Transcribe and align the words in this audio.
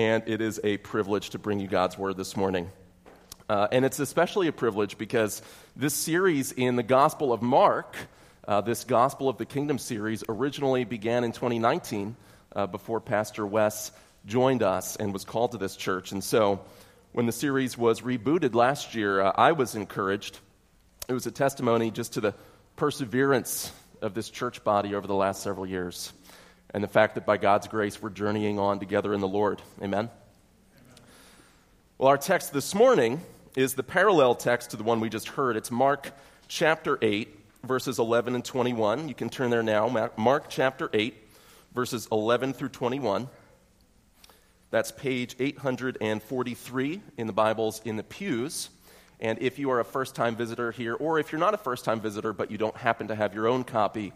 and 0.00 0.22
it 0.26 0.40
is 0.40 0.58
a 0.64 0.78
privilege 0.78 1.28
to 1.28 1.38
bring 1.38 1.60
you 1.60 1.68
God's 1.68 1.98
Word 1.98 2.16
this 2.16 2.34
morning. 2.34 2.70
Uh, 3.50 3.68
and 3.70 3.84
it's 3.84 3.98
especially 3.98 4.48
a 4.48 4.52
privilege 4.52 4.96
because 4.96 5.42
this 5.76 5.92
series 5.92 6.52
in 6.52 6.76
the 6.76 6.82
Gospel 6.82 7.34
of 7.34 7.42
Mark, 7.42 7.98
uh, 8.48 8.62
this 8.62 8.84
Gospel 8.84 9.28
of 9.28 9.36
the 9.36 9.44
Kingdom 9.44 9.76
series, 9.76 10.24
originally 10.26 10.84
began 10.84 11.22
in 11.22 11.32
2019 11.32 12.16
uh, 12.56 12.66
before 12.66 12.98
Pastor 13.02 13.46
Wes 13.46 13.92
joined 14.24 14.62
us 14.62 14.96
and 14.96 15.12
was 15.12 15.26
called 15.26 15.52
to 15.52 15.58
this 15.58 15.76
church. 15.76 16.12
And 16.12 16.24
so 16.24 16.62
when 17.12 17.26
the 17.26 17.32
series 17.32 17.76
was 17.76 18.00
rebooted 18.00 18.54
last 18.54 18.94
year, 18.94 19.20
uh, 19.20 19.32
I 19.36 19.52
was 19.52 19.74
encouraged. 19.74 20.38
It 21.10 21.12
was 21.12 21.26
a 21.26 21.30
testimony 21.30 21.90
just 21.90 22.14
to 22.14 22.22
the 22.22 22.34
perseverance 22.76 23.70
of 24.00 24.14
this 24.14 24.30
church 24.30 24.64
body 24.64 24.94
over 24.94 25.06
the 25.06 25.14
last 25.14 25.42
several 25.42 25.66
years 25.66 26.10
and 26.72 26.82
the 26.82 26.88
fact 26.88 27.14
that 27.14 27.26
by 27.26 27.36
God's 27.36 27.68
grace 27.68 28.00
we're 28.00 28.10
journeying 28.10 28.58
on 28.58 28.78
together 28.78 29.12
in 29.12 29.20
the 29.20 29.28
Lord. 29.28 29.60
Amen? 29.82 30.10
Well, 31.98 32.08
our 32.08 32.18
text 32.18 32.52
this 32.52 32.74
morning 32.74 33.20
is 33.56 33.74
the 33.74 33.82
parallel 33.82 34.34
text 34.34 34.70
to 34.70 34.76
the 34.76 34.82
one 34.82 35.00
we 35.00 35.08
just 35.08 35.28
heard. 35.28 35.56
It's 35.56 35.70
Mark 35.70 36.12
chapter 36.48 36.98
8, 37.02 37.28
verses 37.64 37.98
11 37.98 38.34
and 38.34 38.44
21. 38.44 39.08
You 39.08 39.14
can 39.14 39.28
turn 39.28 39.50
there 39.50 39.62
now. 39.62 40.10
Mark 40.16 40.44
chapter 40.48 40.88
8, 40.92 41.14
verses 41.74 42.08
11 42.10 42.54
through 42.54 42.70
21. 42.70 43.28
That's 44.70 44.92
page 44.92 45.34
843 45.40 47.00
in 47.16 47.26
the 47.26 47.32
Bibles 47.32 47.82
in 47.84 47.96
the 47.96 48.04
pews. 48.04 48.70
And 49.18 49.38
if 49.42 49.58
you 49.58 49.70
are 49.70 49.80
a 49.80 49.84
first 49.84 50.14
time 50.14 50.36
visitor 50.36 50.70
here, 50.70 50.94
or 50.94 51.18
if 51.18 51.32
you're 51.32 51.40
not 51.40 51.52
a 51.52 51.58
first 51.58 51.84
time 51.84 52.00
visitor 52.00 52.32
but 52.32 52.50
you 52.50 52.56
don't 52.56 52.76
happen 52.76 53.08
to 53.08 53.14
have 53.14 53.34
your 53.34 53.48
own 53.48 53.64
copy 53.64 54.12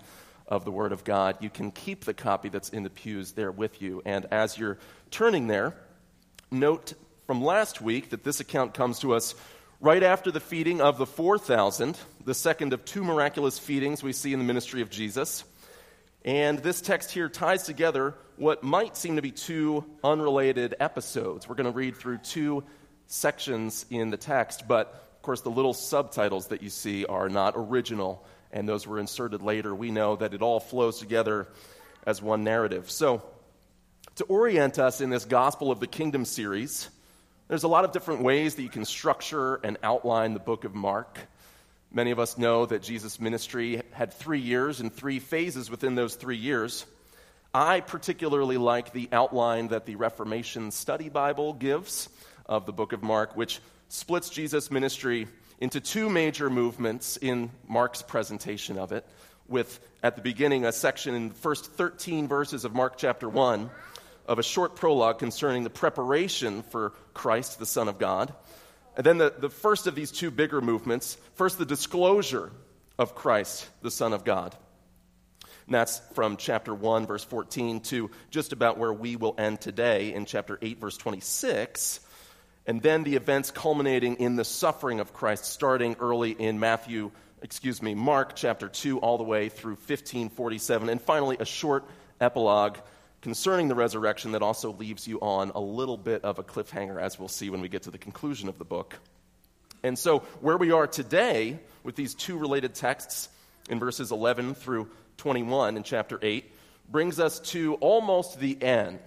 of 0.47 0.65
the 0.65 0.71
Word 0.71 0.93
of 0.93 1.05
God, 1.05 1.37
you 1.41 1.51
can 1.51 1.71
keep 1.71 2.05
the 2.05 2.15
copy 2.15 2.49
that's 2.49 2.69
in 2.69 2.83
the 2.83 2.91
pews 2.91 3.33
there 3.33 3.51
with 3.51 3.81
you. 3.81 4.03
And 4.05 4.27
as 4.31 4.59
you're 4.59 4.79
turning 5.11 5.47
there, 5.47 5.75
note 6.51 6.95
from 7.27 7.43
last 7.43 7.81
week 7.81 8.11
that 8.11 8.25
this 8.25 8.41
account 8.41 8.75
comes 8.75 8.99
to 9.01 9.15
us 9.15 9.35
right 9.81 10.03
after 10.03 10.31
the 10.31 10.41
feeding 10.41 10.81
of 10.81 10.99
the 10.99 11.07
4,000, 11.07 11.99
the 12.25 12.35
second 12.35 12.73
of 12.73 12.85
two 12.85 13.03
miraculous 13.03 13.59
feedings 13.59 14.03
we 14.03 14.13
see 14.13 14.33
in 14.33 14.39
the 14.39 14.45
ministry 14.45 14.83
of 14.83 14.91
Jesus. 14.91 15.45
And 16.25 16.59
this 16.59 16.81
text 16.81 17.11
here 17.11 17.29
ties 17.29 17.65
together 17.65 18.15
what 18.37 18.63
might 18.63 18.97
seem 18.97 19.17
to 19.17 19.23
be 19.23 19.31
two 19.31 19.85
unrelated 20.03 20.75
episodes. 20.81 21.49
We're 21.49 21.55
going 21.55 21.71
to 21.71 21.77
read 21.77 21.97
through 21.97 22.19
two 22.19 22.65
sections 23.07 23.85
in 23.91 24.11
the 24.11 24.17
text, 24.17 24.67
but 24.67 24.89
of 25.17 25.23
course, 25.23 25.43
the 25.43 25.51
little 25.51 25.75
subtitles 25.75 26.49
that 26.49 26.63
you 26.63 26.71
see 26.71 27.05
are 27.07 27.29
not 27.29 27.55
original 27.57 28.25
and 28.55 28.69
those 28.69 28.87
were 28.87 29.01
inserted 29.01 29.43
later, 29.43 29.75
we 29.75 29.91
know 29.91 30.15
that 30.17 30.33
it 30.33 30.41
all 30.41 30.61
flows 30.61 31.01
together 31.01 31.49
as 32.07 32.23
one 32.23 32.45
narrative. 32.45 32.89
So, 32.89 33.23
to 34.15 34.25
orient 34.25 34.79
us 34.79 35.01
in 35.01 35.11
this 35.11 35.25
Gospel 35.25 35.73
of 35.73 35.81
the 35.81 35.89
Kingdom 35.89 36.25
series, 36.25 36.89
there's 37.49 37.65
a 37.65 37.69
lot 37.69 37.85
of 37.85 37.91
different 37.91 38.23
ways 38.23 38.55
that 38.55 38.63
you 38.63 38.69
can 38.69 38.85
structure 38.85 39.57
and 39.57 39.77
outline 39.83 40.35
the 40.35 40.41
book 40.41 40.63
of 40.63 40.73
Mark. 40.73 41.19
Many 41.91 42.13
of 42.13 42.21
us 42.21 42.39
know 42.39 42.65
that 42.65 42.81
Jesus' 42.81 43.21
ministry 43.21 43.83
had 43.91 44.13
three 44.13 44.39
years 44.39 44.81
and 44.81 44.93
three 44.93 45.19
phases 45.19 45.69
within 45.69 45.97
those 45.97 46.15
three 46.15 46.37
years. 46.37 46.87
I 47.53 47.81
particularly 47.81 48.57
like 48.57 48.93
the 48.93 49.09
outline 49.11 49.69
that 49.69 49.85
the 49.85 49.97
Reformation 49.97 50.71
Study 50.71 51.09
Bible 51.09 51.55
gives 51.55 52.09
of 52.47 52.67
the 52.67 52.73
book 52.73 52.93
of 52.93 53.03
Mark, 53.03 53.37
which 53.37 53.59
splits 53.89 54.31
Jesus' 54.31 54.71
ministry 54.71 55.27
into 55.61 55.81
two 55.81 56.09
major 56.09 56.51
movements 56.51 57.17
in 57.17 57.51
Mark's 57.69 58.03
presentation 58.03 58.79
of 58.79 58.93
it, 58.93 59.07
with 59.49 59.81
at 60.03 60.17
the 60.17 60.23
beginning 60.23 60.65
a 60.65 60.73
section 60.73 61.15
in 61.15 61.29
the 61.29 61.35
first 61.35 61.67
13 61.73 62.29
verses 62.29 62.65
of 62.65 62.75
Mark 62.75 62.97
chapter 62.97 63.29
1 63.29 63.71
of 64.27 64.39
a 64.39 64.43
short 64.43 64.75
prologue 64.75 65.19
concerning 65.19 65.65
the 65.65 65.71
preparation 65.71 66.63
for 66.63 66.93
Christ, 67.13 67.59
the 67.59 67.67
Son 67.67 67.89
of 67.89 67.99
God. 67.99 68.33
And 68.97 69.05
then 69.05 69.19
the, 69.19 69.35
the 69.37 69.51
first 69.51 69.87
of 69.87 69.95
these 69.95 70.11
two 70.11 70.31
bigger 70.31 70.61
movements 70.61 71.19
first, 71.35 71.59
the 71.59 71.67
disclosure 71.67 72.51
of 72.99 73.15
Christ, 73.15 73.69
the 73.83 73.91
Son 73.91 74.13
of 74.13 74.25
God. 74.25 74.57
And 75.67 75.75
that's 75.75 76.01
from 76.15 76.37
chapter 76.37 76.75
1, 76.75 77.07
verse 77.07 77.25
14, 77.25 77.81
to 77.81 78.11
just 78.31 78.53
about 78.53 78.79
where 78.79 78.93
we 78.93 79.17
will 79.17 79.35
end 79.39 79.61
today 79.61 80.13
in 80.13 80.27
chapter 80.27 80.59
8, 80.61 80.79
verse 80.79 80.97
26 80.97 82.01
and 82.67 82.81
then 82.81 83.05
the 83.05 83.17
events 83.17 83.51
culminating 83.51 84.17
in 84.17 84.37
the 84.37 84.45
suffering 84.45 85.01
of 85.01 85.13
Christ, 85.13 85.45
starting 85.45 85.97
early 86.01 86.31
in 86.31 86.59
Matthew, 86.59 87.11
excuse 87.43 87.83
me, 87.83 87.95
Mark 87.95 88.35
chapter 88.35 88.69
2, 88.69 89.01
all 89.01 89.19
the 89.19 89.25
way 89.25 89.49
through 89.51 89.75
1547. 89.75 90.89
And 90.89 91.01
finally, 91.01 91.37
a 91.39 91.45
short 91.45 91.85
epilogue 92.21 92.79
concerning 93.21 93.69
the 93.69 93.75
resurrection 93.75 94.33
that 94.33 94.43
also 94.43 94.73
leaves 94.73 95.07
you 95.07 95.21
on 95.21 95.51
a 95.55 95.61
little 95.61 95.99
bit 95.99 96.25
of 96.25 96.39
a 96.39 96.43
cliffhanger, 96.43 97.01
as 97.01 97.19
we'll 97.19 97.29
see 97.29 97.51
when 97.51 97.61
we 97.61 97.69
get 97.69 97.83
to 97.83 97.91
the 97.91 97.99
conclusion 97.99 98.49
of 98.49 98.59
the 98.59 98.65
book. 98.65 98.97
And 99.83 99.99
so, 99.99 100.21
where 100.41 100.57
we 100.57 100.73
are 100.73 100.87
today 100.87 101.59
with 101.83 101.97
these 101.97 102.15
two 102.15 102.39
related 102.39 102.75
texts 102.75 103.29
in 103.69 103.79
verses 103.79 104.11
11 104.11 104.55
through 104.55 104.89
21 105.19 105.77
in 105.77 105.83
chapter 105.83 106.19
8 106.21 106.51
brings 106.91 107.21
us 107.21 107.41
to 107.41 107.75
almost 107.75 108.39
the 108.39 108.63
end 108.63 108.99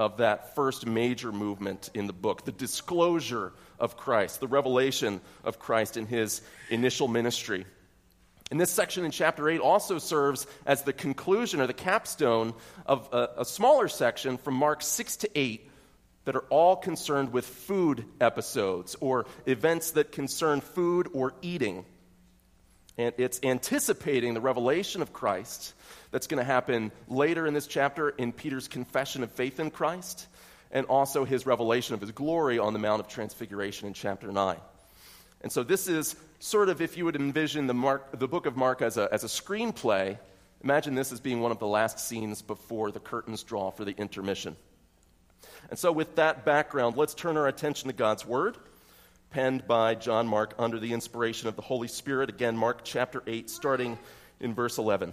of 0.00 0.16
that 0.16 0.54
first 0.54 0.86
major 0.86 1.30
movement 1.30 1.90
in 1.92 2.06
the 2.06 2.12
book 2.14 2.46
the 2.46 2.52
disclosure 2.52 3.52
of 3.78 3.98
Christ, 3.98 4.40
the 4.40 4.48
revelation 4.48 5.20
of 5.44 5.58
Christ 5.58 5.98
in 5.98 6.06
his 6.06 6.40
initial 6.70 7.06
ministry. 7.06 7.66
And 8.50 8.58
this 8.58 8.70
section 8.70 9.04
in 9.04 9.10
chapter 9.10 9.46
8 9.46 9.60
also 9.60 9.98
serves 9.98 10.46
as 10.64 10.84
the 10.84 10.94
conclusion 10.94 11.60
or 11.60 11.66
the 11.66 11.74
capstone 11.74 12.54
of 12.86 13.10
a, 13.12 13.28
a, 13.40 13.44
smaller 13.44 13.88
section 13.88 14.38
from 14.38 14.54
Mark 14.54 14.80
6 14.80 15.16
to 15.18 15.38
8 15.38 15.70
that 16.24 16.34
are 16.34 16.46
all 16.48 16.76
concerned 16.76 17.30
with 17.30 17.44
food 17.44 18.06
episodes 18.22 18.96
or 19.00 19.26
events 19.44 19.90
that 19.92 20.12
concern 20.12 20.62
food 20.62 21.10
or 21.12 21.34
eating. 21.42 21.84
And 22.96 23.14
it's 23.18 23.38
anticipating 23.42 24.32
the 24.32 24.40
revelation 24.40 25.02
of 25.02 25.12
Christ 25.12 25.74
that's 26.10 26.26
going 26.26 26.38
to 26.38 26.44
happen 26.44 26.92
later 27.08 27.46
in 27.46 27.54
this 27.54 27.66
chapter 27.66 28.10
in 28.10 28.32
Peter's 28.32 28.68
confession 28.68 29.22
of 29.22 29.30
faith 29.30 29.60
in 29.60 29.70
Christ 29.70 30.26
and 30.72 30.86
also 30.86 31.24
his 31.24 31.46
revelation 31.46 31.94
of 31.94 32.00
his 32.00 32.12
glory 32.12 32.58
on 32.58 32.72
the 32.72 32.78
Mount 32.78 33.00
of 33.00 33.08
Transfiguration 33.08 33.86
in 33.88 33.94
chapter 33.94 34.30
9. 34.30 34.56
And 35.42 35.50
so 35.50 35.62
this 35.62 35.88
is 35.88 36.16
sort 36.38 36.68
of, 36.68 36.80
if 36.80 36.96
you 36.96 37.04
would 37.04 37.16
envision 37.16 37.66
the, 37.66 37.74
Mark, 37.74 38.18
the 38.18 38.28
book 38.28 38.46
of 38.46 38.56
Mark 38.56 38.82
as 38.82 38.96
a, 38.96 39.08
as 39.12 39.24
a 39.24 39.26
screenplay, 39.26 40.18
imagine 40.62 40.94
this 40.94 41.12
as 41.12 41.20
being 41.20 41.40
one 41.40 41.50
of 41.50 41.58
the 41.58 41.66
last 41.66 41.98
scenes 41.98 42.42
before 42.42 42.90
the 42.90 43.00
curtains 43.00 43.42
draw 43.42 43.70
for 43.70 43.84
the 43.84 43.92
intermission. 43.92 44.56
And 45.70 45.78
so, 45.78 45.92
with 45.92 46.16
that 46.16 46.44
background, 46.44 46.96
let's 46.96 47.14
turn 47.14 47.36
our 47.36 47.46
attention 47.46 47.88
to 47.88 47.94
God's 47.94 48.26
Word, 48.26 48.56
penned 49.30 49.66
by 49.66 49.94
John 49.94 50.26
Mark 50.26 50.54
under 50.58 50.78
the 50.78 50.92
inspiration 50.92 51.48
of 51.48 51.56
the 51.56 51.62
Holy 51.62 51.88
Spirit. 51.88 52.28
Again, 52.28 52.56
Mark 52.56 52.80
chapter 52.84 53.22
8, 53.26 53.48
starting 53.48 53.98
in 54.40 54.54
verse 54.54 54.78
11. 54.78 55.12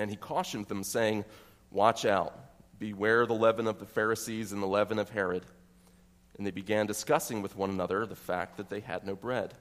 And 0.00 0.10
he 0.10 0.16
cautioned 0.16 0.66
them, 0.66 0.82
saying, 0.82 1.26
Watch 1.70 2.06
out, 2.06 2.34
beware 2.78 3.26
the 3.26 3.34
leaven 3.34 3.66
of 3.66 3.78
the 3.78 3.86
Pharisees 3.86 4.50
and 4.50 4.62
the 4.62 4.66
leaven 4.66 4.98
of 4.98 5.10
Herod. 5.10 5.44
And 6.38 6.46
they 6.46 6.50
began 6.50 6.86
discussing 6.86 7.42
with 7.42 7.54
one 7.54 7.68
another 7.68 8.06
the 8.06 8.16
fact 8.16 8.56
that 8.56 8.70
they 8.70 8.80
had 8.80 9.06
no 9.06 9.14
bread. 9.14 9.52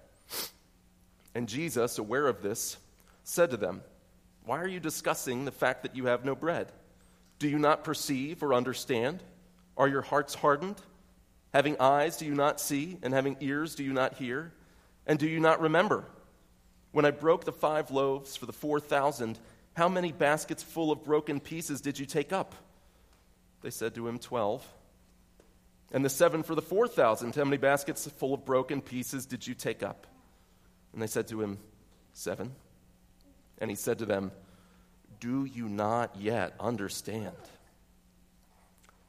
And 1.35 1.49
Jesus, 1.49 1.97
aware 1.97 2.25
of 2.25 2.41
this, 2.41 2.77
said 3.25 3.51
to 3.51 3.57
them, 3.57 3.81
Why 4.45 4.59
are 4.59 4.67
you 4.67 4.79
discussing 4.79 5.43
the 5.43 5.51
fact 5.51 5.83
that 5.83 5.97
you 5.97 6.05
have 6.05 6.23
no 6.23 6.35
bread? 6.35 6.71
Do 7.37 7.49
you 7.49 7.59
not 7.59 7.83
perceive 7.83 8.41
or 8.41 8.53
understand? 8.53 9.21
Are 9.75 9.89
your 9.89 10.01
hearts 10.01 10.35
hardened? 10.35 10.81
Having 11.53 11.81
eyes, 11.81 12.15
do 12.15 12.25
you 12.25 12.33
not 12.33 12.61
see? 12.61 12.97
And 13.03 13.13
having 13.13 13.35
ears, 13.41 13.75
do 13.75 13.83
you 13.83 13.91
not 13.91 14.15
hear? 14.15 14.53
And 15.05 15.19
do 15.19 15.27
you 15.27 15.41
not 15.41 15.59
remember? 15.59 16.05
When 16.93 17.03
I 17.03 17.11
broke 17.11 17.43
the 17.43 17.51
five 17.51 17.91
loaves 17.91 18.37
for 18.37 18.45
the 18.45 18.53
four 18.53 18.79
thousand, 18.79 19.37
how 19.75 19.87
many 19.87 20.11
baskets 20.11 20.63
full 20.63 20.91
of 20.91 21.03
broken 21.03 21.39
pieces 21.39 21.81
did 21.81 21.99
you 21.99 22.05
take 22.05 22.33
up? 22.33 22.53
They 23.61 23.69
said 23.69 23.95
to 23.95 24.07
him, 24.07 24.19
Twelve. 24.19 24.65
And 25.91 26.05
the 26.05 26.09
seven 26.09 26.43
for 26.43 26.55
the 26.55 26.61
four 26.61 26.87
thousand. 26.87 27.35
How 27.35 27.43
many 27.43 27.57
baskets 27.57 28.07
full 28.07 28.33
of 28.33 28.45
broken 28.45 28.81
pieces 28.81 29.25
did 29.25 29.45
you 29.47 29.53
take 29.53 29.83
up? 29.83 30.05
And 30.93 31.01
they 31.01 31.07
said 31.07 31.27
to 31.29 31.41
him, 31.41 31.57
Seven. 32.13 32.53
And 33.59 33.69
he 33.69 33.75
said 33.75 33.99
to 33.99 34.05
them, 34.05 34.31
Do 35.19 35.45
you 35.45 35.67
not 35.67 36.15
yet 36.17 36.53
understand? 36.59 37.35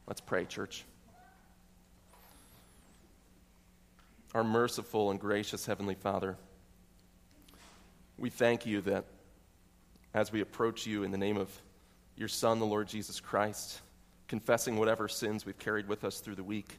Let's 0.07 0.21
pray, 0.21 0.45
church. 0.45 0.85
Our 4.35 4.45
merciful 4.45 5.11
and 5.11 5.21
gracious 5.21 5.67
Heavenly 5.67 5.97
Father, 5.97 6.37
we 8.17 8.31
thank 8.31 8.65
you 8.65 8.81
that 8.83 9.05
as 10.15 10.33
we 10.33 10.41
approach 10.41 10.87
you 10.87 11.05
in 11.05 11.11
the 11.11 11.19
name 11.19 11.37
of 11.37 11.51
your 12.17 12.29
Son, 12.29 12.59
the 12.59 12.67
Lord 12.67 12.89
Jesus 12.89 13.21
Christ, 13.21 13.81
confessing 14.29 14.77
whatever 14.77 15.09
sins 15.09 15.47
we've 15.47 15.59
carried 15.59 15.89
with 15.89 16.05
us 16.05 16.21
through 16.21 16.35
the 16.35 16.45
week, 16.45 16.79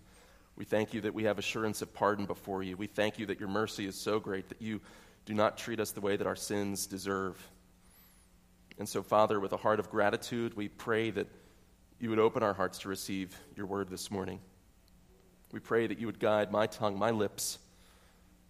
we 0.57 0.65
thank 0.65 0.93
you 0.93 1.01
that 1.01 1.13
we 1.13 1.23
have 1.23 1.39
assurance 1.39 1.81
of 1.81 1.93
pardon 1.93 2.25
before 2.25 2.61
you. 2.61 2.75
We 2.75 2.87
thank 2.87 3.17
you 3.17 3.25
that 3.27 3.39
your 3.39 3.49
mercy 3.49 3.85
is 3.85 3.95
so 3.95 4.19
great 4.19 4.49
that 4.49 4.61
you 4.61 4.81
do 5.25 5.33
not 5.33 5.57
treat 5.57 5.79
us 5.79 5.91
the 5.91 6.01
way 6.01 6.17
that 6.17 6.27
our 6.27 6.35
sins 6.35 6.87
deserve. 6.87 7.41
And 8.77 8.87
so, 8.87 9.01
Father, 9.01 9.39
with 9.39 9.53
a 9.53 9.57
heart 9.57 9.79
of 9.79 9.89
gratitude, 9.89 10.55
we 10.55 10.67
pray 10.67 11.09
that 11.11 11.27
you 11.99 12.09
would 12.09 12.19
open 12.19 12.43
our 12.43 12.53
hearts 12.53 12.79
to 12.79 12.89
receive 12.89 13.35
your 13.55 13.65
word 13.65 13.89
this 13.89 14.11
morning. 14.11 14.39
We 15.51 15.59
pray 15.59 15.87
that 15.87 15.99
you 15.99 16.07
would 16.07 16.19
guide 16.19 16.51
my 16.51 16.67
tongue, 16.67 16.97
my 16.97 17.11
lips, 17.11 17.59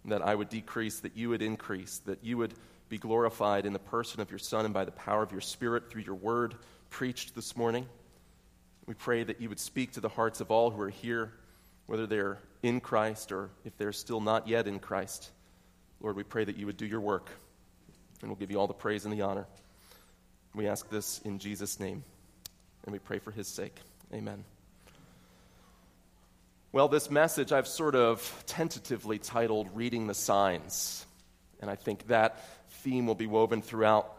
that 0.06 0.22
I 0.22 0.34
would 0.34 0.48
decrease, 0.48 1.00
that 1.00 1.16
you 1.16 1.28
would 1.28 1.42
increase, 1.42 1.98
that 2.06 2.24
you 2.24 2.36
would 2.38 2.54
be 2.92 2.98
glorified 2.98 3.64
in 3.64 3.72
the 3.72 3.78
person 3.78 4.20
of 4.20 4.30
your 4.30 4.38
Son 4.38 4.66
and 4.66 4.74
by 4.74 4.84
the 4.84 4.92
power 4.92 5.22
of 5.22 5.32
your 5.32 5.40
Spirit 5.40 5.88
through 5.88 6.02
your 6.02 6.14
word 6.14 6.54
preached 6.90 7.34
this 7.34 7.56
morning. 7.56 7.86
We 8.84 8.92
pray 8.92 9.24
that 9.24 9.40
you 9.40 9.48
would 9.48 9.58
speak 9.58 9.92
to 9.92 10.00
the 10.00 10.10
hearts 10.10 10.42
of 10.42 10.50
all 10.50 10.70
who 10.70 10.82
are 10.82 10.90
here, 10.90 11.32
whether 11.86 12.06
they're 12.06 12.38
in 12.62 12.80
Christ 12.80 13.32
or 13.32 13.48
if 13.64 13.78
they're 13.78 13.94
still 13.94 14.20
not 14.20 14.46
yet 14.46 14.66
in 14.66 14.78
Christ. 14.78 15.30
Lord, 16.02 16.16
we 16.16 16.22
pray 16.22 16.44
that 16.44 16.58
you 16.58 16.66
would 16.66 16.76
do 16.76 16.84
your 16.84 17.00
work, 17.00 17.30
and 18.20 18.28
we'll 18.28 18.36
give 18.36 18.50
you 18.50 18.60
all 18.60 18.66
the 18.66 18.74
praise 18.74 19.06
and 19.06 19.14
the 19.14 19.22
honor. 19.22 19.46
We 20.54 20.68
ask 20.68 20.90
this 20.90 21.18
in 21.20 21.38
Jesus' 21.38 21.80
name, 21.80 22.04
and 22.84 22.92
we 22.92 22.98
pray 22.98 23.20
for 23.20 23.30
his 23.30 23.48
sake. 23.48 23.76
Amen. 24.12 24.44
Well, 26.72 26.88
this 26.88 27.10
message 27.10 27.52
I've 27.52 27.68
sort 27.68 27.94
of 27.94 28.44
tentatively 28.44 29.18
titled 29.18 29.70
Reading 29.72 30.08
the 30.08 30.14
Signs. 30.14 31.06
And 31.62 31.70
I 31.70 31.76
think 31.76 32.08
that 32.08 32.44
theme 32.82 33.06
will 33.06 33.14
be 33.14 33.26
woven 33.26 33.62
throughout. 33.62 34.12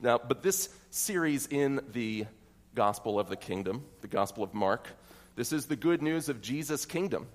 Now, 0.00 0.18
but 0.18 0.42
this 0.42 0.68
series 0.90 1.46
in 1.46 1.80
the 1.92 2.26
Gospel 2.74 3.18
of 3.18 3.28
the 3.28 3.36
Kingdom, 3.36 3.84
the 4.02 4.08
Gospel 4.08 4.44
of 4.44 4.52
Mark, 4.52 4.88
this 5.36 5.52
is 5.52 5.66
the 5.66 5.76
good 5.76 6.02
news 6.02 6.28
of 6.28 6.42
Jesus' 6.42 6.84
kingdom. 6.84 7.26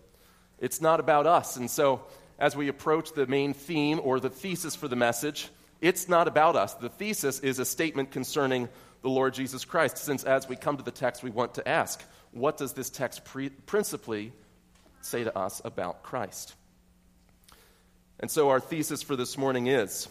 It's 0.59 0.81
not 0.81 0.99
about 0.99 1.25
us. 1.25 1.57
And 1.57 1.69
so, 1.69 2.01
as 2.37 2.55
we 2.55 2.67
approach 2.67 3.13
the 3.13 3.27
main 3.27 3.53
theme 3.53 3.99
or 4.03 4.19
the 4.19 4.29
thesis 4.29 4.75
for 4.75 4.87
the 4.87 4.95
message, 4.95 5.49
it's 5.79 6.09
not 6.09 6.27
about 6.27 6.55
us. 6.55 6.73
The 6.75 6.89
thesis 6.89 7.39
is 7.39 7.59
a 7.59 7.65
statement 7.65 8.11
concerning 8.11 8.69
the 9.01 9.09
Lord 9.09 9.33
Jesus 9.33 9.65
Christ, 9.65 9.97
since 9.97 10.23
as 10.23 10.47
we 10.47 10.55
come 10.55 10.77
to 10.77 10.83
the 10.83 10.91
text, 10.91 11.23
we 11.23 11.31
want 11.31 11.55
to 11.55 11.67
ask 11.67 12.03
what 12.31 12.57
does 12.57 12.73
this 12.73 12.89
text 12.89 13.25
pre- 13.25 13.49
principally 13.49 14.31
say 15.01 15.23
to 15.23 15.37
us 15.37 15.61
about 15.65 16.03
Christ? 16.03 16.55
And 18.19 18.29
so, 18.29 18.49
our 18.49 18.59
thesis 18.59 19.01
for 19.01 19.15
this 19.15 19.37
morning 19.37 19.67
is 19.67 20.07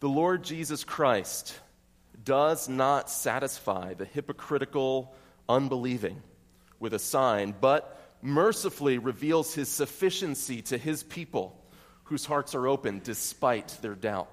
the 0.00 0.08
Lord 0.08 0.42
Jesus 0.42 0.82
Christ 0.82 1.58
does 2.24 2.68
not 2.68 3.10
satisfy 3.10 3.94
the 3.94 4.06
hypocritical, 4.06 5.14
unbelieving 5.48 6.22
with 6.78 6.94
a 6.94 6.98
sign, 6.98 7.54
but 7.60 7.98
mercifully 8.22 8.98
reveals 8.98 9.54
his 9.54 9.68
sufficiency 9.68 10.62
to 10.62 10.78
his 10.78 11.02
people 11.02 11.56
whose 12.04 12.24
hearts 12.24 12.54
are 12.54 12.66
open 12.66 13.00
despite 13.04 13.68
their 13.82 13.94
doubt. 13.94 14.28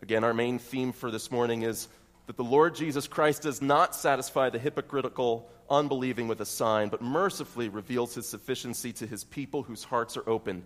Again, 0.00 0.24
our 0.24 0.34
main 0.34 0.58
theme 0.58 0.92
for 0.92 1.10
this 1.10 1.30
morning 1.30 1.62
is 1.62 1.88
that 2.26 2.36
the 2.36 2.44
Lord 2.44 2.74
Jesus 2.74 3.08
Christ 3.08 3.42
does 3.42 3.62
not 3.62 3.94
satisfy 3.94 4.50
the 4.50 4.58
hypocritical, 4.58 5.48
unbelieving 5.70 6.28
with 6.28 6.40
a 6.40 6.46
sign, 6.46 6.88
but 6.88 7.02
mercifully 7.02 7.68
reveals 7.68 8.14
his 8.14 8.28
sufficiency 8.28 8.92
to 8.94 9.06
his 9.06 9.24
people 9.24 9.62
whose 9.62 9.84
hearts 9.84 10.16
are 10.16 10.28
open 10.28 10.62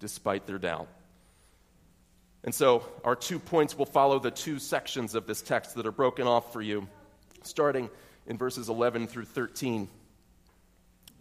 despite 0.00 0.46
their 0.46 0.58
doubt. 0.58 0.88
And 2.44 2.54
so, 2.54 2.84
our 3.04 3.14
two 3.14 3.38
points 3.38 3.78
will 3.78 3.86
follow 3.86 4.18
the 4.18 4.30
two 4.30 4.58
sections 4.58 5.14
of 5.14 5.26
this 5.26 5.42
text 5.42 5.76
that 5.76 5.86
are 5.86 5.92
broken 5.92 6.26
off 6.26 6.52
for 6.52 6.60
you, 6.60 6.88
starting 7.42 7.88
in 8.26 8.36
verses 8.36 8.68
11 8.68 9.06
through 9.06 9.26
13. 9.26 9.88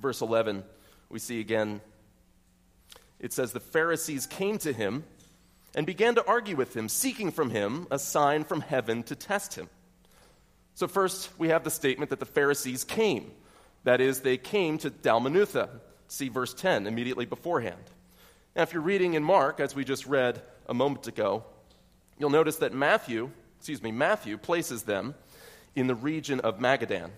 Verse 0.02 0.22
11, 0.22 0.64
we 1.10 1.20
see 1.20 1.40
again, 1.40 1.80
it 3.20 3.34
says, 3.34 3.52
The 3.52 3.60
Pharisees 3.60 4.26
came 4.26 4.58
to 4.60 4.74
him 4.74 5.04
and 5.76 5.86
began 5.86 6.16
to 6.16 6.26
argue 6.26 6.56
with 6.56 6.76
him, 6.76 6.90
seeking 6.90 7.32
from 7.32 7.52
him 7.52 7.86
a 7.92 8.00
sign 8.00 8.44
from 8.44 8.62
heaven 8.62 9.04
to 9.04 9.16
test 9.16 9.54
him. 9.54 9.70
So, 10.74 10.88
first, 10.88 11.30
we 11.38 11.50
have 11.50 11.64
the 11.64 11.70
statement 11.70 12.10
that 12.10 12.20
the 12.20 12.26
Pharisees 12.26 12.84
came. 12.84 13.32
That 13.84 14.02
is, 14.02 14.22
they 14.22 14.38
came 14.38 14.80
to 14.80 14.90
Dalmanutha. 14.90 15.70
See 16.08 16.30
verse 16.30 16.54
10 16.56 16.88
immediately 16.88 17.26
beforehand. 17.26 17.84
Now, 18.56 18.64
if 18.64 18.74
you're 18.74 18.82
reading 18.82 19.14
in 19.14 19.24
Mark, 19.24 19.60
as 19.60 19.76
we 19.76 19.86
just 19.86 20.08
read 20.08 20.42
a 20.68 20.74
moment 20.74 21.08
ago, 21.08 21.44
you'll 22.18 22.30
notice 22.30 22.58
that 22.58 22.74
Matthew, 22.74 23.32
excuse 23.58 23.82
me, 23.82 23.92
Matthew 23.92 24.38
places 24.38 24.84
them 24.84 25.16
in 25.76 25.88
the 25.88 25.96
region 25.96 26.40
of 26.42 26.60
Magadan 26.60 27.10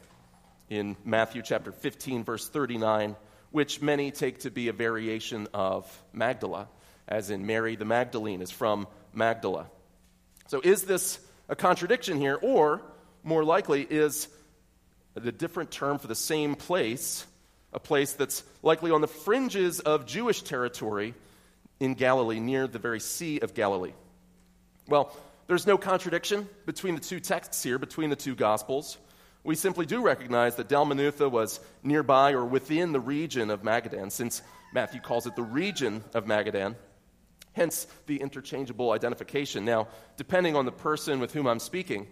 in 0.69 0.95
Matthew 1.04 1.42
chapter 1.42 1.72
15, 1.72 2.24
verse 2.24 2.48
39, 2.48 3.16
which 3.51 3.81
many 3.81 4.12
take 4.12 4.40
to 4.40 4.51
be 4.51 4.68
a 4.68 4.74
variation 4.74 5.48
of 5.54 5.86
Magdala, 6.13 6.68
as 7.07 7.30
in 7.30 7.45
Mary 7.45 7.75
the 7.75 7.86
Magdalene 7.86 8.42
is 8.42 8.51
from 8.51 8.88
Magdala. 9.13 9.68
So, 10.48 10.62
is 10.63 10.84
this 10.84 11.19
a 11.50 11.56
contradiction 11.56 12.19
here, 12.19 12.39
or 12.42 12.81
more 13.24 13.44
likely 13.44 13.81
is 13.81 14.28
a 15.16 15.31
different 15.31 15.72
term 15.72 16.00
for 16.00 16.07
the 16.07 16.16
same 16.16 16.56
place, 16.56 17.25
a 17.72 17.80
place 17.80 18.13
that's 18.13 18.44
likely 18.62 18.92
on 18.92 19.01
the 19.01 19.07
fringes 19.07 19.80
of 19.80 20.06
Jewish 20.06 20.42
territory 20.42 21.13
in 21.83 21.95
Galilee, 21.95 22.39
near 22.39 22.65
the 22.65 22.80
very 22.80 23.01
Sea 23.01 23.39
of 23.39 23.53
Galilee. 23.53 23.91
Well, 24.88 25.13
there's 25.47 25.68
no 25.68 25.77
contradiction 25.77 26.47
between 26.65 26.95
the 26.95 27.01
two 27.01 27.19
texts 27.19 27.62
here, 27.62 27.77
between 27.77 28.09
the 28.09 28.15
two 28.15 28.35
Gospels. 28.35 28.97
We 29.44 29.56
simply 29.56 29.85
do 29.85 30.01
recognize 30.01 30.56
that 30.56 30.69
Dalmanutha 30.69 31.30
was 31.30 31.59
nearby 31.83 32.31
or 32.31 32.45
within 32.45 32.94
the 32.94 33.01
region 33.01 33.50
of 33.50 33.63
Magadan, 33.63 34.13
since 34.13 34.41
Matthew 34.74 35.01
calls 35.01 35.27
it 35.27 35.35
the 35.35 35.44
region 35.44 36.01
of 36.13 36.24
Magadan, 36.24 36.75
hence 37.51 37.86
the 38.06 38.15
interchangeable 38.15 38.91
identification. 38.91 39.65
Now, 39.65 39.89
depending 40.15 40.56
on 40.56 40.63
the 40.63 40.71
person 40.71 41.19
with 41.19 41.33
whom 41.33 41.47
I'm 41.47 41.59
speaking, 41.59 42.07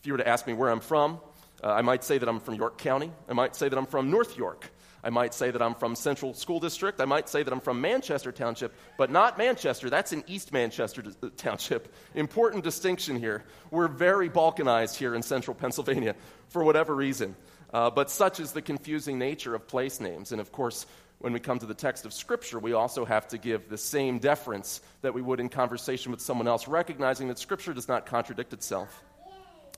if 0.00 0.06
you 0.08 0.14
were 0.14 0.18
to 0.18 0.28
ask 0.28 0.44
me 0.44 0.54
where 0.54 0.70
I'm 0.70 0.80
from, 0.80 1.20
uh, 1.62 1.68
I 1.68 1.82
might 1.82 2.02
say 2.02 2.18
that 2.18 2.28
I'm 2.28 2.40
from 2.40 2.54
York 2.56 2.78
County. 2.78 3.12
I 3.28 3.32
might 3.32 3.54
say 3.54 3.68
that 3.68 3.78
I'm 3.78 3.86
from 3.86 4.10
North 4.10 4.36
York. 4.36 4.72
I 5.04 5.10
might 5.10 5.34
say 5.34 5.50
that 5.50 5.60
I'm 5.60 5.74
from 5.74 5.94
Central 5.94 6.32
School 6.32 6.60
District. 6.60 6.98
I 6.98 7.04
might 7.04 7.28
say 7.28 7.42
that 7.42 7.52
I'm 7.52 7.60
from 7.60 7.82
Manchester 7.82 8.32
Township, 8.32 8.74
but 8.96 9.10
not 9.10 9.36
Manchester. 9.36 9.90
That's 9.90 10.14
in 10.14 10.24
East 10.26 10.50
Manchester 10.50 11.04
uh, 11.22 11.28
Township. 11.36 11.94
Important 12.14 12.64
distinction 12.64 13.18
here. 13.18 13.44
We're 13.70 13.88
very 13.88 14.30
balkanized 14.30 14.96
here 14.96 15.14
in 15.14 15.22
central 15.22 15.54
Pennsylvania 15.54 16.16
for 16.48 16.64
whatever 16.64 16.94
reason. 16.94 17.36
Uh, 17.72 17.90
but 17.90 18.10
such 18.10 18.40
is 18.40 18.52
the 18.52 18.62
confusing 18.62 19.18
nature 19.18 19.54
of 19.54 19.68
place 19.68 20.00
names. 20.00 20.32
And 20.32 20.40
of 20.40 20.50
course, 20.50 20.86
when 21.18 21.34
we 21.34 21.40
come 21.40 21.58
to 21.58 21.66
the 21.66 21.74
text 21.74 22.06
of 22.06 22.14
Scripture, 22.14 22.58
we 22.58 22.72
also 22.72 23.04
have 23.04 23.28
to 23.28 23.38
give 23.38 23.68
the 23.68 23.78
same 23.78 24.18
deference 24.18 24.80
that 25.02 25.12
we 25.12 25.20
would 25.20 25.38
in 25.38 25.50
conversation 25.50 26.12
with 26.12 26.22
someone 26.22 26.48
else, 26.48 26.66
recognizing 26.66 27.28
that 27.28 27.38
Scripture 27.38 27.74
does 27.74 27.88
not 27.88 28.06
contradict 28.06 28.54
itself. 28.54 29.04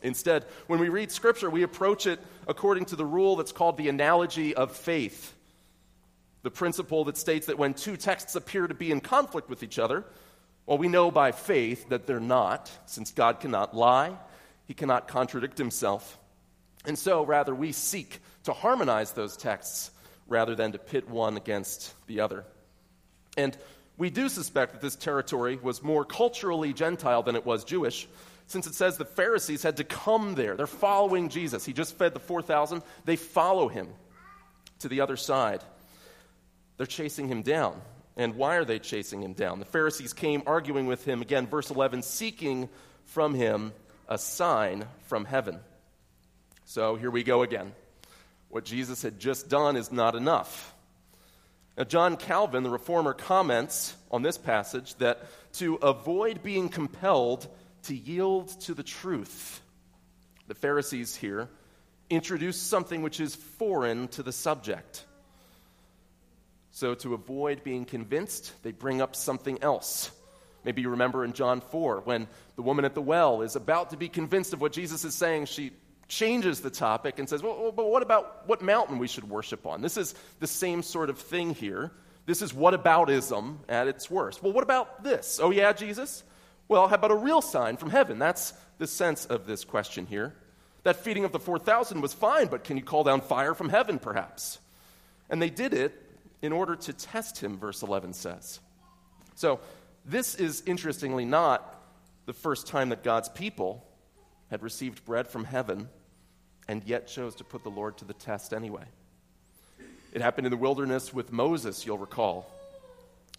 Instead, 0.07 0.45
when 0.69 0.79
we 0.79 0.89
read 0.89 1.11
Scripture, 1.11 1.51
we 1.51 1.65
approach 1.65 2.07
it 2.07 2.21
according 2.47 2.85
to 2.87 2.97
the 2.97 3.05
rule 3.05 3.37
that's 3.37 3.53
called 3.53 3.77
the 3.77 3.89
analogy 3.89 4.55
of 4.55 4.71
faith. 4.71 5.35
The 6.43 6.51
principle 6.51 7.05
that 7.07 7.17
states 7.17 7.47
that 7.47 7.59
when 7.59 7.75
two 7.75 7.97
texts 7.97 8.37
appear 8.37 8.69
to 8.69 8.75
be 8.75 8.93
in 8.93 9.01
conflict 9.01 9.51
with 9.51 9.65
each 9.65 9.81
other, 9.81 10.05
well, 10.65 10.79
we 10.79 10.89
know 10.89 11.11
by 11.11 11.33
faith 11.33 11.89
that 11.89 12.07
they're 12.07 12.21
not, 12.21 12.71
since 12.87 13.11
God 13.11 13.41
cannot 13.41 13.75
lie, 13.77 14.17
He 14.67 14.75
cannot 14.75 15.09
contradict 15.09 15.59
Himself. 15.59 16.19
And 16.85 16.97
so, 16.97 17.25
rather, 17.25 17.55
we 17.55 17.73
seek 17.73 18.21
to 18.45 18.53
harmonize 18.53 19.11
those 19.11 19.37
texts 19.37 19.91
rather 20.29 20.55
than 20.55 20.71
to 20.73 20.79
pit 20.79 21.09
one 21.09 21.37
against 21.37 21.95
the 22.07 22.21
other. 22.21 22.45
And 23.37 23.57
we 23.99 24.11
do 24.11 24.29
suspect 24.29 24.73
that 24.73 24.81
this 24.81 24.95
territory 24.95 25.59
was 25.61 25.83
more 25.83 26.05
culturally 26.05 26.73
Gentile 26.73 27.25
than 27.25 27.35
it 27.35 27.45
was 27.45 27.65
Jewish, 27.65 28.07
since 28.47 28.67
it 28.67 28.75
says 28.75 28.97
the 28.97 29.05
Pharisees 29.05 29.63
had 29.63 29.79
to 29.79 29.85
come 29.85 30.35
there. 30.35 30.57
They're 30.57 30.67
following 30.67 31.29
Jesus. 31.29 31.65
He 31.65 31.73
just 31.73 31.97
fed 31.97 32.15
the 32.15 32.21
4,000. 32.21 32.83
They 33.05 33.17
follow 33.17 33.69
him 33.69 33.89
to 34.81 34.89
the 34.89 35.01
other 35.01 35.17
side. 35.17 35.63
They're 36.77 36.87
chasing 36.87 37.29
him 37.29 37.43
down. 37.43 37.81
And 38.17 38.37
why 38.37 38.57
are 38.57 38.65
they 38.65 38.79
chasing 38.79 39.23
him 39.23 39.35
down? 39.35 39.59
The 39.59 39.67
Pharisees 39.67 40.13
came 40.13 40.43
arguing 40.47 40.87
with 40.87 41.05
him, 41.05 41.21
again, 41.21 41.47
verse 41.47 41.71
11, 41.71 42.03
seeking 42.03 42.69
from 43.05 43.35
him 43.35 43.73
a 44.09 44.17
sign 44.17 44.87
from 45.07 45.25
heaven. 45.25 45.59
So 46.65 46.97
here 46.97 47.11
we 47.11 47.23
go 47.23 47.43
again. 47.43 47.73
What 48.49 48.65
Jesus 48.65 49.03
had 49.03 49.19
just 49.19 49.49
done 49.49 49.77
is 49.77 49.93
not 49.93 50.15
enough. 50.15 50.73
Now, 51.77 51.85
John 51.85 52.17
Calvin, 52.17 52.63
the 52.63 52.71
reformer, 52.71 53.13
comments 53.13 53.95
on 54.11 54.23
this 54.23 54.39
passage 54.39 54.95
that 54.97 55.27
to 55.55 55.75
avoid 55.77 56.43
being 56.43 56.69
compelled 56.71 57.49
to 57.87 57.97
yield 57.97 58.49
to 58.63 58.75
the 58.75 58.83
truth. 58.83 59.61
The 60.49 60.55
Pharisees 60.55 61.17
here 61.17 61.49
introduce 62.09 62.61
something 62.61 63.03
which 63.03 63.21
is 63.21 63.35
foreign 63.35 64.09
to 64.09 64.23
the 64.23 64.33
subject. 64.33 65.05
So, 66.71 66.95
to 66.97 67.15
avoid 67.15 67.65
being 67.65 67.85
convinced, 67.85 68.53
they 68.63 68.71
bring 68.73 69.01
up 69.01 69.17
something 69.17 69.63
else. 69.63 70.11
Maybe 70.63 70.83
you 70.83 70.91
remember 70.91 71.25
in 71.25 71.33
John 71.33 71.61
4 71.61 72.03
when 72.05 72.27
the 72.57 72.63
woman 72.63 72.85
at 72.85 72.95
the 72.95 73.01
well 73.01 73.43
is 73.43 73.57
about 73.57 73.91
to 73.91 73.97
be 73.97 74.09
convinced 74.09 74.53
of 74.53 74.61
what 74.61 74.73
Jesus 74.73 75.05
is 75.05 75.15
saying, 75.15 75.47
she 75.47 75.73
changes 76.09 76.61
the 76.61 76.71
topic 76.71 77.19
and 77.19 77.29
says, 77.29 77.43
Well, 77.43 77.73
but 77.73 77.89
what 77.89 78.03
about 78.03 78.47
what 78.47 78.63
mountain 78.63 78.99
we 78.99 79.09
should 79.09 79.29
worship 79.29 79.67
on? 79.67 79.81
This 79.81 79.97
is 79.97 80.15
the 80.41 80.47
same 80.47 80.83
sort 80.83 81.09
of 81.09 81.19
thing 81.19 81.55
here. 81.55 81.93
This 82.27 82.43
is 82.43 82.53
whataboutism 82.53 83.59
at 83.69 83.87
its 83.87 84.11
worst. 84.11 84.43
Well, 84.43 84.53
what 84.53 84.65
about 84.65 85.05
this? 85.05 85.39
Oh, 85.41 85.51
yeah, 85.51 85.73
Jesus? 85.73 86.25
Well, 86.69 86.89
how 86.89 86.97
about 86.97 87.11
a 87.11 87.17
real 87.17 87.43
sign 87.43 87.77
from 87.77 87.91
heaven? 87.91 88.19
That's 88.19 88.53
the 88.79 88.87
sense 88.87 89.27
of 89.27 89.47
this 89.47 89.65
question 89.65 90.07
here. 90.07 90.35
That 90.83 90.97
feeding 90.97 91.25
of 91.25 91.33
the 91.33 91.41
4,000 91.41 92.01
was 92.01 92.13
fine, 92.13 92.47
but 92.47 92.65
can 92.65 92.77
you 92.77 92.83
call 92.83 93.05
down 93.05 93.21
fire 93.21 93.55
from 93.55 93.69
heaven, 93.69 93.99
perhaps? 93.99 94.59
And 95.29 95.41
they 95.41 95.51
did 95.51 95.75
it 95.75 96.01
in 96.43 96.53
order 96.53 96.77
to 96.77 96.93
test 96.93 97.39
him, 97.39 97.59
verse 97.59 97.83
11 97.83 98.13
says. 98.13 98.61
So, 99.35 99.61
this 100.05 100.37
is 100.37 100.63
interestingly 100.67 101.25
not 101.25 101.83
the 102.27 102.33
first 102.33 102.69
time 102.69 102.91
that 102.91 103.03
God's 103.03 103.29
people 103.29 103.85
had 104.51 104.63
received 104.63 105.05
bread 105.05 105.27
from 105.27 105.45
heaven 105.45 105.89
and 106.69 106.85
yet 106.85 107.09
chose 107.09 107.35
to 107.37 107.45
put 107.45 107.65
the 107.65 107.71
Lord 107.71 107.99
to 107.99 108.05
the 108.05 108.15
test 108.15 108.53
anyway. 108.53 108.85
It 110.13 110.23
happened 110.23 110.47
in 110.47 110.51
the 110.51 110.57
wilderness 110.57 111.13
with 111.13 111.33
Moses, 111.33 111.85
you'll 111.85 111.99
recall, 111.99 112.51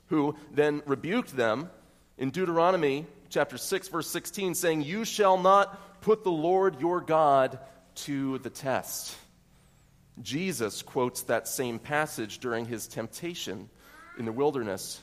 who 0.08 0.36
then 0.52 0.82
rebuked 0.86 1.36
them 1.36 1.70
in 2.18 2.30
Deuteronomy 2.30 3.06
chapter 3.30 3.58
6 3.58 3.88
verse 3.90 4.10
16 4.10 4.56
saying, 4.56 4.82
"You 4.82 5.06
shall 5.06 5.38
not 5.38 6.02
put 6.02 6.24
the 6.24 6.32
Lord 6.32 6.80
your 6.80 7.02
God 7.02 7.60
to 7.96 8.38
the 8.40 8.50
test." 8.50 9.16
Jesus 10.22 10.82
quotes 10.82 11.24
that 11.24 11.48
same 11.48 11.80
passage 11.80 12.40
during 12.40 12.66
his 12.66 12.88
temptation 12.88 13.70
in 14.18 14.26
the 14.26 14.32
wilderness 14.32 15.02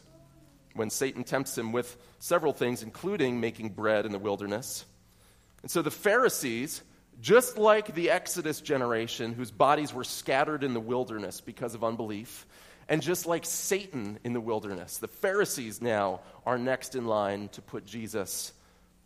when 0.74 0.90
Satan 0.90 1.22
tempts 1.24 1.56
him 1.56 1.72
with 1.72 1.96
several 2.18 2.52
things, 2.52 2.82
including 2.82 3.40
making 3.40 3.70
bread 3.70 4.06
in 4.06 4.12
the 4.12 4.18
wilderness. 4.18 4.84
And 5.62 5.70
so 5.70 5.82
the 5.82 5.90
Pharisees, 5.90 6.82
just 7.20 7.56
like 7.56 7.94
the 7.94 8.10
Exodus 8.10 8.60
generation 8.60 9.32
whose 9.32 9.52
bodies 9.52 9.94
were 9.94 10.04
scattered 10.04 10.64
in 10.64 10.74
the 10.74 10.80
wilderness 10.80 11.40
because 11.40 11.74
of 11.74 11.84
unbelief, 11.84 12.46
and 12.88 13.02
just 13.02 13.26
like 13.26 13.44
Satan 13.44 14.18
in 14.24 14.32
the 14.32 14.40
wilderness, 14.40 14.98
the 14.98 15.08
Pharisees 15.08 15.80
now 15.80 16.20
are 16.44 16.58
next 16.58 16.94
in 16.94 17.06
line 17.06 17.48
to 17.50 17.62
put 17.62 17.86
Jesus 17.86 18.52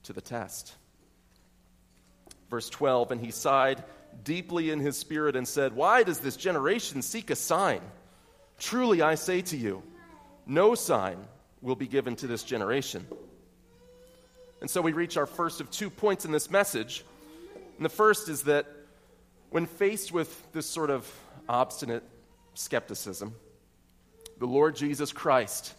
to 0.04 0.12
the 0.12 0.20
test. 0.20 0.75
Verse 2.50 2.68
12, 2.70 3.12
and 3.12 3.20
he 3.20 3.30
sighed 3.30 3.85
deeply 4.25 4.70
in 4.70 4.80
his 4.80 4.97
spirit 4.97 5.37
and 5.37 5.47
said, 5.47 5.75
Why 5.75 6.02
does 6.02 6.20
this 6.20 6.37
generation 6.37 7.02
seek 7.02 7.30
a 7.30 7.37
sign? 7.37 7.80
Truly 8.58 9.02
I 9.02 9.14
say 9.14 9.42
to 9.42 9.56
you, 9.56 9.82
no 10.47 10.75
sign 10.75 11.18
will 11.61 11.76
be 11.76 11.87
given 11.87 12.16
to 12.16 12.26
this 12.26 12.42
generation. 12.42 13.06
And 14.61 14.68
so 14.68 14.80
we 14.80 14.92
reach 14.92 15.16
our 15.16 15.26
first 15.26 15.61
of 15.61 15.70
two 15.70 15.90
points 15.90 16.25
in 16.25 16.32
this 16.32 16.50
message. 16.50 17.04
And 17.76 17.85
the 17.85 17.90
first 17.90 18.28
is 18.28 18.42
that 18.44 18.66
when 19.50 19.66
faced 19.66 20.11
with 20.11 20.52
this 20.52 20.66
sort 20.66 20.90
of 20.90 21.08
obstinate 21.49 22.02
skepticism, 22.54 23.35
the 24.38 24.47
Lord 24.47 24.76
Jesus 24.76 25.12
Christ 25.12 25.75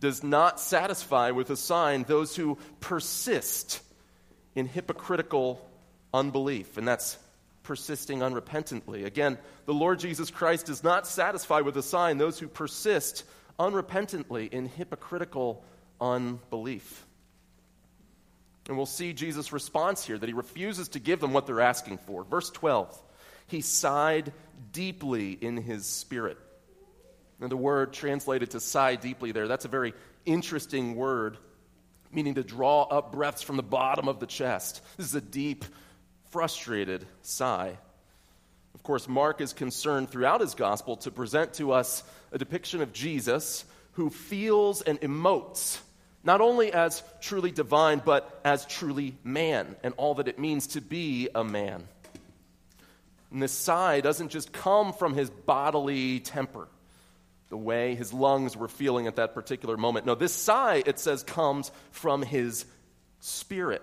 does 0.00 0.22
not 0.22 0.60
satisfy 0.60 1.30
with 1.30 1.50
a 1.50 1.56
sign 1.56 2.04
those 2.04 2.36
who 2.36 2.58
persist 2.80 3.80
in 4.54 4.66
hypocritical 4.66 5.64
unbelief. 6.12 6.76
And 6.76 6.86
that's 6.86 7.18
persisting 7.62 8.20
unrepentantly. 8.20 9.04
Again, 9.04 9.38
the 9.64 9.74
Lord 9.74 9.98
Jesus 9.98 10.30
Christ 10.30 10.66
does 10.66 10.84
not 10.84 11.06
satisfy 11.06 11.60
with 11.60 11.76
a 11.76 11.82
sign 11.82 12.18
those 12.18 12.38
who 12.38 12.48
persist 12.48 13.24
unrepentantly 13.58 14.52
in 14.52 14.66
hypocritical 14.68 15.64
unbelief. 16.00 17.04
And 18.68 18.76
we'll 18.76 18.86
see 18.86 19.12
Jesus' 19.12 19.52
response 19.52 20.04
here 20.04 20.18
that 20.18 20.28
he 20.28 20.32
refuses 20.32 20.88
to 20.90 20.98
give 20.98 21.20
them 21.20 21.32
what 21.32 21.46
they're 21.46 21.60
asking 21.60 21.98
for. 21.98 22.24
Verse 22.24 22.50
12, 22.50 23.02
he 23.46 23.60
sighed 23.60 24.32
deeply 24.72 25.32
in 25.32 25.56
his 25.56 25.86
spirit. 25.86 26.38
And 27.40 27.50
the 27.50 27.56
word 27.56 27.92
translated 27.92 28.52
to 28.52 28.60
sigh 28.60 28.96
deeply 28.96 29.32
there, 29.32 29.48
that's 29.48 29.64
a 29.64 29.68
very 29.68 29.94
interesting 30.24 30.96
word, 30.96 31.36
meaning 32.10 32.34
to 32.34 32.42
draw 32.42 32.82
up 32.82 33.12
breaths 33.12 33.42
from 33.42 33.56
the 33.56 33.62
bottom 33.62 34.08
of 34.08 34.20
the 34.20 34.26
chest. 34.26 34.80
This 34.96 35.06
is 35.06 35.14
a 35.14 35.20
deep, 35.20 35.64
frustrated 36.30 37.06
sigh. 37.22 37.76
Of 38.74 38.82
course, 38.82 39.08
Mark 39.08 39.40
is 39.40 39.52
concerned 39.52 40.10
throughout 40.10 40.40
his 40.40 40.54
gospel 40.54 40.96
to 40.98 41.10
present 41.10 41.54
to 41.54 41.72
us 41.72 42.02
a 42.32 42.38
depiction 42.38 42.82
of 42.82 42.92
Jesus 42.92 43.64
who 43.92 44.10
feels 44.10 44.82
and 44.82 45.00
emotes 45.00 45.78
not 46.26 46.40
only 46.40 46.72
as 46.72 47.04
truly 47.20 47.52
divine, 47.52 48.02
but 48.04 48.40
as 48.44 48.66
truly 48.66 49.14
man 49.22 49.76
and 49.84 49.94
all 49.96 50.16
that 50.16 50.26
it 50.26 50.40
means 50.40 50.66
to 50.66 50.80
be 50.80 51.28
a 51.34 51.44
man. 51.44 51.86
And 53.30 53.40
this 53.40 53.52
sigh 53.52 54.00
doesn't 54.00 54.30
just 54.30 54.52
come 54.52 54.92
from 54.92 55.14
his 55.14 55.30
bodily 55.30 56.18
temper, 56.18 56.66
the 57.48 57.56
way 57.56 57.94
his 57.94 58.12
lungs 58.12 58.56
were 58.56 58.68
feeling 58.68 59.06
at 59.06 59.16
that 59.16 59.34
particular 59.34 59.76
moment. 59.76 60.06
No, 60.06 60.14
this 60.14 60.32
sigh, 60.32 60.82
it 60.84 60.98
says, 60.98 61.22
comes 61.22 61.70
from 61.90 62.22
his 62.22 62.66
spirit. 63.20 63.82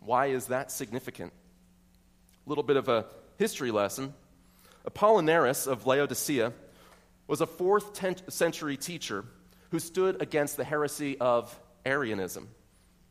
Why 0.00 0.26
is 0.26 0.46
that 0.46 0.72
significant? 0.72 1.32
A 2.46 2.48
little 2.48 2.64
bit 2.64 2.76
of 2.76 2.88
a 2.88 3.06
history 3.38 3.70
lesson. 3.70 4.14
Apollinaris 4.88 5.66
of 5.66 5.86
Laodicea 5.86 6.52
was 7.26 7.40
a 7.40 7.46
fourth 7.46 8.00
century 8.32 8.76
teacher 8.76 9.24
who 9.70 9.78
stood 9.78 10.20
against 10.20 10.56
the 10.56 10.64
heresy 10.64 11.16
of 11.18 11.56
Arianism, 11.86 12.48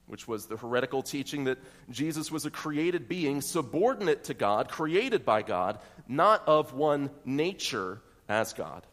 which 0.08 0.28
was 0.28 0.48
the 0.48 0.58
heretical 0.58 1.04
teaching 1.04 1.46
that 1.46 1.58
Jesus 1.90 2.32
was 2.32 2.46
a 2.46 2.52
created 2.52 3.08
being, 3.08 3.40
subordinate 3.40 4.26
to 4.26 4.34
God, 4.34 4.68
created 4.68 5.24
by 5.24 5.42
God, 5.42 5.80
not 6.08 6.46
of 6.48 6.74
one 6.74 7.12
nature 7.24 8.02
as 8.28 8.52
God. 8.52 8.86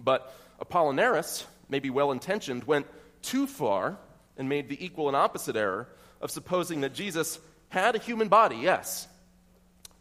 But 0.00 0.34
Apollinaris, 0.60 1.44
maybe 1.68 1.90
well 1.90 2.12
intentioned, 2.12 2.64
went 2.64 2.86
too 3.22 3.46
far 3.46 3.98
and 4.36 4.48
made 4.48 4.68
the 4.68 4.84
equal 4.84 5.08
and 5.08 5.16
opposite 5.16 5.56
error 5.56 5.88
of 6.20 6.30
supposing 6.30 6.80
that 6.82 6.94
Jesus 6.94 7.38
had 7.68 7.94
a 7.96 7.98
human 7.98 8.28
body, 8.28 8.56
yes, 8.56 9.08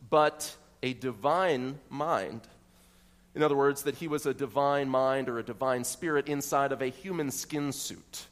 but 0.10 0.56
a 0.82 0.94
divine 0.94 1.80
mind. 1.90 2.42
In 3.36 3.42
other 3.42 3.56
words, 3.56 3.84
that 3.84 3.96
he 3.96 4.08
was 4.08 4.26
a 4.26 4.34
divine 4.34 4.90
mind 4.90 5.28
or 5.28 5.40
a 5.40 5.44
divine 5.44 5.84
spirit 5.84 6.28
inside 6.28 6.72
of 6.72 6.82
a 6.82 6.88
human 6.88 7.32
skin 7.32 7.72
suit. 7.72 8.26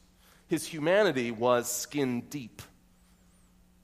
His 0.46 0.66
humanity 0.66 1.30
was 1.30 1.70
skin 1.70 2.22
deep. 2.30 2.62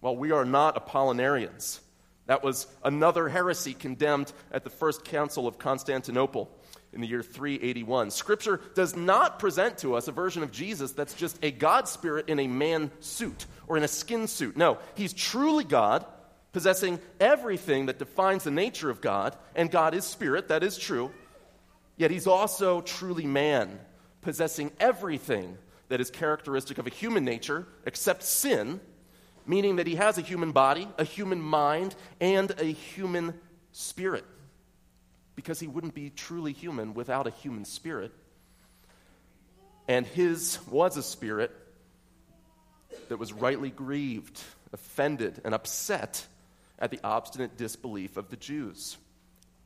Well, 0.01 0.17
we 0.17 0.31
are 0.31 0.45
not 0.45 0.87
Apollinarians. 0.87 1.81
That 2.27 2.45
was 2.45 2.67
another 2.85 3.29
heresy 3.29 3.75
condemned 3.75 4.33
at 4.53 4.63
the 4.63 4.71
First 4.71 5.05
Council 5.05 5.49
of 5.49 5.59
Constantinople 5.59 6.51
in 6.99 7.03
the 7.03 7.07
year 7.07 7.23
381. 7.23 8.11
Scripture 8.11 8.61
does 8.75 8.97
not 8.97 9.39
present 9.39 9.79
to 9.79 9.95
us 9.95 10.09
a 10.09 10.13
version 10.13 10.43
of 10.43 10.51
Jesus 10.51 10.91
that's 10.91 11.15
just 11.15 11.39
a 11.45 11.53
God 11.53 11.87
spirit 11.87 12.29
in 12.29 12.41
a 12.41 12.49
man 12.49 12.91
suit 12.99 13.47
or 13.69 13.77
in 13.77 13.85
a 13.85 13.89
skin 13.89 14.27
suit. 14.27 14.57
No, 14.57 14.79
he's 14.97 15.13
truly 15.13 15.63
God, 15.63 16.05
possessing 16.53 16.99
everything 17.21 17.87
that 17.87 18.01
defines 18.01 18.43
the 18.43 18.51
nature 18.51 18.91
of 18.91 19.01
God, 19.01 19.37
and 19.55 19.71
God 19.71 19.95
is 19.95 20.05
spirit, 20.05 20.49
that 20.49 20.65
is 20.65 20.77
true. 20.77 21.13
Yet 21.97 22.11
he's 22.11 22.27
also 22.27 22.81
truly 22.81 23.27
man, 23.27 23.79
possessing 24.21 24.73
everything 24.81 25.57
that 25.91 26.01
is 26.01 26.11
characteristic 26.11 26.79
of 26.79 26.89
a 26.89 26.91
human 26.91 27.25
nature 27.25 27.69
except 27.87 28.25
sin, 28.25 28.81
meaning 29.47 29.77
that 29.77 29.87
he 29.87 29.95
has 29.95 30.19
a 30.19 30.23
human 30.23 30.51
body, 30.51 30.89
a 30.99 31.05
human 31.05 31.41
mind, 31.41 31.95
and 32.21 32.51
a 32.59 32.65
human 32.65 33.35
spirit. 33.71 34.25
Because 35.39 35.61
he 35.61 35.69
wouldn't 35.69 35.95
be 35.95 36.11
truly 36.11 36.53
human 36.53 36.95
without 36.95 37.29
a 37.29 37.31
human 37.31 37.65
spirit. 37.65 38.11
And 39.87 40.05
his 40.05 40.59
was 40.69 40.97
a 40.97 41.03
spirit 41.05 41.53
that 43.09 43.19
was 43.19 43.33
rightly 43.33 43.71
grieved, 43.71 44.43
offended, 44.73 45.41
and 45.45 45.55
upset 45.55 46.27
at 46.81 46.91
the 46.91 46.99
obstinate 47.05 47.57
disbelief 47.57 48.17
of 48.17 48.31
the 48.31 48.37
Jews. 48.37 48.97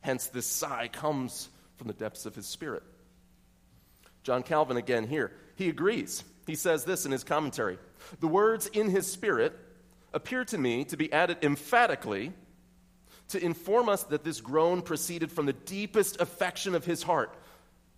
Hence, 0.01 0.27
this 0.27 0.45
sigh 0.45 0.89
comes 0.89 1.49
from 1.77 1.87
the 1.87 1.93
depths 1.93 2.27
of 2.27 2.35
his 2.35 2.45
spirit. 2.45 2.83
John 4.21 4.43
Calvin, 4.43 4.77
again, 4.77 5.07
here, 5.07 5.31
he 5.55 5.69
agrees. 5.69 6.23
He 6.45 6.53
says 6.53 6.85
this 6.85 7.07
in 7.07 7.11
his 7.11 7.23
commentary 7.23 7.79
The 8.19 8.27
words 8.27 8.67
in 8.67 8.91
his 8.91 9.11
spirit 9.11 9.57
appear 10.13 10.45
to 10.45 10.57
me 10.59 10.85
to 10.85 10.97
be 10.97 11.11
added 11.11 11.37
emphatically 11.41 12.31
to 13.33 13.43
inform 13.43 13.89
us 13.89 14.03
that 14.03 14.23
this 14.23 14.41
groan 14.41 14.81
proceeded 14.81 15.31
from 15.31 15.45
the 15.45 15.53
deepest 15.53 16.19
affection 16.19 16.73
of 16.73 16.85
his 16.85 17.03
heart 17.03 17.35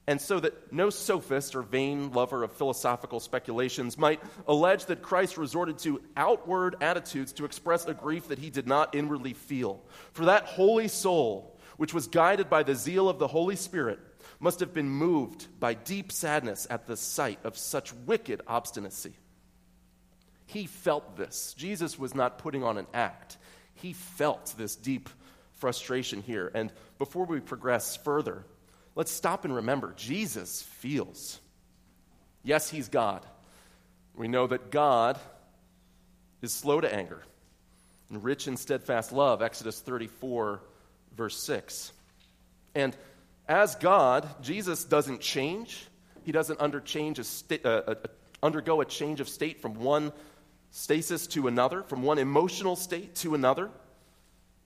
and 0.07 0.21
so 0.21 0.39
that 0.39 0.71
no 0.71 0.89
sophist 0.89 1.55
or 1.55 1.61
vain 1.61 2.11
lover 2.11 2.43
of 2.43 2.51
philosophical 2.51 3.19
speculations 3.19 3.97
might 3.97 4.21
allege 4.47 4.85
that 4.85 5.01
Christ 5.01 5.37
resorted 5.37 5.79
to 5.79 6.01
outward 6.15 6.75
attitudes 6.81 7.33
to 7.33 7.45
express 7.45 7.85
a 7.85 7.93
grief 7.93 8.27
that 8.27 8.39
he 8.39 8.49
did 8.49 8.67
not 8.67 8.93
inwardly 8.93 9.33
feel. 9.33 9.81
For 10.13 10.25
that 10.25 10.43
holy 10.43 10.87
soul, 10.87 11.57
which 11.77 11.93
was 11.93 12.07
guided 12.07 12.49
by 12.49 12.63
the 12.63 12.75
zeal 12.75 13.09
of 13.09 13.17
the 13.17 13.27
Holy 13.27 13.55
Spirit, 13.55 13.99
must 14.39 14.59
have 14.59 14.73
been 14.73 14.89
moved 14.89 15.47
by 15.59 15.73
deep 15.73 16.11
sadness 16.11 16.67
at 16.69 16.85
the 16.85 16.97
sight 16.97 17.39
of 17.43 17.57
such 17.57 17.93
wicked 18.05 18.41
obstinacy. 18.47 19.13
He 20.45 20.67
felt 20.67 21.17
this. 21.17 21.55
Jesus 21.57 21.97
was 21.97 22.13
not 22.13 22.37
putting 22.37 22.63
on 22.63 22.77
an 22.77 22.87
act, 22.93 23.37
he 23.73 23.93
felt 23.93 24.53
this 24.57 24.75
deep 24.75 25.09
frustration 25.65 26.22
here. 26.22 26.51
And 26.53 26.72
before 27.00 27.25
we 27.25 27.39
progress 27.39 27.95
further, 27.95 28.45
let's 28.93 29.12
stop 29.12 29.45
and 29.45 29.55
remember 29.55 29.95
Jesus 29.98 30.62
feels. 30.62 31.39
Yes, 32.43 32.69
he's 32.69 32.88
God. 32.88 33.25
We 34.13 34.27
know 34.27 34.45
that 34.45 34.69
God 34.69 35.17
is 36.43 36.53
slow 36.53 36.81
to 36.81 36.95
anger 36.95 37.24
and 38.12 38.24
rich 38.24 38.48
in 38.48 38.57
steadfast 38.57 39.12
love, 39.12 39.41
Exodus 39.41 39.79
34, 39.79 40.62
verse 41.17 41.41
6. 41.41 41.91
And 42.75 42.95
as 43.48 43.74
God, 43.74 44.29
Jesus 44.43 44.84
doesn't 44.84 45.19
change. 45.19 45.88
He 46.25 46.31
doesn't 46.31 46.60
underchange 46.60 47.17
a 47.17 47.24
sta- 47.24 47.65
uh, 47.65 47.81
uh, 47.88 47.95
undergo 48.43 48.81
a 48.81 48.86
change 48.86 49.19
of 49.19 49.27
state 49.27 49.63
from 49.63 49.74
one 49.79 50.13
stasis 50.69 51.25
to 51.25 51.48
another, 51.48 51.81
from 51.81 52.03
one 52.03 52.19
emotional 52.19 52.75
state 52.75 53.15
to 53.15 53.34
another. 53.34 53.72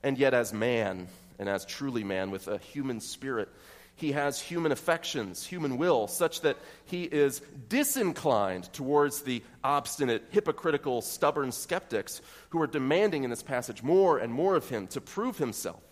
And 0.04 0.18
yet, 0.18 0.34
as 0.34 0.54
man, 0.54 1.08
and 1.38 1.50
as 1.50 1.66
truly 1.66 2.04
man 2.04 2.32
with 2.32 2.48
a 2.48 2.58
human 2.58 3.00
spirit, 3.00 3.50
he 3.96 4.14
has 4.14 4.40
human 4.40 4.72
affections, 4.72 5.46
human 5.46 5.78
will, 5.78 6.08
such 6.08 6.42
that 6.42 6.58
he 6.86 7.04
is 7.04 7.42
disinclined 7.68 8.72
towards 8.72 9.24
the 9.24 9.44
obstinate, 9.62 10.24
hypocritical, 10.32 11.02
stubborn 11.02 11.52
skeptics 11.52 12.22
who 12.50 12.62
are 12.62 12.68
demanding 12.68 13.26
in 13.26 13.30
this 13.30 13.44
passage 13.44 13.84
more 13.84 14.18
and 14.18 14.32
more 14.32 14.56
of 14.56 14.70
him 14.70 14.88
to 14.88 15.02
prove 15.02 15.38
himself. 15.38 15.84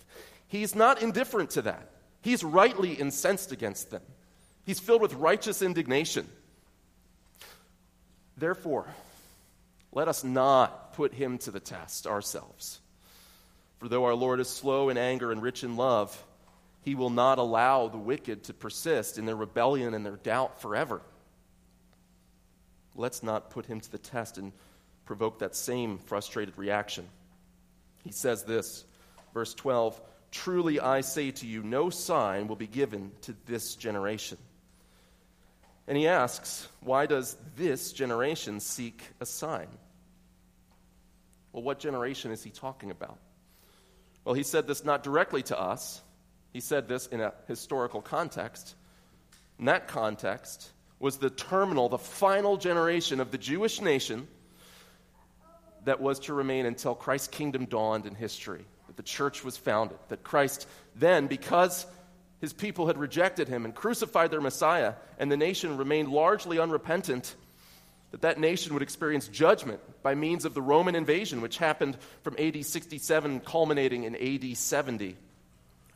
He's 0.48 0.74
not 0.74 1.02
indifferent 1.02 1.50
to 1.52 1.64
that. 1.64 1.92
He's 2.22 2.46
rightly 2.46 2.94
incensed 2.94 3.52
against 3.52 3.92
them. 3.92 4.02
He's 4.66 4.80
filled 4.80 5.02
with 5.02 5.14
righteous 5.14 5.62
indignation. 5.62 6.28
Therefore, 8.38 8.88
let 9.92 10.08
us 10.08 10.24
not 10.24 10.94
put 10.94 11.14
him 11.14 11.38
to 11.40 11.52
the 11.52 11.60
test 11.60 12.08
ourselves. 12.08 12.80
For 13.78 13.88
though 13.88 14.06
our 14.06 14.16
Lord 14.16 14.40
is 14.40 14.50
slow 14.50 14.90
in 14.90 14.98
anger 14.98 15.32
and 15.32 15.42
rich 15.42 15.64
in 15.64 15.76
love, 15.78 16.26
he 16.82 16.96
will 16.96 17.10
not 17.10 17.38
allow 17.38 17.88
the 17.88 17.98
wicked 17.98 18.46
to 18.46 18.54
persist 18.54 19.18
in 19.18 19.26
their 19.26 19.36
rebellion 19.36 19.94
and 19.94 20.06
their 20.06 20.16
doubt 20.16 20.62
forever. 20.62 21.02
Let's 22.96 23.22
not 23.22 23.52
put 23.52 23.66
him 23.66 23.80
to 23.80 23.92
the 23.92 23.98
test 23.98 24.38
and 24.38 24.52
provoke 25.06 25.40
that 25.40 25.56
same 25.56 25.98
frustrated 25.98 26.58
reaction. 26.58 27.08
He 28.04 28.12
says 28.12 28.44
this, 28.44 28.86
verse 29.34 29.54
12 29.54 30.00
Truly 30.32 30.80
I 30.80 31.02
say 31.02 31.32
to 31.32 31.48
you, 31.48 31.64
no 31.64 31.90
sign 31.90 32.48
will 32.48 32.56
be 32.56 32.68
given 32.68 33.12
to 33.22 33.36
this 33.46 33.76
generation. 33.76 34.38
And 35.88 35.98
he 35.98 36.08
asks, 36.08 36.68
Why 36.82 37.06
does 37.06 37.38
this 37.56 37.94
generation 37.94 38.60
seek 38.60 39.02
a 39.22 39.26
sign? 39.26 39.68
Well, 41.54 41.64
what 41.64 41.80
generation 41.80 42.32
is 42.32 42.44
he 42.44 42.50
talking 42.50 42.92
about? 42.92 43.18
Well, 44.28 44.34
he 44.34 44.44
said 44.44 44.68
this 44.68 44.84
not 44.84 45.04
directly 45.04 45.42
to 45.44 45.58
us, 45.58 46.02
he 46.52 46.60
said 46.60 46.90
this 46.90 47.08
in 47.08 47.22
a 47.22 47.34
historical 47.48 48.02
context. 48.02 48.76
And 49.58 49.70
that 49.70 49.88
context 49.88 50.70
was 51.00 51.16
the 51.16 51.30
terminal, 51.30 51.88
the 51.88 51.98
final 51.98 52.58
generation 52.58 53.22
of 53.22 53.32
the 53.32 53.38
Jewish 53.38 53.80
nation 53.80 54.28
that 55.86 56.02
was 56.02 56.20
to 56.20 56.34
remain 56.34 56.66
until 56.66 56.94
Christ's 56.94 57.30
kingdom 57.30 57.68
dawned 57.68 58.06
in 58.06 58.16
history, 58.16 58.66
that 58.88 58.98
the 58.98 59.02
church 59.02 59.46
was 59.46 59.56
founded, 59.56 59.98
that 60.10 60.26
Christ 60.26 60.68
then, 60.94 61.28
because 61.28 61.86
his 62.42 62.52
people 62.52 62.88
had 62.88 62.98
rejected 62.98 63.48
him 63.48 63.64
and 63.64 63.74
crucified 63.74 64.30
their 64.30 64.42
Messiah, 64.42 64.96
and 65.20 65.32
the 65.32 65.38
nation 65.38 65.78
remained 65.78 66.10
largely 66.10 66.60
unrepentant, 66.60 67.34
that 68.12 68.22
that 68.22 68.40
nation 68.40 68.74
would 68.74 68.84
experience 68.84 69.28
judgment 69.28 69.80
by 70.02 70.16
means 70.16 70.46
of 70.46 70.54
the 70.54 70.62
Roman 70.62 70.96
invasion, 70.96 71.42
which 71.42 71.58
happened 71.58 71.98
from 72.24 72.36
AD 72.40 72.66
67, 72.66 73.42
culminating 73.42 74.04
in 74.04 74.16
AD 74.16 74.58
70 74.58 75.18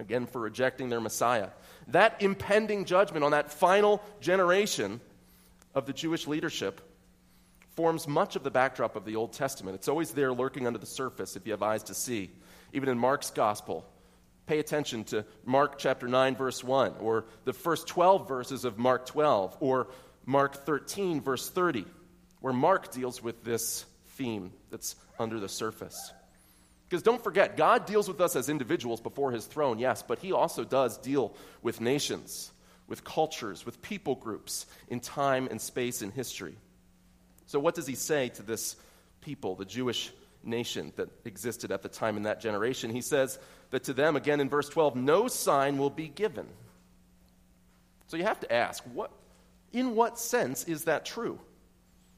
again 0.02 0.26
for 0.26 0.42
rejecting 0.42 0.90
their 0.90 1.00
Messiah. 1.00 1.50
That 1.88 2.22
impending 2.22 2.86
judgment 2.86 3.24
on 3.24 3.32
that 3.32 3.52
final 3.52 4.02
generation 4.20 5.00
of 5.74 5.86
the 5.86 5.94
Jewish 5.94 6.28
leadership 6.28 6.82
forms 7.76 8.08
much 8.08 8.36
of 8.36 8.44
the 8.44 8.52
backdrop 8.52 8.98
of 8.98 9.06
the 9.06 9.16
Old 9.16 9.32
Testament. 9.32 9.76
It's 9.76 9.88
always 9.88 10.12
there 10.12 10.34
lurking 10.34 10.68
under 10.68 10.80
the 10.80 10.86
surface 10.86 11.38
if 11.38 11.46
you 11.46 11.54
have 11.54 11.64
eyes 11.64 11.84
to 11.84 11.94
see. 11.94 12.30
Even 12.74 12.90
in 12.90 12.98
Mark's 12.98 13.32
gospel, 13.32 13.86
pay 14.48 14.60
attention 14.60 15.06
to 15.06 15.24
Mark 15.46 15.78
chapter 15.78 16.08
9, 16.08 16.36
verse 16.36 16.64
1, 16.64 16.96
or 17.00 17.26
the 17.46 17.54
first 17.54 17.88
12 17.88 18.28
verses 18.28 18.66
of 18.66 18.78
Mark 18.78 19.06
12, 19.06 19.58
or 19.62 19.88
Mark 20.26 20.66
13, 20.66 21.22
verse 21.22 21.50
30, 21.50 21.86
where 22.42 22.54
Mark 22.54 22.92
deals 22.92 23.24
with 23.24 23.44
this 23.44 23.86
theme 24.10 24.52
that's 24.70 24.96
under 25.18 25.40
the 25.40 25.50
surface. 25.50 26.12
Because 26.90 27.04
don't 27.04 27.24
forget, 27.24 27.56
God 27.56 27.86
deals 27.86 28.10
with 28.10 28.20
us 28.20 28.36
as 28.36 28.50
individuals 28.50 29.00
before 29.00 29.32
his 29.32 29.46
throne, 29.46 29.80
yes, 29.80 30.04
but 30.06 30.20
he 30.20 30.34
also 30.34 30.66
does 30.66 30.98
deal 30.98 31.34
with 31.62 31.80
nations, 31.80 32.52
with 32.88 33.06
cultures, 33.06 33.66
with 33.66 33.82
people 33.82 34.16
groups 34.16 34.66
in 34.90 35.00
time 35.00 35.48
and 35.50 35.62
space 35.62 36.02
and 36.02 36.12
history. 36.12 36.58
So, 37.46 37.60
what 37.60 37.76
does 37.76 37.88
he 37.88 37.96
say 37.96 38.30
to 38.30 38.44
this 38.44 38.76
people, 39.22 39.56
the 39.56 39.64
Jewish 39.64 40.12
nation 40.44 40.92
that 40.98 41.08
existed 41.24 41.72
at 41.72 41.82
the 41.82 41.90
time 41.90 42.18
in 42.18 42.24
that 42.24 42.42
generation? 42.42 42.92
He 42.92 43.02
says 43.02 43.40
that 43.70 43.86
to 43.86 43.94
them, 43.94 44.18
again 44.18 44.42
in 44.42 44.50
verse 44.50 44.68
12, 44.68 44.98
no 44.98 45.30
sign 45.30 45.78
will 45.78 45.90
be 45.90 46.10
given. 46.10 46.48
So, 48.08 48.18
you 48.18 48.24
have 48.24 48.42
to 48.42 48.52
ask, 48.52 48.84
what, 48.94 49.12
in 49.72 49.96
what 49.96 50.20
sense 50.20 50.66
is 50.66 50.84
that 50.84 51.06
true? 51.06 51.40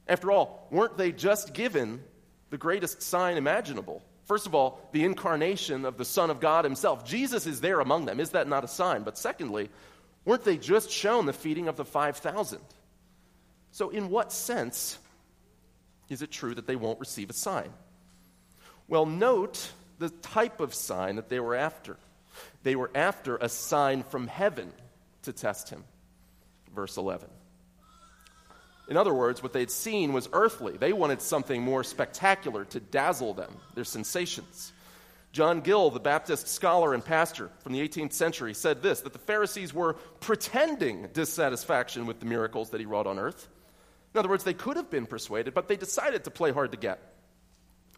After 0.06 0.30
all, 0.30 0.66
weren't 0.70 0.96
they 0.96 1.12
just 1.12 1.54
given 1.54 2.02
the 2.50 2.58
greatest 2.58 3.02
sign 3.02 3.36
imaginable? 3.36 4.02
First 4.26 4.46
of 4.46 4.54
all, 4.54 4.88
the 4.92 5.04
incarnation 5.04 5.84
of 5.84 5.96
the 5.96 6.04
Son 6.04 6.30
of 6.30 6.40
God 6.40 6.64
Himself. 6.64 7.04
Jesus 7.04 7.46
is 7.46 7.60
there 7.60 7.80
among 7.80 8.06
them. 8.06 8.20
Is 8.20 8.30
that 8.30 8.48
not 8.48 8.64
a 8.64 8.68
sign? 8.68 9.02
But 9.02 9.18
secondly, 9.18 9.70
weren't 10.24 10.44
they 10.44 10.56
just 10.56 10.90
shown 10.90 11.26
the 11.26 11.32
feeding 11.32 11.68
of 11.68 11.76
the 11.76 11.84
5,000? 11.84 12.60
So, 13.70 13.90
in 13.90 14.08
what 14.08 14.32
sense 14.32 14.98
is 16.08 16.22
it 16.22 16.30
true 16.30 16.54
that 16.54 16.66
they 16.66 16.76
won't 16.76 17.00
receive 17.00 17.28
a 17.28 17.34
sign? 17.34 17.70
Well, 18.88 19.06
note 19.06 19.70
the 19.98 20.10
type 20.10 20.60
of 20.60 20.74
sign 20.74 21.16
that 21.16 21.28
they 21.28 21.40
were 21.40 21.54
after. 21.54 21.96
They 22.62 22.76
were 22.76 22.90
after 22.94 23.36
a 23.36 23.48
sign 23.48 24.02
from 24.02 24.26
heaven 24.26 24.72
to 25.22 25.32
test 25.32 25.70
him. 25.70 25.84
Verse 26.74 26.96
11. 26.96 27.28
In 28.88 28.96
other 28.96 29.14
words, 29.14 29.42
what 29.42 29.52
they'd 29.52 29.70
seen 29.70 30.12
was 30.12 30.28
earthly. 30.32 30.76
They 30.76 30.92
wanted 30.92 31.22
something 31.22 31.62
more 31.62 31.84
spectacular 31.84 32.64
to 32.66 32.80
dazzle 32.80 33.34
them, 33.34 33.56
their 33.74 33.84
sensations. 33.84 34.72
John 35.32 35.62
Gill, 35.62 35.90
the 35.90 36.00
Baptist 36.00 36.46
scholar 36.46 36.94
and 36.94 37.04
pastor 37.04 37.50
from 37.60 37.72
the 37.72 37.86
18th 37.86 38.12
century, 38.12 38.54
said 38.54 38.82
this 38.82 39.00
that 39.00 39.12
the 39.12 39.18
Pharisees 39.18 39.74
were 39.74 39.94
pretending 40.20 41.08
dissatisfaction 41.12 42.06
with 42.06 42.20
the 42.20 42.26
miracles 42.26 42.70
that 42.70 42.80
he 42.80 42.86
wrought 42.86 43.06
on 43.06 43.18
earth. 43.18 43.48
In 44.14 44.18
other 44.18 44.28
words, 44.28 44.44
they 44.44 44.54
could 44.54 44.76
have 44.76 44.90
been 44.90 45.06
persuaded, 45.06 45.52
but 45.54 45.66
they 45.66 45.76
decided 45.76 46.24
to 46.24 46.30
play 46.30 46.52
hard 46.52 46.70
to 46.70 46.78
get. 46.78 47.00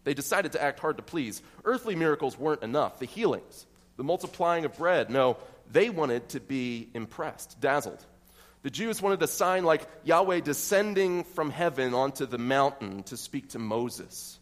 They 0.03 0.15
decided 0.15 0.53
to 0.53 0.63
act 0.63 0.79
hard 0.79 0.97
to 0.97 1.03
please. 1.03 1.43
Earthly 1.63 1.95
miracles 1.95 2.39
weren't 2.39 2.63
enough. 2.63 2.97
The 2.97 3.05
healings, 3.05 3.67
the 3.97 4.03
multiplying 4.03 4.65
of 4.65 4.75
bread, 4.77 5.11
no, 5.11 5.37
they 5.71 5.89
wanted 5.91 6.29
to 6.29 6.39
be 6.39 6.89
impressed, 6.93 7.59
dazzled. 7.61 8.03
The 8.67 8.71
Jews 8.71 9.01
wanted 9.01 9.23
a 9.23 9.27
sign 9.27 9.63
like 9.63 9.87
Yahweh 10.03 10.41
descending 10.41 11.23
from 11.23 11.51
heaven 11.51 11.93
onto 11.93 12.25
the 12.25 12.37
mountain 12.37 13.03
to 13.03 13.15
speak 13.15 13.51
to 13.51 13.59
Moses 13.59 14.39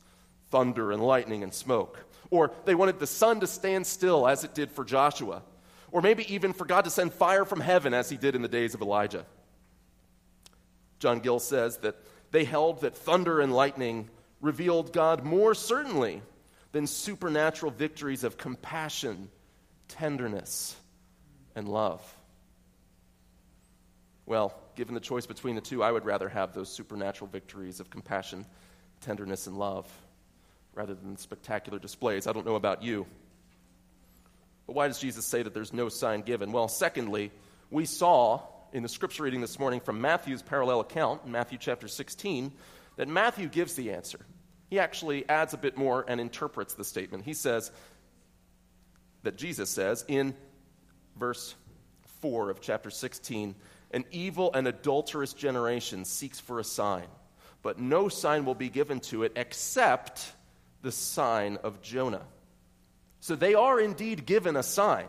thunder 0.49 0.91
and 0.91 0.99
lightning 0.99 1.43
and 1.43 1.53
smoke. 1.53 2.03
Or 2.31 2.51
they 2.65 2.73
wanted 2.73 2.97
the 2.97 3.05
sun 3.05 3.41
to 3.41 3.45
stand 3.45 3.85
still 3.85 4.27
as 4.27 4.43
it 4.43 4.55
did 4.55 4.71
for 4.71 4.83
Joshua. 4.83 5.43
Or 5.91 6.01
maybe 6.01 6.25
even 6.33 6.53
for 6.53 6.65
God 6.65 6.85
to 6.85 6.89
send 6.89 7.13
fire 7.13 7.45
from 7.45 7.59
heaven 7.59 7.93
as 7.93 8.09
he 8.09 8.17
did 8.17 8.33
in 8.33 8.41
the 8.41 8.47
days 8.47 8.73
of 8.73 8.81
Elijah. 8.81 9.27
John 10.97 11.19
Gill 11.19 11.39
says 11.39 11.77
that 11.83 11.95
they 12.31 12.45
held 12.45 12.81
that 12.81 12.97
thunder 12.97 13.41
and 13.41 13.53
lightning 13.53 14.09
revealed 14.41 14.91
God 14.91 15.23
more 15.23 15.53
certainly 15.53 16.23
than 16.71 16.87
supernatural 16.87 17.71
victories 17.71 18.23
of 18.23 18.39
compassion, 18.39 19.29
tenderness, 19.87 20.75
and 21.53 21.69
love. 21.69 22.01
Well, 24.25 24.53
given 24.75 24.95
the 24.95 25.01
choice 25.01 25.25
between 25.25 25.55
the 25.55 25.61
two, 25.61 25.83
I 25.83 25.91
would 25.91 26.05
rather 26.05 26.29
have 26.29 26.53
those 26.53 26.69
supernatural 26.69 27.29
victories 27.29 27.79
of 27.79 27.89
compassion, 27.89 28.45
tenderness, 29.01 29.47
and 29.47 29.57
love 29.57 29.87
rather 30.73 30.93
than 30.93 31.17
spectacular 31.17 31.79
displays. 31.79 32.27
I 32.27 32.33
don't 32.33 32.45
know 32.45 32.55
about 32.55 32.83
you. 32.83 33.05
But 34.67 34.75
why 34.75 34.87
does 34.87 34.99
Jesus 34.99 35.25
say 35.25 35.43
that 35.43 35.53
there's 35.53 35.73
no 35.73 35.89
sign 35.89 36.21
given? 36.21 36.51
Well, 36.51 36.67
secondly, 36.67 37.31
we 37.69 37.85
saw 37.85 38.41
in 38.73 38.83
the 38.83 38.89
scripture 38.89 39.23
reading 39.23 39.41
this 39.41 39.59
morning 39.59 39.79
from 39.79 40.01
Matthew's 40.01 40.41
parallel 40.41 40.81
account, 40.81 41.21
in 41.25 41.31
Matthew 41.31 41.57
chapter 41.57 41.87
16, 41.87 42.51
that 42.97 43.07
Matthew 43.07 43.47
gives 43.47 43.75
the 43.75 43.91
answer. 43.91 44.19
He 44.69 44.79
actually 44.79 45.27
adds 45.29 45.53
a 45.53 45.57
bit 45.57 45.77
more 45.77 46.03
and 46.07 46.19
interprets 46.19 46.73
the 46.73 46.83
statement. 46.83 47.23
He 47.23 47.33
says 47.33 47.71
that 49.23 49.37
Jesus 49.37 49.69
says 49.69 50.03
in 50.07 50.35
verse 51.15 51.55
4 52.21 52.49
of 52.49 52.59
chapter 52.59 52.89
16 52.89 53.55
An 53.95 54.03
evil 54.11 54.51
and 54.53 54.67
adulterous 54.67 55.31
generation 55.31 56.03
seeks 56.03 56.37
for 56.41 56.59
a 56.59 56.65
sign, 56.65 57.07
but 57.61 57.79
no 57.79 58.09
sign 58.09 58.43
will 58.43 58.53
be 58.53 58.67
given 58.67 58.99
to 58.99 59.23
it 59.23 59.31
except 59.37 60.33
the 60.81 60.91
sign 60.91 61.57
of 61.63 61.81
Jonah. 61.81 62.25
So 63.21 63.37
they 63.37 63.53
are 63.53 63.79
indeed 63.79 64.25
given 64.25 64.57
a 64.57 64.63
sign, 64.63 65.07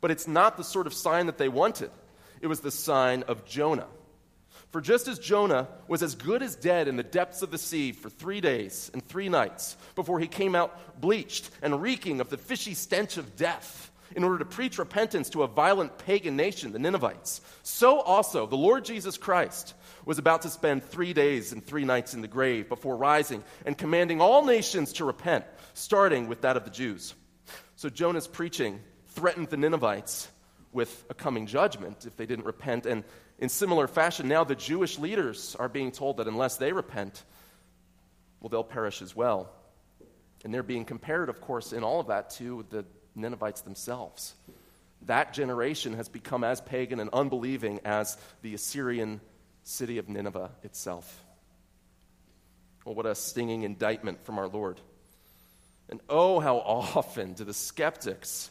but 0.00 0.10
it's 0.10 0.26
not 0.26 0.56
the 0.56 0.64
sort 0.64 0.88
of 0.88 0.92
sign 0.92 1.26
that 1.26 1.38
they 1.38 1.48
wanted. 1.48 1.92
It 2.40 2.48
was 2.48 2.58
the 2.58 2.72
sign 2.72 3.22
of 3.22 3.44
Jonah. 3.44 3.86
For 4.72 4.80
just 4.80 5.06
as 5.06 5.20
Jonah 5.20 5.68
was 5.86 6.02
as 6.02 6.16
good 6.16 6.42
as 6.42 6.56
dead 6.56 6.88
in 6.88 6.96
the 6.96 7.04
depths 7.04 7.42
of 7.42 7.52
the 7.52 7.58
sea 7.58 7.92
for 7.92 8.10
three 8.10 8.40
days 8.40 8.90
and 8.92 9.00
three 9.00 9.28
nights 9.28 9.76
before 9.94 10.18
he 10.18 10.26
came 10.26 10.56
out 10.56 11.00
bleached 11.00 11.48
and 11.62 11.80
reeking 11.80 12.20
of 12.20 12.28
the 12.28 12.36
fishy 12.36 12.74
stench 12.74 13.18
of 13.18 13.36
death, 13.36 13.92
in 14.14 14.24
order 14.24 14.38
to 14.38 14.44
preach 14.44 14.78
repentance 14.78 15.30
to 15.30 15.42
a 15.42 15.48
violent 15.48 15.98
pagan 15.98 16.36
nation, 16.36 16.72
the 16.72 16.78
Ninevites, 16.78 17.40
so 17.62 18.00
also 18.00 18.46
the 18.46 18.56
Lord 18.56 18.84
Jesus 18.84 19.18
Christ 19.18 19.74
was 20.04 20.18
about 20.18 20.42
to 20.42 20.50
spend 20.50 20.84
three 20.84 21.12
days 21.12 21.52
and 21.52 21.64
three 21.64 21.84
nights 21.84 22.14
in 22.14 22.22
the 22.22 22.28
grave 22.28 22.68
before 22.68 22.96
rising 22.96 23.42
and 23.64 23.76
commanding 23.76 24.20
all 24.20 24.44
nations 24.44 24.92
to 24.94 25.04
repent, 25.04 25.44
starting 25.74 26.28
with 26.28 26.42
that 26.42 26.56
of 26.56 26.64
the 26.64 26.70
Jews. 26.70 27.14
So 27.74 27.90
Jonah's 27.90 28.28
preaching 28.28 28.80
threatened 29.08 29.48
the 29.48 29.56
Ninevites 29.56 30.28
with 30.72 31.04
a 31.10 31.14
coming 31.14 31.46
judgment 31.46 32.06
if 32.06 32.16
they 32.16 32.26
didn't 32.26 32.44
repent. 32.44 32.86
And 32.86 33.02
in 33.38 33.48
similar 33.48 33.88
fashion, 33.88 34.28
now 34.28 34.44
the 34.44 34.54
Jewish 34.54 34.98
leaders 34.98 35.56
are 35.58 35.68
being 35.68 35.90
told 35.90 36.18
that 36.18 36.28
unless 36.28 36.56
they 36.56 36.72
repent, 36.72 37.24
well, 38.40 38.50
they'll 38.50 38.62
perish 38.62 39.02
as 39.02 39.16
well. 39.16 39.50
And 40.44 40.54
they're 40.54 40.62
being 40.62 40.84
compared, 40.84 41.28
of 41.28 41.40
course, 41.40 41.72
in 41.72 41.82
all 41.82 41.98
of 41.98 42.06
that 42.08 42.30
to 42.30 42.64
the 42.70 42.84
Ninevites 43.16 43.62
themselves. 43.62 44.34
That 45.02 45.32
generation 45.32 45.94
has 45.94 46.08
become 46.08 46.44
as 46.44 46.60
pagan 46.60 47.00
and 47.00 47.10
unbelieving 47.12 47.80
as 47.84 48.16
the 48.42 48.54
Assyrian 48.54 49.20
city 49.62 49.98
of 49.98 50.08
Nineveh 50.08 50.50
itself. 50.62 51.24
Well, 52.84 52.94
what 52.94 53.06
a 53.06 53.14
stinging 53.14 53.62
indictment 53.62 54.24
from 54.24 54.38
our 54.38 54.48
Lord. 54.48 54.80
And 55.88 56.00
oh, 56.08 56.40
how 56.40 56.58
often 56.58 57.34
do 57.34 57.44
the 57.44 57.54
skeptics 57.54 58.50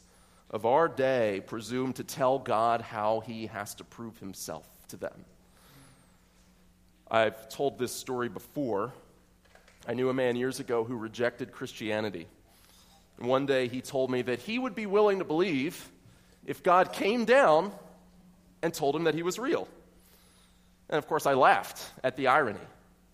of 0.50 0.66
our 0.66 0.88
day 0.88 1.42
presume 1.46 1.94
to 1.94 2.04
tell 2.04 2.40
God 2.40 2.82
how 2.82 3.22
he 3.22 3.48
has 3.48 3.76
to 3.76 3.84
prove 3.84 4.18
himself 4.20 4.68
to 4.90 4.98
them. 4.98 5.26
I've 7.10 7.50
told 7.50 7.78
this 7.78 7.92
story 7.92 8.30
before. 8.30 8.94
I 9.88 9.94
knew 9.94 10.10
a 10.10 10.14
man 10.14 10.36
years 10.36 10.60
ago 10.60 10.84
who 10.84 10.96
rejected 10.96 11.52
Christianity. 11.52 12.28
One 13.18 13.46
day 13.46 13.68
he 13.68 13.82
told 13.82 14.12
me 14.12 14.22
that 14.24 14.40
he 14.40 14.60
would 14.60 14.76
be 14.76 14.86
willing 14.86 15.20
to 15.20 15.26
believe 15.26 15.90
if 16.46 16.64
God 16.64 16.94
came 16.94 17.26
down 17.26 17.72
and 18.62 18.74
told 18.74 18.96
him 18.96 19.06
that 19.06 19.16
he 19.16 19.24
was 19.24 19.40
real. 19.40 19.68
And 20.90 20.98
of 20.98 21.08
course, 21.08 21.26
I 21.26 21.34
laughed 21.34 21.84
at 22.04 22.18
the 22.18 22.28
irony. 22.28 22.60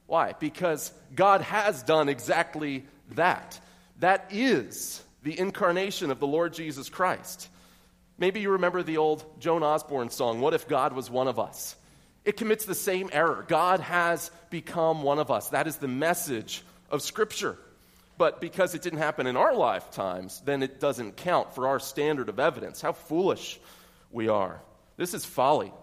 Why? 0.08 0.34
Because 0.40 0.92
God 1.16 1.42
has 1.42 1.84
done 1.84 2.10
exactly 2.10 2.86
that. 3.12 3.60
That 4.00 4.28
is 4.32 5.02
the 5.24 5.38
incarnation 5.38 6.12
of 6.12 6.20
the 6.20 6.28
Lord 6.28 6.54
Jesus 6.54 6.90
Christ. 6.90 7.48
Maybe 8.18 8.42
you 8.42 8.52
remember 8.52 8.84
the 8.84 8.98
old 8.98 9.24
Joan 9.40 9.64
Osborne 9.64 10.10
song, 10.10 10.42
What 10.42 10.54
If 10.54 10.68
God 10.68 10.94
Was 10.94 11.10
One 11.10 11.28
of 11.28 11.40
Us? 11.40 11.76
It 12.24 12.38
commits 12.38 12.66
the 12.66 12.76
same 12.76 13.10
error. 13.12 13.46
God 13.48 13.80
has 13.80 14.30
become 14.50 15.02
one 15.02 15.18
of 15.18 15.32
us. 15.32 15.50
That 15.50 15.68
is 15.68 15.78
the 15.78 15.88
message 15.88 16.64
of 16.90 17.02
Scripture. 17.02 17.58
But 18.18 18.42
because 18.42 18.76
it 18.76 18.82
didn't 18.82 19.00
happen 19.00 19.28
in 19.28 19.36
our 19.36 19.56
lifetimes, 19.56 20.42
then 20.42 20.64
it 20.64 20.80
doesn't 20.80 21.18
count 21.18 21.56
for 21.56 21.68
our 21.68 21.80
standard 21.80 22.30
of 22.30 22.40
evidence. 22.40 22.82
How 22.82 22.94
foolish 22.94 23.60
we 24.12 24.28
are. 24.28 24.62
This 24.98 25.14
is 25.14 25.26
folly. 25.26 25.74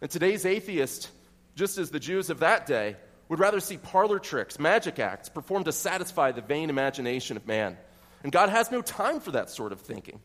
And 0.00 0.10
today's 0.10 0.46
atheist, 0.46 1.10
just 1.56 1.78
as 1.78 1.90
the 1.90 2.00
Jews 2.00 2.30
of 2.30 2.40
that 2.40 2.66
day, 2.66 2.96
would 3.28 3.38
rather 3.38 3.60
see 3.60 3.76
parlor 3.76 4.18
tricks, 4.18 4.58
magic 4.58 4.98
acts 4.98 5.28
performed 5.28 5.64
to 5.66 5.72
satisfy 5.72 6.32
the 6.32 6.42
vain 6.42 6.70
imagination 6.70 7.36
of 7.36 7.46
man. 7.46 7.76
And 8.22 8.32
God 8.32 8.48
has 8.48 8.70
no 8.70 8.80
time 8.80 9.20
for 9.20 9.32
that 9.32 9.50
sort 9.50 9.72
of 9.72 9.80
thinking. 9.80 10.20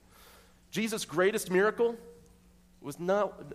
Jesus' 0.71 1.05
greatest 1.05 1.51
miracle 1.51 1.95
was 2.81 2.99
not, 2.99 3.53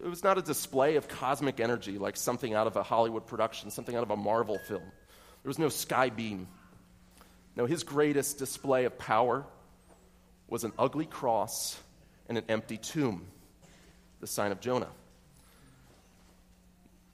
it 0.00 0.08
was 0.08 0.24
not 0.24 0.38
a 0.38 0.42
display 0.42 0.96
of 0.96 1.08
cosmic 1.08 1.60
energy 1.60 1.98
like 1.98 2.16
something 2.16 2.54
out 2.54 2.66
of 2.66 2.76
a 2.76 2.82
Hollywood 2.82 3.26
production, 3.26 3.70
something 3.70 3.94
out 3.94 4.02
of 4.02 4.10
a 4.10 4.16
Marvel 4.16 4.58
film. 4.66 4.82
There 5.42 5.48
was 5.48 5.58
no 5.58 5.68
sky 5.68 6.08
beam. 6.08 6.48
No, 7.56 7.64
his 7.64 7.82
greatest 7.82 8.38
display 8.38 8.84
of 8.84 8.98
power 8.98 9.44
was 10.46 10.62
an 10.62 10.72
ugly 10.78 11.06
cross 11.06 11.80
and 12.28 12.36
an 12.36 12.44
empty 12.48 12.76
tomb, 12.76 13.26
the 14.20 14.26
sign 14.26 14.52
of 14.52 14.60
Jonah. 14.60 14.90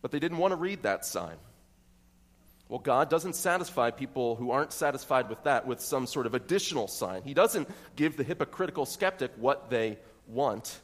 But 0.02 0.10
they 0.10 0.18
didn't 0.18 0.38
want 0.38 0.50
to 0.50 0.56
read 0.56 0.82
that 0.82 1.06
sign. 1.06 1.36
Well, 2.68 2.80
God 2.80 3.08
doesn't 3.08 3.36
satisfy 3.36 3.90
people 3.90 4.34
who 4.34 4.50
aren't 4.50 4.72
satisfied 4.72 5.28
with 5.28 5.44
that 5.44 5.66
with 5.66 5.80
some 5.80 6.06
sort 6.06 6.26
of 6.26 6.34
additional 6.34 6.88
sign. 6.88 7.22
He 7.22 7.34
doesn't 7.34 7.68
give 7.96 8.16
the 8.16 8.24
hypocritical 8.24 8.86
skeptic 8.86 9.30
what 9.36 9.70
they 9.70 9.98
want. 10.26 10.80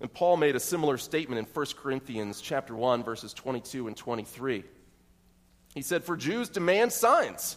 And 0.00 0.12
Paul 0.12 0.36
made 0.36 0.56
a 0.56 0.60
similar 0.60 0.98
statement 0.98 1.38
in 1.38 1.44
1 1.46 1.66
Corinthians 1.78 2.40
chapter 2.40 2.74
1 2.74 3.04
verses 3.04 3.32
22 3.32 3.86
and 3.86 3.96
23. 3.96 4.64
He 5.74 5.82
said, 5.82 6.04
"For 6.04 6.16
Jews 6.16 6.48
demand 6.48 6.92
signs, 6.92 7.56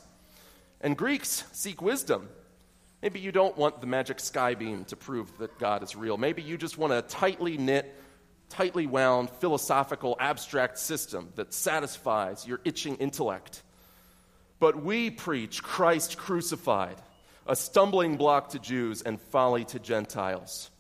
and 0.82 0.98
Greeks 0.98 1.44
seek 1.52 1.82
wisdom." 1.82 2.30
Maybe 3.02 3.20
you 3.20 3.32
don't 3.32 3.56
want 3.56 3.80
the 3.80 3.88
magic 3.88 4.20
sky 4.20 4.56
beam 4.56 4.86
to 4.86 4.96
prove 4.96 5.38
that 5.38 5.60
God 5.60 5.84
is 5.84 5.96
real. 5.96 6.18
Maybe 6.18 6.42
you 6.42 6.58
just 6.58 6.78
want 6.80 6.94
a 6.94 7.04
tightly 7.04 7.58
knit 7.58 7.94
tightly 8.50 8.88
wound, 8.88 9.30
philosophical, 9.30 10.16
abstract 10.20 10.78
system 10.78 11.32
that 11.36 11.54
satisfies 11.54 12.48
your 12.48 12.60
itching 12.63 12.96
intellect. 12.98 13.63
But 14.60 14.82
we 14.82 15.10
preach 15.10 15.62
Christ 15.62 16.18
crucified, 16.18 17.02
a 17.46 17.56
stumbling 17.56 18.18
block 18.18 18.50
to 18.50 18.60
Jews 18.60 19.02
and 19.02 19.22
folly 19.22 19.66
to 19.66 19.80
Gentiles. 19.80 20.72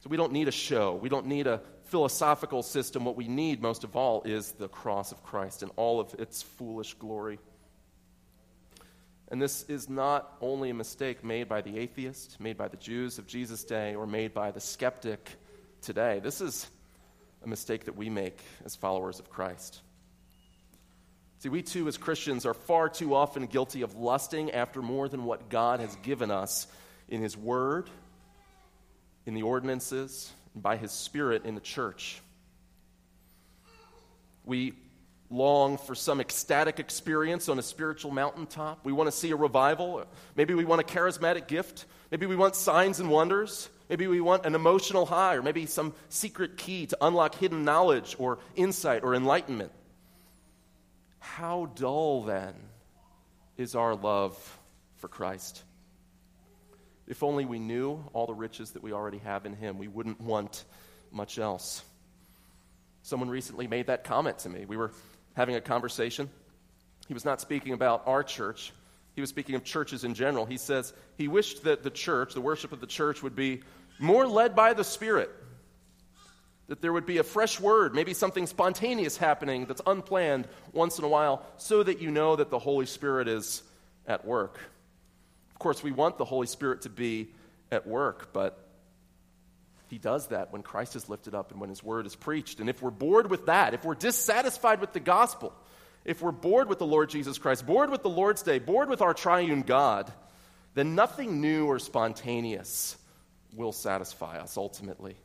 So 0.00 0.08
we 0.08 0.16
don't 0.16 0.32
need 0.32 0.48
a 0.48 0.52
show. 0.52 0.94
We 0.94 1.08
don't 1.08 1.26
need 1.26 1.46
a 1.46 1.60
philosophical 1.84 2.62
system. 2.62 3.04
What 3.04 3.16
we 3.16 3.28
need 3.28 3.60
most 3.60 3.84
of 3.84 3.96
all 3.96 4.22
is 4.22 4.52
the 4.52 4.68
cross 4.68 5.12
of 5.12 5.22
Christ 5.22 5.62
and 5.62 5.72
all 5.76 6.00
of 6.00 6.14
its 6.14 6.42
foolish 6.42 6.94
glory. 6.94 7.38
And 9.30 9.40
this 9.40 9.62
is 9.64 9.88
not 9.88 10.36
only 10.40 10.70
a 10.70 10.74
mistake 10.74 11.22
made 11.22 11.48
by 11.48 11.60
the 11.60 11.78
atheist, 11.78 12.40
made 12.40 12.56
by 12.56 12.66
the 12.66 12.76
Jews 12.76 13.18
of 13.18 13.28
Jesus' 13.28 13.62
day, 13.62 13.94
or 13.94 14.06
made 14.06 14.34
by 14.34 14.50
the 14.50 14.60
skeptic 14.60 15.30
today. 15.82 16.20
This 16.20 16.40
is 16.40 16.66
a 17.44 17.48
mistake 17.48 17.84
that 17.84 17.96
we 17.96 18.10
make 18.10 18.40
as 18.64 18.74
followers 18.74 19.20
of 19.20 19.30
Christ. 19.30 19.80
See, 21.38 21.48
we 21.48 21.62
too, 21.62 21.86
as 21.86 21.96
Christians, 21.96 22.44
are 22.44 22.54
far 22.54 22.88
too 22.88 23.14
often 23.14 23.46
guilty 23.46 23.82
of 23.82 23.94
lusting 23.94 24.50
after 24.50 24.82
more 24.82 25.08
than 25.08 25.24
what 25.24 25.48
God 25.48 25.80
has 25.80 25.94
given 25.96 26.30
us 26.30 26.66
in 27.08 27.22
His 27.22 27.36
Word, 27.36 27.88
in 29.26 29.34
the 29.34 29.42
ordinances, 29.42 30.30
and 30.54 30.62
by 30.62 30.76
His 30.76 30.90
Spirit 30.90 31.46
in 31.46 31.54
the 31.54 31.60
church. 31.60 32.20
We 34.44 34.74
long 35.30 35.78
for 35.78 35.94
some 35.94 36.20
ecstatic 36.20 36.80
experience 36.80 37.48
on 37.48 37.58
a 37.58 37.62
spiritual 37.62 38.10
mountaintop. 38.10 38.84
We 38.84 38.92
want 38.92 39.06
to 39.06 39.16
see 39.16 39.30
a 39.30 39.36
revival. 39.36 40.04
Maybe 40.34 40.54
we 40.54 40.64
want 40.64 40.80
a 40.80 40.84
charismatic 40.84 41.46
gift. 41.46 41.86
Maybe 42.10 42.26
we 42.26 42.36
want 42.36 42.56
signs 42.56 42.98
and 42.98 43.08
wonders. 43.08 43.68
Maybe 43.88 44.06
we 44.06 44.20
want 44.20 44.46
an 44.46 44.54
emotional 44.54 45.06
high, 45.06 45.34
or 45.34 45.42
maybe 45.42 45.66
some 45.66 45.94
secret 46.08 46.56
key 46.56 46.86
to 46.86 46.98
unlock 47.00 47.34
hidden 47.36 47.64
knowledge 47.64 48.14
or 48.18 48.38
insight 48.54 49.02
or 49.02 49.14
enlightenment. 49.14 49.72
How 51.18 51.70
dull, 51.74 52.22
then, 52.22 52.54
is 53.56 53.74
our 53.74 53.94
love 53.94 54.58
for 54.96 55.08
Christ? 55.08 55.62
If 57.08 57.24
only 57.24 57.44
we 57.44 57.58
knew 57.58 58.04
all 58.12 58.26
the 58.26 58.34
riches 58.34 58.70
that 58.72 58.82
we 58.82 58.92
already 58.92 59.18
have 59.18 59.44
in 59.44 59.54
Him, 59.54 59.78
we 59.78 59.88
wouldn't 59.88 60.20
want 60.20 60.64
much 61.10 61.38
else. 61.38 61.82
Someone 63.02 63.28
recently 63.28 63.66
made 63.66 63.88
that 63.88 64.04
comment 64.04 64.38
to 64.40 64.48
me. 64.48 64.66
We 64.66 64.76
were 64.76 64.92
having 65.40 65.56
a 65.56 65.60
conversation. 65.60 66.28
He 67.08 67.14
was 67.14 67.24
not 67.24 67.40
speaking 67.40 67.72
about 67.72 68.02
our 68.06 68.22
church, 68.22 68.74
he 69.14 69.22
was 69.22 69.30
speaking 69.30 69.54
of 69.54 69.64
churches 69.64 70.04
in 70.04 70.12
general. 70.12 70.44
He 70.44 70.58
says 70.58 70.92
he 71.16 71.28
wished 71.28 71.64
that 71.64 71.82
the 71.82 71.88
church, 71.88 72.34
the 72.34 72.42
worship 72.42 72.72
of 72.72 72.80
the 72.80 72.86
church, 72.86 73.22
would 73.22 73.34
be 73.34 73.62
more 73.98 74.26
led 74.26 74.54
by 74.54 74.74
the 74.74 74.84
Spirit. 74.84 75.30
That 76.68 76.82
there 76.82 76.92
would 76.92 77.06
be 77.06 77.18
a 77.18 77.22
fresh 77.22 77.58
word, 77.58 77.94
maybe 77.94 78.12
something 78.12 78.46
spontaneous 78.46 79.16
happening 79.16 79.64
that's 79.64 79.80
unplanned 79.86 80.46
once 80.74 80.98
in 80.98 81.04
a 81.04 81.08
while, 81.08 81.44
so 81.56 81.82
that 81.82 82.02
you 82.02 82.10
know 82.10 82.36
that 82.36 82.50
the 82.50 82.58
Holy 82.58 82.86
Spirit 82.86 83.26
is 83.26 83.62
at 84.06 84.26
work. 84.26 84.60
Of 85.52 85.58
course, 85.58 85.82
we 85.82 85.90
want 85.90 86.18
the 86.18 86.26
Holy 86.26 86.46
Spirit 86.46 86.82
to 86.82 86.90
be 86.90 87.28
at 87.72 87.86
work, 87.86 88.34
but 88.34 88.69
He 89.90 89.98
does 89.98 90.28
that 90.28 90.52
when 90.52 90.62
Christ 90.62 90.94
is 90.94 91.08
lifted 91.08 91.34
up 91.34 91.50
and 91.50 91.60
when 91.60 91.68
His 91.68 91.82
word 91.82 92.06
is 92.06 92.14
preached. 92.14 92.60
And 92.60 92.70
if 92.70 92.80
we're 92.80 92.92
bored 92.92 93.28
with 93.28 93.46
that, 93.46 93.74
if 93.74 93.84
we're 93.84 93.96
dissatisfied 93.96 94.80
with 94.80 94.92
the 94.92 95.00
gospel, 95.00 95.52
if 96.04 96.22
we're 96.22 96.30
bored 96.30 96.68
with 96.68 96.78
the 96.78 96.86
Lord 96.86 97.10
Jesus 97.10 97.38
Christ, 97.38 97.66
bored 97.66 97.90
with 97.90 98.04
the 98.04 98.08
Lord's 98.08 98.42
Day, 98.42 98.60
bored 98.60 98.88
with 98.88 99.02
our 99.02 99.12
triune 99.12 99.62
God, 99.62 100.10
then 100.74 100.94
nothing 100.94 101.40
new 101.40 101.66
or 101.66 101.80
spontaneous 101.80 102.96
will 103.52 103.72
satisfy 103.72 104.38
us 104.38 104.56
ultimately. 104.56 105.16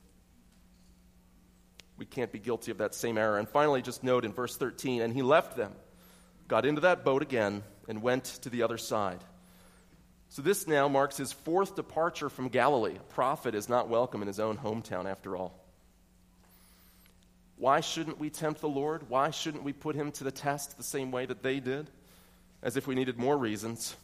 We 1.97 2.07
can't 2.07 2.31
be 2.31 2.39
guilty 2.39 2.71
of 2.71 2.79
that 2.79 2.95
same 2.95 3.19
error. 3.19 3.37
And 3.37 3.47
finally, 3.47 3.83
just 3.83 4.03
note 4.03 4.25
in 4.25 4.33
verse 4.33 4.57
13, 4.57 5.03
and 5.03 5.13
he 5.13 5.21
left 5.21 5.55
them, 5.55 5.73
got 6.47 6.65
into 6.65 6.81
that 6.81 7.05
boat 7.05 7.21
again, 7.21 7.61
and 7.87 8.01
went 8.01 8.25
to 8.41 8.49
the 8.49 8.63
other 8.63 8.79
side. 8.79 9.23
So 10.35 10.41
this 10.41 10.67
now 10.67 10.89
marks 10.89 11.15
his 11.15 11.31
fourth 11.31 11.77
departure 11.77 12.29
from 12.29 12.49
Galilee. 12.49 12.97
A 12.97 13.13
prophet 13.13 13.55
is 13.55 13.69
not 13.69 13.87
welcome 13.87 14.21
in 14.21 14.27
his 14.27 14.37
own 14.37 14.57
hometown, 14.57 15.09
after 15.09 15.37
all. 15.37 15.57
Why 17.55 17.79
shouldn't 17.79 18.19
we 18.19 18.29
tempt 18.29 18.59
the 18.59 18.67
Lord? 18.67 19.09
Why 19.09 19.29
shouldn't 19.29 19.63
we 19.63 19.71
put 19.71 19.95
him 19.95 20.11
to 20.11 20.25
the 20.25 20.33
test 20.33 20.75
the 20.75 20.83
same 20.83 21.09
way 21.09 21.25
that 21.25 21.41
they 21.41 21.61
did? 21.61 21.89
As 22.61 22.75
if 22.75 22.85
we 22.85 22.95
needed 22.95 23.17
more 23.17 23.37
reasons. 23.37 23.95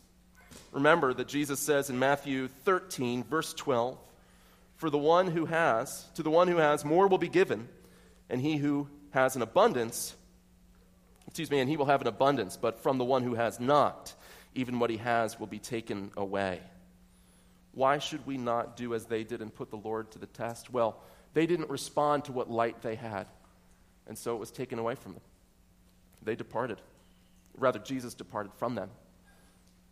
Remember 0.71 1.13
that 1.13 1.27
Jesus 1.27 1.59
says 1.59 1.89
in 1.89 1.99
Matthew 1.99 2.47
13, 2.47 3.25
verse 3.25 3.53
12, 3.53 3.97
For 4.77 4.89
the 4.89 4.97
one 4.97 5.27
who 5.27 5.47
has, 5.47 6.05
to 6.15 6.23
the 6.23 6.31
one 6.31 6.47
who 6.47 6.59
has, 6.59 6.85
more 6.85 7.09
will 7.09 7.17
be 7.17 7.27
given 7.27 7.67
and 8.29 8.39
he 8.39 8.55
who 8.55 8.87
has 9.09 9.35
an 9.35 9.41
abundance, 9.41 10.15
excuse 11.27 11.51
me, 11.51 11.59
and 11.59 11.69
he 11.69 11.75
will 11.75 11.87
have 11.87 11.99
an 11.99 12.07
abundance, 12.07 12.55
but 12.55 12.79
from 12.79 12.99
the 12.99 13.03
one 13.03 13.23
who 13.23 13.33
has 13.33 13.59
not, 13.59 14.13
even 14.55 14.79
what 14.79 14.89
he 14.89 14.97
has 14.97 15.39
will 15.39 15.47
be 15.47 15.59
taken 15.59 16.11
away. 16.17 16.59
Why 17.73 17.99
should 17.99 18.25
we 18.25 18.37
not 18.37 18.75
do 18.75 18.93
as 18.93 19.05
they 19.05 19.23
did 19.23 19.41
and 19.41 19.53
put 19.53 19.69
the 19.69 19.77
Lord 19.77 20.11
to 20.11 20.19
the 20.19 20.27
test? 20.27 20.71
Well, 20.71 21.01
they 21.33 21.45
didn't 21.45 21.69
respond 21.69 22.25
to 22.25 22.31
what 22.31 22.49
light 22.49 22.81
they 22.81 22.95
had, 22.95 23.27
and 24.07 24.17
so 24.17 24.35
it 24.35 24.39
was 24.39 24.51
taken 24.51 24.79
away 24.79 24.95
from 24.95 25.13
them. 25.13 25.21
They 26.21 26.35
departed. 26.35 26.81
Rather, 27.57 27.79
Jesus 27.79 28.13
departed 28.13 28.53
from 28.53 28.75
them. 28.75 28.89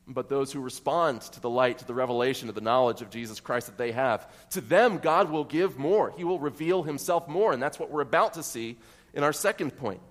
But 0.07 0.27
those 0.27 0.51
who 0.51 0.59
respond 0.59 1.21
to 1.21 1.39
the 1.39 1.49
light, 1.49 1.79
to 1.79 1.85
the 1.85 1.93
revelation, 1.93 2.47
to 2.47 2.53
the 2.53 2.61
knowledge 2.61 3.01
of 3.01 3.11
Jesus 3.11 3.39
Christ 3.39 3.67
that 3.67 3.77
they 3.77 3.91
have, 3.91 4.27
to 4.51 4.61
them 4.61 4.97
God 4.97 5.29
will 5.29 5.43
give 5.43 5.77
more. 5.77 6.11
He 6.17 6.23
will 6.23 6.39
reveal 6.39 6.81
himself 6.81 7.27
more. 7.27 7.53
And 7.53 7.61
that's 7.61 7.77
what 7.77 7.91
we're 7.91 8.01
about 8.01 8.33
to 8.33 8.43
see 8.43 8.77
in 9.13 9.23
our 9.23 9.33
second 9.33 9.77
point. 9.77 10.01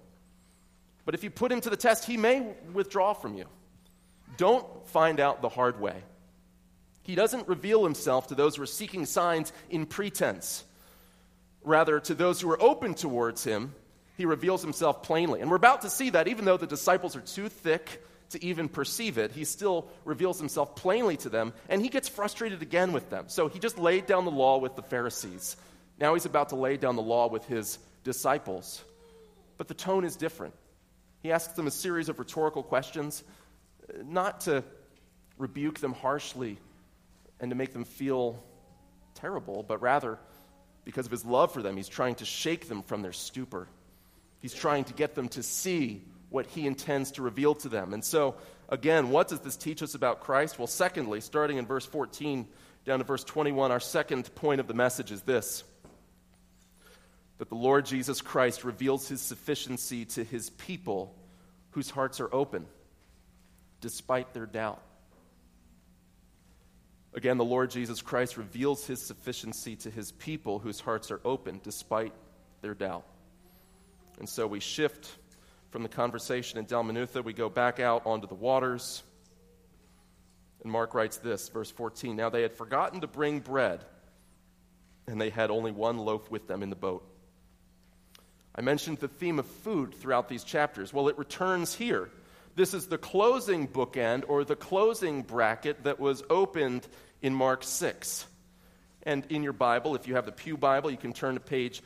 But 1.04 1.14
if 1.14 1.24
you 1.24 1.30
put 1.30 1.50
him 1.50 1.61
to 1.62 1.70
the 1.70 1.76
test, 1.76 2.04
he 2.04 2.16
may 2.16 2.46
withdraw 2.72 3.12
from 3.12 3.34
you. 3.34 3.46
Don't 4.37 4.87
find 4.88 5.21
out 5.21 5.43
the 5.43 5.49
hard 5.49 5.81
way. 5.81 6.03
He 7.03 7.14
doesn't 7.14 7.49
reveal 7.49 7.85
himself 7.85 8.29
to 8.29 8.35
those 8.35 8.57
who 8.57 8.62
are 8.62 8.67
seeking 8.67 9.07
signs 9.07 9.53
in 9.71 9.87
pretense. 9.87 10.64
Rather, 11.64 12.01
to 12.01 12.14
those 12.14 12.41
who 12.41 12.51
are 12.51 12.62
open 12.62 12.95
towards 12.95 13.45
him, 13.45 13.75
he 14.17 14.27
reveals 14.27 14.62
himself 14.62 15.03
plainly. 15.03 15.41
And 15.41 15.51
we're 15.51 15.57
about 15.57 15.83
to 15.83 15.91
see 15.91 16.11
that 16.11 16.29
even 16.29 16.45
though 16.45 16.57
the 16.57 16.67
disciples 16.67 17.17
are 17.17 17.21
too 17.21 17.49
thick 17.49 18.03
to 18.31 18.45
even 18.45 18.69
perceive 18.69 19.17
it, 19.17 19.33
he 19.33 19.45
still 19.45 19.88
reveals 20.05 20.38
himself 20.38 20.77
plainly 20.77 21.17
to 21.19 21.29
them, 21.29 21.55
and 21.69 21.81
he 21.81 21.88
gets 21.88 22.09
frustrated 22.09 22.61
again 22.61 22.93
with 22.93 23.09
them. 23.11 23.25
So 23.29 23.49
he 23.49 23.59
just 23.59 23.79
laid 23.79 24.07
down 24.07 24.25
the 24.25 24.31
law 24.31 24.59
with 24.59 24.77
the 24.77 24.83
Pharisees. 24.83 25.57
Now 25.99 26.14
he's 26.14 26.27
about 26.27 26.51
to 26.51 26.57
lay 26.57 26.77
down 26.77 26.97
the 26.97 27.03
law 27.03 27.29
with 27.29 27.47
his 27.47 27.79
disciples. 28.05 28.83
But 29.57 29.69
the 29.69 29.75
tone 29.75 30.05
is 30.05 30.17
different. 30.17 30.55
He 31.23 31.33
asks 31.33 31.55
them 31.55 31.67
a 31.67 31.71
series 31.71 32.09
of 32.09 32.19
rhetorical 32.19 32.62
questions, 32.62 33.25
not 34.05 34.42
to 34.42 34.64
rebuke 35.37 35.79
them 35.79 35.92
harshly 35.92 36.59
and 37.40 37.51
to 37.51 37.57
make 37.57 37.72
them 37.72 37.85
feel 37.85 38.42
terrible, 39.14 39.62
but 39.62 39.81
rather 39.81 40.18
because 40.85 41.07
of 41.07 41.12
his 41.12 41.24
love 41.24 41.53
for 41.53 41.62
them, 41.62 41.77
he's 41.77 41.88
trying 41.88 42.14
to 42.16 42.24
shake 42.24 42.68
them 42.68 42.83
from 42.83 43.03
their 43.03 43.12
stupor. 43.12 43.68
He's 44.40 44.55
trying 44.55 44.85
to 44.85 44.92
get 44.92 45.14
them 45.14 45.29
to 45.31 45.42
see 45.42 46.03
what 46.31 46.46
he 46.46 46.66
intends 46.66 47.12
to 47.12 47.22
reveal 47.22 47.55
to 47.57 47.68
them. 47.68 47.92
And 47.92 48.05
so, 48.05 48.37
again, 48.68 49.11
what 49.11 49.29
does 49.29 49.40
this 49.40 49.57
teach 49.57 49.83
us 49.83 49.94
about 49.94 50.20
Christ? 50.20 50.59
Well, 50.59 50.66
secondly, 50.66 51.20
starting 51.20 51.59
in 51.59 51.66
verse 51.66 51.87
14 51.87 52.46
down 52.85 52.98
to 52.98 53.05
verse 53.05 53.24
21, 53.24 53.70
our 53.70 53.81
second 53.81 54.35
point 54.35 54.61
of 54.61 54.66
the 54.66 54.74
message 54.74 55.12
is 55.12 55.22
this 55.22 55.64
that 57.38 57.48
the 57.48 57.55
Lord 57.55 57.87
Jesus 57.87 58.20
Christ 58.20 58.64
reveals 58.64 59.09
his 59.09 59.20
sufficiency 59.20 60.05
to 60.07 60.24
his 60.24 60.51
people 60.51 61.14
whose 61.70 61.88
hearts 61.88 62.18
are 62.18 62.35
open 62.35 62.66
despite 63.81 64.33
their 64.35 64.47
doubt. 64.47 64.83
Again, 67.14 67.38
the 67.38 67.45
Lord 67.45 67.71
Jesus 67.71 68.03
Christ 68.03 68.37
reveals 68.37 68.87
his 68.87 69.07
sufficiency 69.07 69.77
to 69.77 69.91
his 69.91 70.12
people 70.12 70.59
whose 70.59 70.81
hearts 70.81 71.11
are 71.11 71.21
open 71.25 71.61
despite 71.62 72.12
their 72.61 72.75
doubt. 72.75 73.05
And 74.19 74.29
so 74.29 74.47
we 74.47 74.61
shift 74.61 75.17
from 75.71 75.83
the 75.83 75.88
conversation 75.88 76.59
in 76.59 76.67
Dalmanutha, 76.67 77.23
we 77.23 77.33
go 77.33 77.49
back 77.49 77.79
out 77.79 78.07
onto 78.07 78.27
the 78.27 78.35
waters. 78.35 79.03
And 80.62 80.73
Mark 80.73 80.95
writes 80.95 81.19
this, 81.19 81.49
verse 81.49 81.71
14 81.71 82.17
Now 82.17 82.31
they 82.31 82.43
had 82.43 82.53
forgotten 82.53 83.03
to 83.03 83.07
bring 83.07 83.41
bread, 83.41 83.85
and 85.07 85.21
they 85.21 85.31
had 85.31 85.51
only 85.51 85.71
one 85.71 85.99
loaf 85.99 86.31
with 86.31 86.47
them 86.49 86.62
in 86.62 86.71
the 86.71 86.77
boat. 86.77 87.05
I 88.55 88.61
mentioned 88.61 88.99
the 88.99 89.09
theme 89.09 89.38
of 89.38 89.47
food 89.47 89.95
throughout 89.95 90.29
these 90.29 90.43
chapters. 90.43 90.93
Well, 90.93 91.09
it 91.09 91.19
returns 91.19 91.75
here. 91.75 92.11
This 92.59 92.75
is 92.75 92.88
the 92.88 92.99
closing 92.99 93.68
bookend 93.68 94.25
or 94.27 94.42
the 94.42 94.57
closing 94.57 95.23
bracket 95.23 95.85
that 95.85 96.01
was 96.01 96.25
opened 96.29 96.88
in 97.23 97.33
Mark 97.33 97.62
6. 97.62 98.27
And 99.05 99.25
in 99.27 99.44
your 99.44 99.53
Bible, 99.53 99.94
if 99.94 100.09
you 100.09 100.16
have 100.16 100.27
the 100.27 100.33
Pew 100.33 100.57
Bible, 100.57 100.90
you 100.90 100.97
can 100.97 101.12
turn 101.12 101.35
to 101.35 101.40
page 101.40 101.83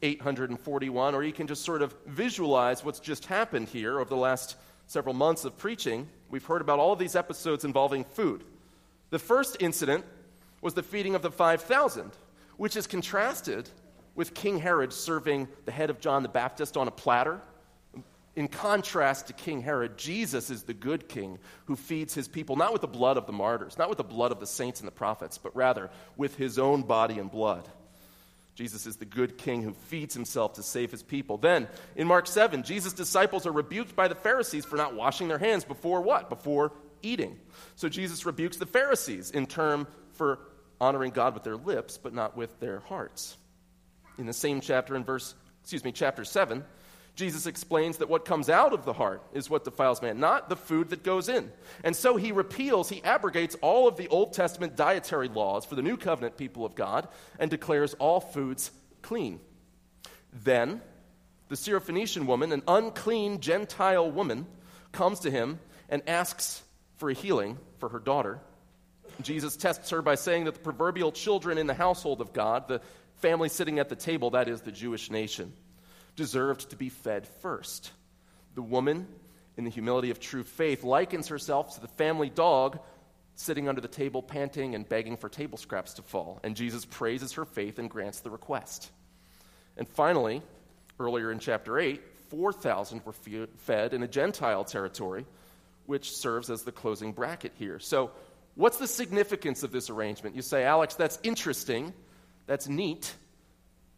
841, 0.00 1.16
or 1.16 1.24
you 1.24 1.32
can 1.32 1.48
just 1.48 1.64
sort 1.64 1.82
of 1.82 1.92
visualize 2.06 2.84
what's 2.84 3.00
just 3.00 3.26
happened 3.26 3.66
here 3.66 3.98
over 3.98 4.08
the 4.08 4.14
last 4.14 4.54
several 4.86 5.12
months 5.12 5.44
of 5.44 5.58
preaching. 5.58 6.08
We've 6.30 6.46
heard 6.46 6.60
about 6.60 6.78
all 6.78 6.92
of 6.92 7.00
these 7.00 7.16
episodes 7.16 7.64
involving 7.64 8.04
food. 8.04 8.44
The 9.10 9.18
first 9.18 9.56
incident 9.58 10.04
was 10.60 10.74
the 10.74 10.84
feeding 10.84 11.16
of 11.16 11.22
the 11.22 11.32
5,000, 11.32 12.12
which 12.58 12.76
is 12.76 12.86
contrasted 12.86 13.68
with 14.14 14.34
King 14.34 14.60
Herod 14.60 14.92
serving 14.92 15.48
the 15.64 15.72
head 15.72 15.90
of 15.90 15.98
John 15.98 16.22
the 16.22 16.28
Baptist 16.28 16.76
on 16.76 16.86
a 16.86 16.92
platter. 16.92 17.40
In 18.34 18.48
contrast 18.48 19.26
to 19.26 19.34
King 19.34 19.60
Herod, 19.60 19.98
Jesus 19.98 20.48
is 20.48 20.62
the 20.62 20.72
good 20.72 21.08
king 21.08 21.38
who 21.66 21.76
feeds 21.76 22.14
his 22.14 22.28
people 22.28 22.56
not 22.56 22.72
with 22.72 22.80
the 22.80 22.88
blood 22.88 23.18
of 23.18 23.26
the 23.26 23.32
martyrs, 23.32 23.76
not 23.76 23.90
with 23.90 23.98
the 23.98 24.04
blood 24.04 24.32
of 24.32 24.40
the 24.40 24.46
saints 24.46 24.80
and 24.80 24.86
the 24.86 24.92
prophets, 24.92 25.36
but 25.36 25.54
rather 25.54 25.90
with 26.16 26.36
his 26.36 26.58
own 26.58 26.82
body 26.82 27.18
and 27.18 27.30
blood. 27.30 27.68
Jesus 28.54 28.86
is 28.86 28.96
the 28.96 29.04
good 29.04 29.38
king 29.38 29.62
who 29.62 29.72
feeds 29.72 30.14
himself 30.14 30.54
to 30.54 30.62
save 30.62 30.90
his 30.90 31.02
people. 31.02 31.38
Then, 31.38 31.68
in 31.96 32.06
Mark 32.06 32.26
7, 32.26 32.62
Jesus' 32.62 32.92
disciples 32.92 33.46
are 33.46 33.52
rebuked 33.52 33.96
by 33.96 34.08
the 34.08 34.14
Pharisees 34.14 34.64
for 34.64 34.76
not 34.76 34.94
washing 34.94 35.28
their 35.28 35.38
hands 35.38 35.64
before 35.64 36.02
what? 36.02 36.28
Before 36.28 36.72
eating. 37.02 37.38
So 37.76 37.88
Jesus 37.88 38.26
rebukes 38.26 38.58
the 38.58 38.66
Pharisees 38.66 39.30
in 39.30 39.46
term 39.46 39.86
for 40.12 40.38
honoring 40.80 41.12
God 41.12 41.34
with 41.34 41.44
their 41.44 41.56
lips, 41.56 41.98
but 41.98 42.12
not 42.12 42.36
with 42.36 42.58
their 42.60 42.80
hearts. 42.80 43.36
In 44.18 44.26
the 44.26 44.32
same 44.32 44.60
chapter, 44.60 44.96
in 44.96 45.04
verse, 45.04 45.34
excuse 45.62 45.84
me, 45.84 45.92
chapter 45.92 46.24
7, 46.24 46.64
Jesus 47.14 47.46
explains 47.46 47.98
that 47.98 48.08
what 48.08 48.24
comes 48.24 48.48
out 48.48 48.72
of 48.72 48.84
the 48.84 48.94
heart 48.94 49.22
is 49.34 49.50
what 49.50 49.64
defiles 49.64 50.00
man, 50.00 50.18
not 50.18 50.48
the 50.48 50.56
food 50.56 50.90
that 50.90 51.02
goes 51.02 51.28
in. 51.28 51.52
And 51.84 51.94
so 51.94 52.16
he 52.16 52.32
repeals, 52.32 52.88
he 52.88 53.02
abrogates 53.04 53.54
all 53.60 53.86
of 53.86 53.96
the 53.96 54.08
Old 54.08 54.32
Testament 54.32 54.76
dietary 54.76 55.28
laws 55.28 55.66
for 55.66 55.74
the 55.74 55.82
new 55.82 55.98
covenant 55.98 56.38
people 56.38 56.64
of 56.64 56.74
God 56.74 57.08
and 57.38 57.50
declares 57.50 57.94
all 57.94 58.20
foods 58.20 58.70
clean. 59.02 59.40
Then 60.32 60.80
the 61.48 61.56
Syrophoenician 61.56 62.24
woman, 62.24 62.50
an 62.50 62.62
unclean 62.66 63.40
Gentile 63.40 64.10
woman, 64.10 64.46
comes 64.90 65.20
to 65.20 65.30
him 65.30 65.60
and 65.90 66.02
asks 66.08 66.62
for 66.96 67.10
a 67.10 67.14
healing 67.14 67.58
for 67.78 67.90
her 67.90 67.98
daughter. 67.98 68.40
Jesus 69.20 69.56
tests 69.56 69.90
her 69.90 70.00
by 70.00 70.14
saying 70.14 70.44
that 70.44 70.54
the 70.54 70.60
proverbial 70.60 71.12
children 71.12 71.58
in 71.58 71.66
the 71.66 71.74
household 71.74 72.22
of 72.22 72.32
God, 72.32 72.68
the 72.68 72.80
family 73.16 73.50
sitting 73.50 73.78
at 73.78 73.90
the 73.90 73.96
table, 73.96 74.30
that 74.30 74.48
is 74.48 74.62
the 74.62 74.72
Jewish 74.72 75.10
nation, 75.10 75.52
deserved 76.22 76.70
to 76.70 76.76
be 76.76 76.88
fed 76.88 77.26
first. 77.26 77.90
The 78.54 78.62
woman, 78.62 79.08
in 79.56 79.64
the 79.64 79.70
humility 79.70 80.10
of 80.12 80.20
true 80.20 80.44
faith, 80.44 80.84
likens 80.84 81.26
herself 81.26 81.74
to 81.74 81.80
the 81.80 81.88
family 81.88 82.30
dog 82.30 82.78
sitting 83.34 83.68
under 83.68 83.80
the 83.80 83.88
table, 83.88 84.22
panting 84.22 84.76
and 84.76 84.88
begging 84.88 85.16
for 85.16 85.28
table 85.28 85.58
scraps 85.58 85.94
to 85.94 86.02
fall. 86.02 86.38
And 86.44 86.54
Jesus 86.54 86.84
praises 86.84 87.32
her 87.32 87.44
faith 87.44 87.80
and 87.80 87.90
grants 87.90 88.20
the 88.20 88.30
request. 88.30 88.92
And 89.76 89.88
finally, 89.88 90.42
earlier 91.00 91.32
in 91.32 91.40
chapter 91.40 91.76
8, 91.76 92.00
4,000 92.28 93.04
were 93.04 93.14
fed 93.56 93.92
in 93.92 94.04
a 94.04 94.08
Gentile 94.08 94.62
territory, 94.62 95.26
which 95.86 96.12
serves 96.12 96.50
as 96.50 96.62
the 96.62 96.70
closing 96.70 97.10
bracket 97.10 97.50
here. 97.58 97.80
So, 97.80 98.12
what's 98.54 98.78
the 98.78 98.86
significance 98.86 99.64
of 99.64 99.72
this 99.72 99.90
arrangement? 99.90 100.36
You 100.36 100.42
say, 100.42 100.62
Alex, 100.62 100.94
that's 100.94 101.18
interesting, 101.24 101.92
that's 102.46 102.68
neat. 102.68 103.12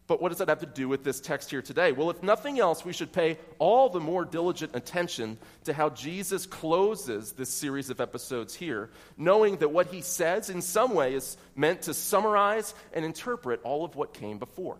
But 0.07 0.21
what 0.21 0.29
does 0.29 0.37
that 0.37 0.49
have 0.49 0.59
to 0.59 0.67
do 0.67 0.87
with 0.87 1.03
this 1.03 1.19
text 1.19 1.49
here 1.49 1.63
today? 1.63 1.91
Well, 1.91 2.11
if 2.11 2.21
nothing 2.21 2.59
else, 2.59 2.85
we 2.85 2.93
should 2.93 3.11
pay 3.11 3.39
all 3.57 3.89
the 3.89 3.99
more 3.99 4.23
diligent 4.23 4.75
attention 4.75 5.39
to 5.63 5.73
how 5.73 5.89
Jesus 5.89 6.45
closes 6.45 7.31
this 7.31 7.49
series 7.49 7.89
of 7.89 7.99
episodes 7.99 8.53
here, 8.53 8.91
knowing 9.17 9.57
that 9.57 9.71
what 9.71 9.87
he 9.87 10.01
says 10.01 10.51
in 10.51 10.61
some 10.61 10.93
way 10.93 11.15
is 11.15 11.37
meant 11.55 11.83
to 11.83 11.93
summarize 11.95 12.75
and 12.93 13.03
interpret 13.03 13.61
all 13.63 13.83
of 13.83 13.95
what 13.95 14.13
came 14.13 14.37
before. 14.37 14.77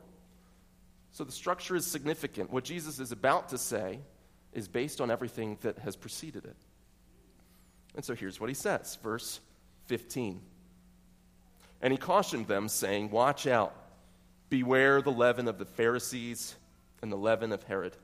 So 1.11 1.23
the 1.23 1.31
structure 1.31 1.75
is 1.75 1.88
significant. 1.88 2.51
What 2.51 2.63
Jesus 2.63 2.99
is 2.99 3.11
about 3.11 3.49
to 3.49 3.57
say 3.57 3.99
is 4.53 4.67
based 4.67 5.01
on 5.01 5.09
everything 5.09 5.57
that 5.61 5.79
has 5.79 5.95
preceded 5.95 6.45
it. 6.45 6.57
And 7.95 8.05
so 8.05 8.13
here's 8.13 8.39
what 8.39 8.49
he 8.49 8.53
says, 8.53 8.97
verse 9.01 9.39
15. 9.88 10.41
And 11.81 11.91
he 11.91 11.97
cautioned 11.97 12.47
them, 12.47 12.67
saying, 12.67 13.09
Watch 13.09 13.47
out, 13.47 13.73
beware 14.49 15.01
the 15.01 15.12
leaven 15.12 15.47
of 15.47 15.58
the 15.58 15.65
Pharisees 15.65 16.55
and 17.01 17.12
the 17.12 17.17
leaven 17.17 17.51
of 17.51 17.63
Herod. 17.63 17.95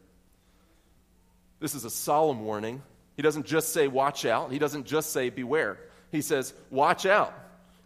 This 1.60 1.76
is 1.76 1.86
a 1.86 1.90
solemn 1.90 2.44
warning. 2.44 2.82
He 3.16 3.22
doesn't 3.22 3.46
just 3.46 3.74
say, 3.74 3.88
Watch 3.88 4.26
out. 4.26 4.52
He 4.52 4.60
doesn't 4.60 4.86
just 4.86 5.12
say, 5.12 5.30
Beware. 5.30 5.78
He 6.12 6.22
says, 6.22 6.54
Watch 6.70 7.06
out, 7.06 7.34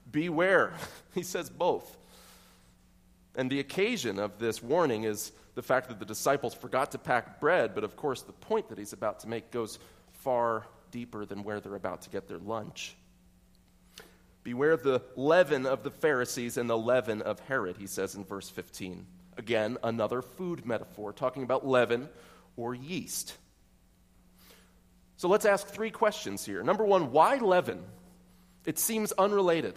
beware. 0.10 0.74
He 1.14 1.24
says 1.24 1.50
both. 1.50 1.98
And 3.38 3.50
the 3.50 3.62
occasion 3.62 4.20
of 4.20 4.38
this 4.38 4.62
warning 4.62 5.06
is 5.06 5.32
the 5.56 5.62
fact 5.62 5.88
that 5.88 5.98
the 5.98 6.06
disciples 6.06 6.54
forgot 6.54 6.92
to 6.92 6.98
pack 6.98 7.40
bread, 7.40 7.74
but 7.74 7.86
of 7.86 7.96
course, 7.96 8.22
the 8.22 8.34
point 8.34 8.68
that 8.68 8.78
he's 8.78 8.92
about 8.92 9.22
to 9.22 9.30
make 9.30 9.50
goes 9.50 9.80
far 10.12 10.68
deeper 10.92 11.26
than 11.26 11.44
where 11.44 11.62
they're 11.62 11.76
about 11.76 12.02
to 12.02 12.10
get 12.10 12.28
their 12.28 12.38
lunch. 12.38 12.98
Beware 14.46 14.74
of 14.74 14.84
the 14.84 15.02
leaven 15.16 15.66
of 15.66 15.82
the 15.82 15.90
Pharisees 15.90 16.56
and 16.58 16.70
the 16.70 16.78
leaven 16.78 17.24
of 17.24 17.40
Herod, 17.40 17.78
he 17.78 17.88
says 17.88 18.14
in 18.14 18.24
verse 18.24 18.48
15. 18.48 19.08
Again, 19.38 19.80
another 19.84 20.22
food 20.22 20.68
metaphor, 20.68 21.12
talking 21.12 21.42
about 21.42 21.66
leaven 21.66 22.08
or 22.56 22.76
yeast. 22.76 23.36
So 25.18 25.30
let's 25.30 25.46
ask 25.46 25.66
three 25.68 25.90
questions 25.90 26.46
here. 26.46 26.62
Number 26.62 26.86
one, 26.86 27.12
why 27.12 27.38
leaven? 27.38 27.84
It 28.66 28.78
seems 28.78 29.12
unrelated. 29.14 29.74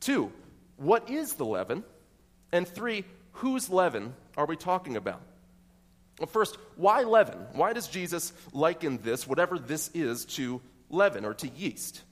Two, 0.00 0.30
what 0.76 1.08
is 1.08 1.32
the 1.32 1.46
leaven? 1.46 1.82
And 2.52 2.68
three, 2.68 3.04
whose 3.32 3.70
leaven 3.70 4.14
are 4.36 4.44
we 4.44 4.56
talking 4.56 4.96
about? 4.98 5.22
Well, 6.20 6.26
first, 6.26 6.58
why 6.76 7.04
leaven? 7.04 7.38
Why 7.54 7.72
does 7.72 7.88
Jesus 7.88 8.34
liken 8.52 8.98
this, 9.02 9.26
whatever 9.26 9.58
this 9.58 9.90
is, 9.94 10.26
to 10.26 10.60
leaven 10.90 11.24
or 11.24 11.32
to 11.32 11.48
yeast? 11.48 12.02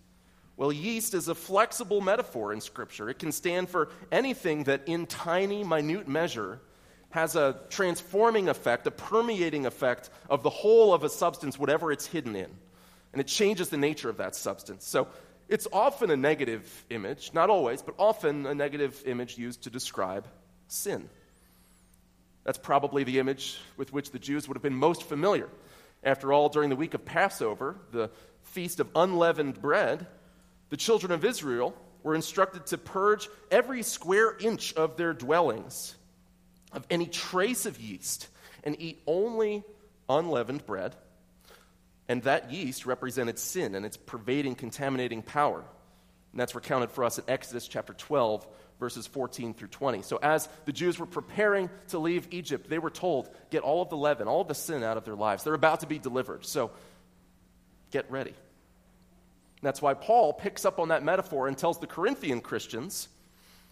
Well, 0.57 0.73
yeast 0.73 1.15
is 1.15 1.29
a 1.29 1.35
flexible 1.35 2.01
metaphor 2.01 2.53
in 2.53 2.61
Scripture. 2.61 3.11
It 3.11 3.19
can 3.19 3.33
stand 3.33 3.69
for 3.69 3.89
anything 4.13 4.65
that, 4.65 4.83
in 4.87 5.07
tiny, 5.07 5.65
minute 5.65 6.07
measure, 6.07 6.61
has 7.11 7.35
a 7.35 7.61
transforming 7.71 8.49
effect, 8.49 8.87
a 8.87 8.91
permeating 8.91 9.67
effect 9.67 10.11
of 10.31 10.43
the 10.43 10.51
whole 10.51 10.95
of 10.95 11.03
a 11.03 11.09
substance, 11.09 11.59
whatever 11.59 11.91
it's 11.91 12.07
hidden 12.07 12.37
in. 12.37 12.51
And 13.13 13.21
it 13.21 13.27
changes 13.27 13.69
the 13.69 13.77
nature 13.77 14.09
of 14.09 14.19
that 14.19 14.37
substance. 14.37 14.87
So 14.87 15.09
it's 15.49 15.67
often 15.73 16.11
a 16.11 16.17
negative 16.17 16.85
image, 16.91 17.33
not 17.35 17.51
always, 17.51 17.83
but 17.83 17.95
often 17.99 18.47
a 18.47 18.55
negative 18.55 19.03
image 19.07 19.39
used 19.39 19.65
to 19.65 19.71
describe 19.71 20.27
sin. 20.69 21.09
That's 22.45 22.59
probably 22.59 23.05
the 23.05 23.19
image 23.19 23.59
with 23.77 23.93
which 23.93 24.11
the 24.11 24.19
Jews 24.19 24.47
would 24.49 24.57
have 24.57 24.63
been 24.63 24.75
most 24.75 25.03
familiar. 25.03 25.49
After 26.03 26.33
all, 26.33 26.49
during 26.49 26.71
the 26.71 26.77
week 26.77 26.95
of 26.95 27.05
Passover, 27.05 27.77
the 27.91 28.11
feast 28.43 28.81
of 28.81 28.89
unleavened 28.95 29.61
bread, 29.61 30.07
the 30.75 30.79
children 30.79 31.13
of 31.13 31.25
Israel 31.25 31.73
were 32.03 32.17
instructed 32.17 32.67
to 32.67 32.77
purge 32.77 33.29
every 33.49 33.85
square 33.85 34.37
inch 34.41 34.75
of 34.75 34.97
their 34.97 35.13
dwellings 35.13 35.95
of 36.73 36.85
any 36.91 37.07
trace 37.07 37.65
of 37.65 37.81
yeast 37.81 38.27
and 38.65 38.75
eat 38.81 39.01
only 39.07 39.63
unleavened 40.09 40.67
bread. 40.67 40.97
And 42.09 42.25
that 42.25 42.51
yeast 42.51 42.87
represented 42.87 43.39
sin 43.39 43.77
and 43.77 43.87
its 43.87 43.97
pervading, 43.97 44.57
contaminating 44.57 45.23
power. 45.23 45.63
And 46.33 46.41
that's 46.41 46.57
recounted 46.57 46.91
for 46.91 47.05
us 47.05 47.19
in 47.19 47.25
Exodus 47.29 47.69
chapter 47.69 47.95
12, 47.95 48.45
verses 48.81 49.07
14 49.07 49.55
through 49.55 49.69
20. 49.69 50.03
So, 50.03 50.19
as 50.21 50.49
the 50.65 50.73
Jews 50.73 50.99
were 50.99 51.07
preparing 51.07 51.71
to 51.91 52.01
leave 52.01 52.27
Egypt, 52.33 52.69
they 52.69 52.81
were 52.81 52.91
told, 52.91 53.31
get 53.51 53.63
all 53.63 53.81
of 53.81 53.91
the 53.91 53.97
leaven, 53.97 54.27
all 54.27 54.41
of 54.41 54.49
the 54.49 54.57
sin 54.57 54.83
out 54.83 54.97
of 54.97 55.05
their 55.05 55.15
lives. 55.15 55.45
They're 55.45 55.55
about 55.55 55.81
to 55.81 55.87
be 55.87 56.01
delivered. 56.01 56.45
So, 56.45 56.73
get 57.93 58.11
ready. 58.11 58.35
And 59.65 59.69
that's 59.71 59.81
why 59.81 59.95
Paul 59.95 60.35
picks 60.35 60.67
up 60.67 60.79
on 60.79 60.89
that 60.89 61.03
metaphor 61.03 61.49
and 61.49 61.57
tells 61.57 61.79
the 61.79 61.87
Corinthian 61.87 62.43
Christians 62.43 63.09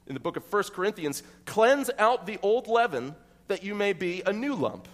in 0.07 0.14
the 0.14 0.20
book 0.20 0.38
of 0.38 0.50
1 0.50 0.62
Corinthians 0.72 1.22
cleanse 1.44 1.90
out 1.98 2.24
the 2.24 2.38
old 2.40 2.66
leaven 2.66 3.14
that 3.48 3.62
you 3.62 3.74
may 3.74 3.92
be 3.92 4.22
a 4.24 4.33
new 4.33 4.55
lump, 4.55 4.88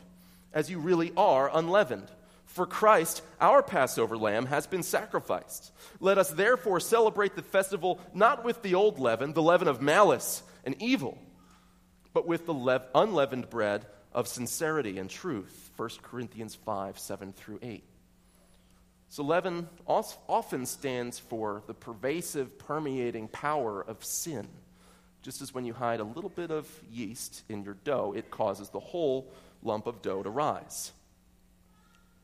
as 0.53 0.69
you 0.69 0.81
really 0.81 1.13
are 1.17 1.57
unleavened. 1.57 2.11
For 2.47 2.67
Christ, 2.67 3.23
our 3.41 3.63
Passover 3.63 4.17
lamb, 4.17 4.47
has 4.47 4.67
been 4.67 4.83
sacrificed. 4.83 5.71
Let 6.01 6.19
us 6.19 6.31
therefore 6.31 6.81
celebrate 6.81 7.37
the 7.37 7.43
festival 7.43 8.01
not 8.13 8.45
with 8.45 8.61
the 8.63 8.75
old 8.75 8.99
leaven, 8.99 9.35
the 9.35 9.41
leaven 9.41 9.69
of 9.69 9.81
malice 9.81 10.43
and 10.65 10.75
evil, 10.83 11.17
but 12.13 12.27
with 12.27 12.45
the 12.45 12.83
unleavened 12.93 13.51
bread 13.51 13.87
of 14.13 14.27
sincerity 14.27 14.99
and 14.99 15.09
truth. 15.09 15.71
1 15.77 15.91
Corinthians 16.03 16.57
5 16.57 16.99
7 16.99 17.33
through 17.35 17.61
8. 17.63 17.85
So, 19.11 19.23
leaven 19.23 19.69
often 19.87 20.67
stands 20.67 21.19
for 21.19 21.63
the 21.67 21.75
pervasive, 21.75 22.59
permeating 22.59 23.29
power 23.29 23.81
of 23.81 24.05
sin. 24.05 24.47
Just 25.23 25.41
as 25.41 25.55
when 25.55 25.65
you 25.65 25.73
hide 25.73 26.01
a 26.01 26.05
little 26.05 26.31
bit 26.31 26.51
of 26.51 26.69
yeast 26.93 27.43
in 27.49 27.65
your 27.65 27.77
dough, 27.85 28.13
it 28.15 28.31
causes 28.31 28.69
the 28.69 28.81
whole 28.81 29.33
lump 29.63 29.87
of 29.87 30.03
dough 30.03 30.23
to 30.23 30.31
rise. 30.31 30.93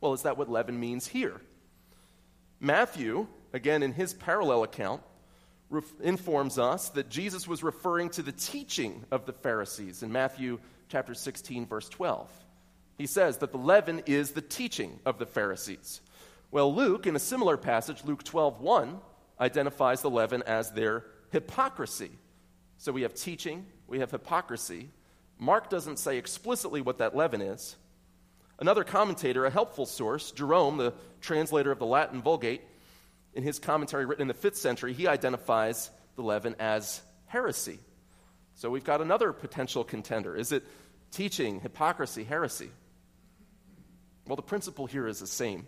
Well, 0.00 0.12
is 0.12 0.22
that 0.22 0.36
what 0.36 0.50
leaven 0.50 0.78
means 0.78 1.06
here? 1.06 1.40
Matthew, 2.60 3.26
again 3.52 3.82
in 3.82 3.92
his 3.92 4.12
parallel 4.12 4.62
account, 4.62 5.02
informs 6.02 6.58
us 6.58 6.90
that 6.90 7.08
Jesus 7.08 7.48
was 7.48 7.62
referring 7.62 8.10
to 8.10 8.22
the 8.22 8.32
teaching 8.32 9.04
of 9.10 9.26
the 9.26 9.32
Pharisees 9.32 10.02
in 10.02 10.12
Matthew 10.12 10.60
chapter 10.88 11.14
16 11.14 11.66
verse 11.66 11.88
12. 11.88 12.30
He 12.98 13.06
says 13.06 13.38
that 13.38 13.50
the 13.50 13.58
leaven 13.58 14.02
is 14.06 14.30
the 14.30 14.40
teaching 14.40 15.00
of 15.04 15.18
the 15.18 15.26
Pharisees. 15.26 16.00
Well, 16.50 16.74
Luke 16.74 17.06
in 17.06 17.16
a 17.16 17.20
similar 17.20 17.56
passage, 17.56 18.04
Luke 18.04 18.22
12:1, 18.22 19.00
identifies 19.40 20.02
the 20.02 20.10
leaven 20.10 20.42
as 20.42 20.70
their 20.72 21.04
hypocrisy. 21.30 22.10
So 22.78 22.92
we 22.92 23.02
have 23.02 23.14
teaching, 23.14 23.66
we 23.86 23.98
have 23.98 24.10
hypocrisy. 24.10 24.90
Mark 25.38 25.68
doesn't 25.68 25.98
say 25.98 26.16
explicitly 26.16 26.80
what 26.80 26.98
that 26.98 27.16
leaven 27.16 27.40
is, 27.40 27.76
Another 28.58 28.84
commentator, 28.84 29.44
a 29.46 29.50
helpful 29.50 29.86
source, 29.86 30.30
Jerome, 30.30 30.76
the 30.76 30.94
translator 31.20 31.72
of 31.72 31.78
the 31.78 31.86
Latin 31.86 32.22
Vulgate, 32.22 32.62
in 33.34 33.42
his 33.42 33.58
commentary 33.58 34.06
written 34.06 34.22
in 34.22 34.28
the 34.28 34.34
5th 34.34 34.56
century, 34.56 34.92
he 34.92 35.08
identifies 35.08 35.90
the 36.14 36.22
leaven 36.22 36.54
as 36.60 37.02
heresy. 37.26 37.80
So 38.54 38.70
we've 38.70 38.84
got 38.84 39.00
another 39.00 39.32
potential 39.32 39.82
contender. 39.82 40.36
Is 40.36 40.52
it 40.52 40.62
teaching, 41.10 41.60
hypocrisy, 41.60 42.22
heresy? 42.22 42.70
Well, 44.28 44.36
the 44.36 44.42
principle 44.42 44.86
here 44.86 45.08
is 45.08 45.18
the 45.18 45.26
same. 45.26 45.66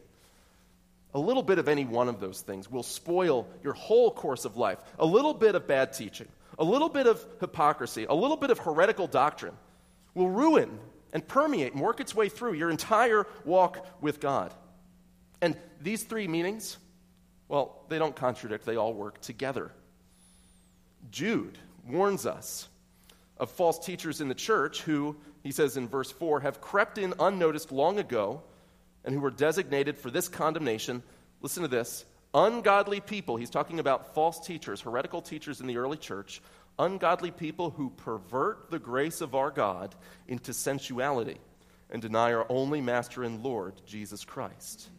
A 1.15 1.19
little 1.19 1.43
bit 1.43 1.59
of 1.59 1.69
any 1.69 1.85
one 1.85 2.09
of 2.09 2.21
those 2.21 2.41
things 2.41 2.71
will 2.71 2.83
spoil 2.83 3.49
your 3.63 3.73
whole 3.73 4.11
course 4.11 4.45
of 4.45 4.57
life. 4.57 4.79
A 4.99 5.07
little 5.07 5.33
bit 5.33 5.55
of 5.55 5.67
bad 5.67 5.93
teaching, 5.93 6.29
a 6.59 6.65
little 6.65 6.89
bit 6.89 7.07
of 7.07 7.25
hypocrisy, 7.41 8.07
a 8.09 8.15
little 8.15 8.37
bit 8.37 8.51
of 8.51 8.59
heretical 8.59 9.07
doctrine 9.07 9.55
will 10.15 10.31
ruin 10.31 10.79
and 11.13 11.27
permeate 11.27 11.73
and 11.73 11.83
work 11.83 12.01
its 12.01 12.15
way 12.15 12.29
through 12.29 12.55
your 12.55 12.71
entire 12.71 13.27
walk 13.45 13.87
with 14.01 14.21
God. 14.21 14.53
And 15.41 15.57
these 15.81 16.03
three 16.03 16.27
meanings, 16.29 16.77
well, 17.49 17.85
they 17.89 17.99
don't 17.99 18.17
contradict, 18.17 18.67
they 18.67 18.77
all 18.77 18.93
work 18.93 19.21
together. 19.21 19.71
Jude 21.11 21.59
warns 21.87 22.27
us 22.27 22.69
of 23.39 23.51
false 23.51 23.79
teachers 23.79 24.21
in 24.21 24.29
the 24.29 24.35
church 24.35 24.83
who, 24.83 25.17
he 25.43 25.53
says 25.53 25.77
in 25.77 25.89
verse 25.89 26.11
4, 26.11 26.41
have 26.41 26.61
crept 26.61 26.99
in 26.99 27.15
unnoticed 27.21 27.71
long 27.71 27.99
ago 27.99 28.43
and 29.07 29.15
who 29.15 29.21
were 29.21 29.31
designated 29.31 29.97
for 29.97 30.11
this 30.11 30.29
condemnation. 30.29 31.03
Listen 31.41 31.63
to 31.63 31.69
this 31.69 32.05
ungodly 32.35 33.01
people, 33.01 33.37
he's 33.37 33.49
talking 33.49 33.79
about 33.79 34.15
false 34.15 34.45
teachers, 34.47 34.83
heretical 34.83 35.23
teachers 35.23 35.61
in 35.61 35.67
the 35.67 35.79
early 35.79 35.97
church, 35.97 36.43
ungodly 36.79 37.31
people 37.31 37.71
who 37.71 37.89
pervert 37.89 38.71
the 38.71 38.79
grace 38.79 39.23
of 39.23 39.35
our 39.35 39.51
God 39.51 39.95
into 40.29 40.53
sensuality 40.53 41.39
and 41.89 42.03
deny 42.03 42.35
our 42.35 42.45
only 42.51 42.83
Master 42.83 43.23
and 43.23 43.43
Lord, 43.43 43.81
Jesus 43.87 44.25
Christ. 44.25 44.91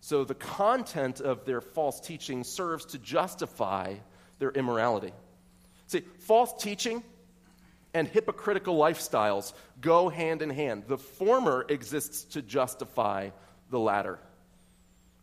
So 0.00 0.24
the 0.24 0.34
content 0.34 1.20
of 1.20 1.46
their 1.46 1.60
false 1.60 2.00
teaching 2.00 2.44
serves 2.44 2.84
to 2.86 2.98
justify 2.98 3.94
their 4.38 4.50
immorality. 4.50 5.12
See, 5.86 6.02
false 6.18 6.52
teaching 6.62 7.02
and 7.96 8.06
hypocritical 8.06 8.76
lifestyles 8.76 9.54
go 9.80 10.10
hand 10.10 10.42
in 10.42 10.50
hand. 10.50 10.84
The 10.86 10.98
former 10.98 11.64
exists 11.66 12.24
to 12.34 12.42
justify 12.42 13.30
the 13.70 13.78
latter. 13.78 14.18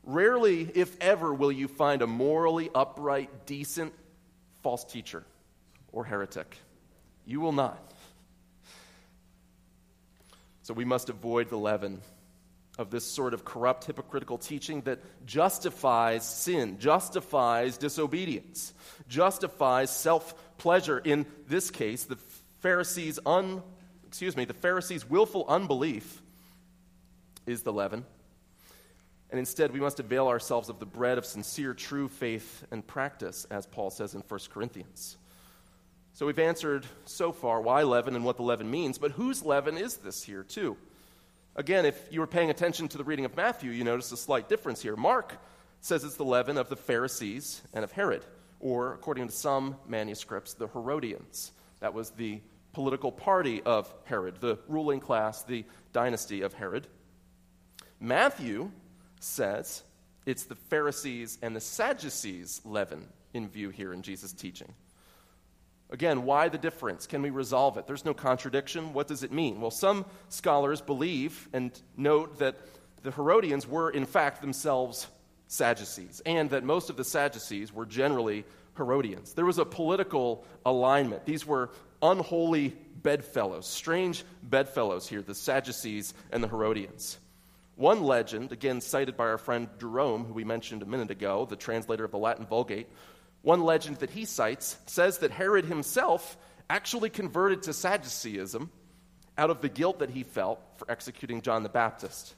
Rarely, 0.01 0.71
if 0.73 0.97
ever, 0.99 1.31
will 1.31 1.51
you 1.51 1.67
find 1.67 2.01
a 2.01 2.07
morally 2.07 2.71
upright, 2.73 3.45
decent 3.45 3.93
false 4.63 4.83
teacher 4.85 5.23
or 5.91 6.03
heretic. 6.03 6.57
You 7.27 7.41
will 7.41 7.51
not. 7.51 7.79
So 10.63 10.73
we 10.73 10.83
must 10.83 11.09
avoid 11.09 11.49
the 11.49 11.57
leaven 11.57 12.01
of 12.79 12.89
this 12.89 13.05
sort 13.05 13.35
of 13.35 13.45
corrupt, 13.45 13.85
hypocritical 13.85 14.39
teaching 14.39 14.81
that 14.81 14.99
justifies 15.27 16.27
sin, 16.27 16.79
justifies 16.79 17.77
disobedience, 17.77 18.73
justifies 19.07 19.95
self 19.95 20.33
pleasure. 20.57 20.97
In 20.97 21.25
this 21.47 21.69
case, 21.69 22.05
the 22.05 22.15
Pharisees' 22.63 23.19
un, 23.25 23.61
excuse 24.07 24.35
me, 24.37 24.45
the 24.45 24.53
Pharisees' 24.53 25.07
willful 25.07 25.45
unbelief 25.47 26.21
is 27.45 27.61
the 27.61 27.73
leaven. 27.73 28.05
and 29.33 29.39
instead 29.39 29.71
we 29.71 29.79
must 29.79 29.99
avail 29.99 30.27
ourselves 30.27 30.69
of 30.69 30.77
the 30.79 30.85
bread 30.85 31.17
of 31.17 31.25
sincere, 31.25 31.73
true 31.73 32.07
faith 32.07 32.63
and 32.69 32.85
practice, 32.85 33.47
as 33.49 33.65
Paul 33.65 33.89
says 33.89 34.13
in 34.13 34.21
1 34.21 34.39
Corinthians. 34.53 35.17
So 36.13 36.27
we've 36.27 36.37
answered 36.37 36.85
so 37.05 37.31
far 37.31 37.59
why 37.59 37.81
leaven 37.81 38.15
and 38.15 38.23
what 38.23 38.37
the 38.37 38.43
leaven 38.43 38.69
means, 38.69 38.99
but 38.99 39.09
whose 39.09 39.43
leaven 39.43 39.75
is 39.75 39.97
this 39.97 40.21
here, 40.21 40.43
too? 40.43 40.77
Again, 41.55 41.85
if 41.87 41.99
you 42.11 42.19
were 42.19 42.27
paying 42.27 42.51
attention 42.51 42.87
to 42.89 42.97
the 42.99 43.03
reading 43.03 43.25
of 43.25 43.35
Matthew, 43.35 43.71
you 43.71 43.83
notice 43.83 44.11
a 44.11 44.17
slight 44.17 44.47
difference 44.49 44.83
here. 44.83 44.95
Mark 44.95 45.35
says 45.81 46.03
it's 46.03 46.15
the 46.15 46.23
leaven 46.23 46.59
of 46.59 46.69
the 46.69 46.75
Pharisees 46.75 47.63
and 47.73 47.83
of 47.83 47.91
Herod, 47.91 48.23
or 48.59 48.93
according 48.93 49.25
to 49.25 49.33
some 49.33 49.77
manuscripts, 49.87 50.53
the 50.53 50.67
Herodians. 50.67 51.51
That 51.79 51.95
was 51.95 52.11
the 52.11 52.39
political 52.73 53.11
party 53.11 53.61
of 53.61 53.93
Herod, 54.05 54.37
the 54.41 54.59
ruling 54.67 54.99
class, 54.99 55.43
the 55.43 55.65
dynasty 55.93 56.41
of 56.41 56.53
Herod. 56.53 56.87
Matthew 57.99 58.71
says 59.19 59.83
it's 60.25 60.43
the 60.43 60.55
Pharisees 60.55 61.37
and 61.41 61.55
the 61.55 61.61
Sadducees' 61.61 62.61
leaven 62.65 63.07
in 63.33 63.47
view 63.47 63.69
here 63.69 63.93
in 63.93 64.01
Jesus' 64.01 64.33
teaching. 64.33 64.73
Again, 65.89 66.23
why 66.23 66.49
the 66.49 66.57
difference? 66.57 67.05
Can 67.05 67.21
we 67.21 67.29
resolve 67.29 67.77
it? 67.77 67.85
There's 67.85 68.05
no 68.05 68.13
contradiction. 68.13 68.93
What 68.93 69.07
does 69.07 69.21
it 69.23 69.31
mean? 69.31 69.61
Well, 69.61 69.71
some 69.71 70.05
scholars 70.29 70.81
believe 70.81 71.47
and 71.53 71.71
note 71.95 72.39
that 72.39 72.57
the 73.03 73.11
Herodians 73.11 73.67
were, 73.67 73.91
in 73.91 74.05
fact, 74.05 74.41
themselves 74.41 75.07
Sadducees, 75.47 76.21
and 76.25 76.49
that 76.49 76.63
most 76.63 76.89
of 76.89 76.97
the 76.97 77.03
Sadducees 77.03 77.71
were 77.71 77.85
generally 77.85 78.43
Herodians. 78.75 79.33
There 79.33 79.45
was 79.45 79.59
a 79.59 79.65
political 79.65 80.45
alignment. 80.65 81.25
These 81.25 81.45
were 81.45 81.69
unholy 82.03 82.75
bedfellows, 83.01 83.65
strange 83.65 84.23
bedfellows 84.43 85.07
here, 85.07 85.23
the 85.23 85.33
Sadducees 85.33 86.13
and 86.31 86.43
the 86.43 86.47
Herodians. 86.47 87.17
One 87.75 88.03
legend, 88.03 88.51
again 88.51 88.81
cited 88.81 89.17
by 89.17 89.25
our 89.25 89.39
friend 89.39 89.67
Jerome, 89.79 90.25
who 90.25 90.33
we 90.33 90.43
mentioned 90.43 90.83
a 90.83 90.85
minute 90.85 91.09
ago, 91.09 91.45
the 91.49 91.55
translator 91.55 92.03
of 92.03 92.11
the 92.11 92.19
Latin 92.19 92.45
Vulgate, 92.45 92.87
one 93.41 93.63
legend 93.63 93.97
that 93.97 94.11
he 94.11 94.25
cites 94.25 94.77
says 94.85 95.17
that 95.19 95.31
Herod 95.31 95.65
himself 95.65 96.37
actually 96.69 97.09
converted 97.09 97.63
to 97.63 97.73
Sadduceeism 97.73 98.69
out 99.37 99.49
of 99.49 99.61
the 99.61 99.69
guilt 99.69 99.99
that 99.99 100.11
he 100.11 100.23
felt 100.23 100.61
for 100.77 100.89
executing 100.89 101.41
John 101.41 101.63
the 101.63 101.69
Baptist. 101.69 102.35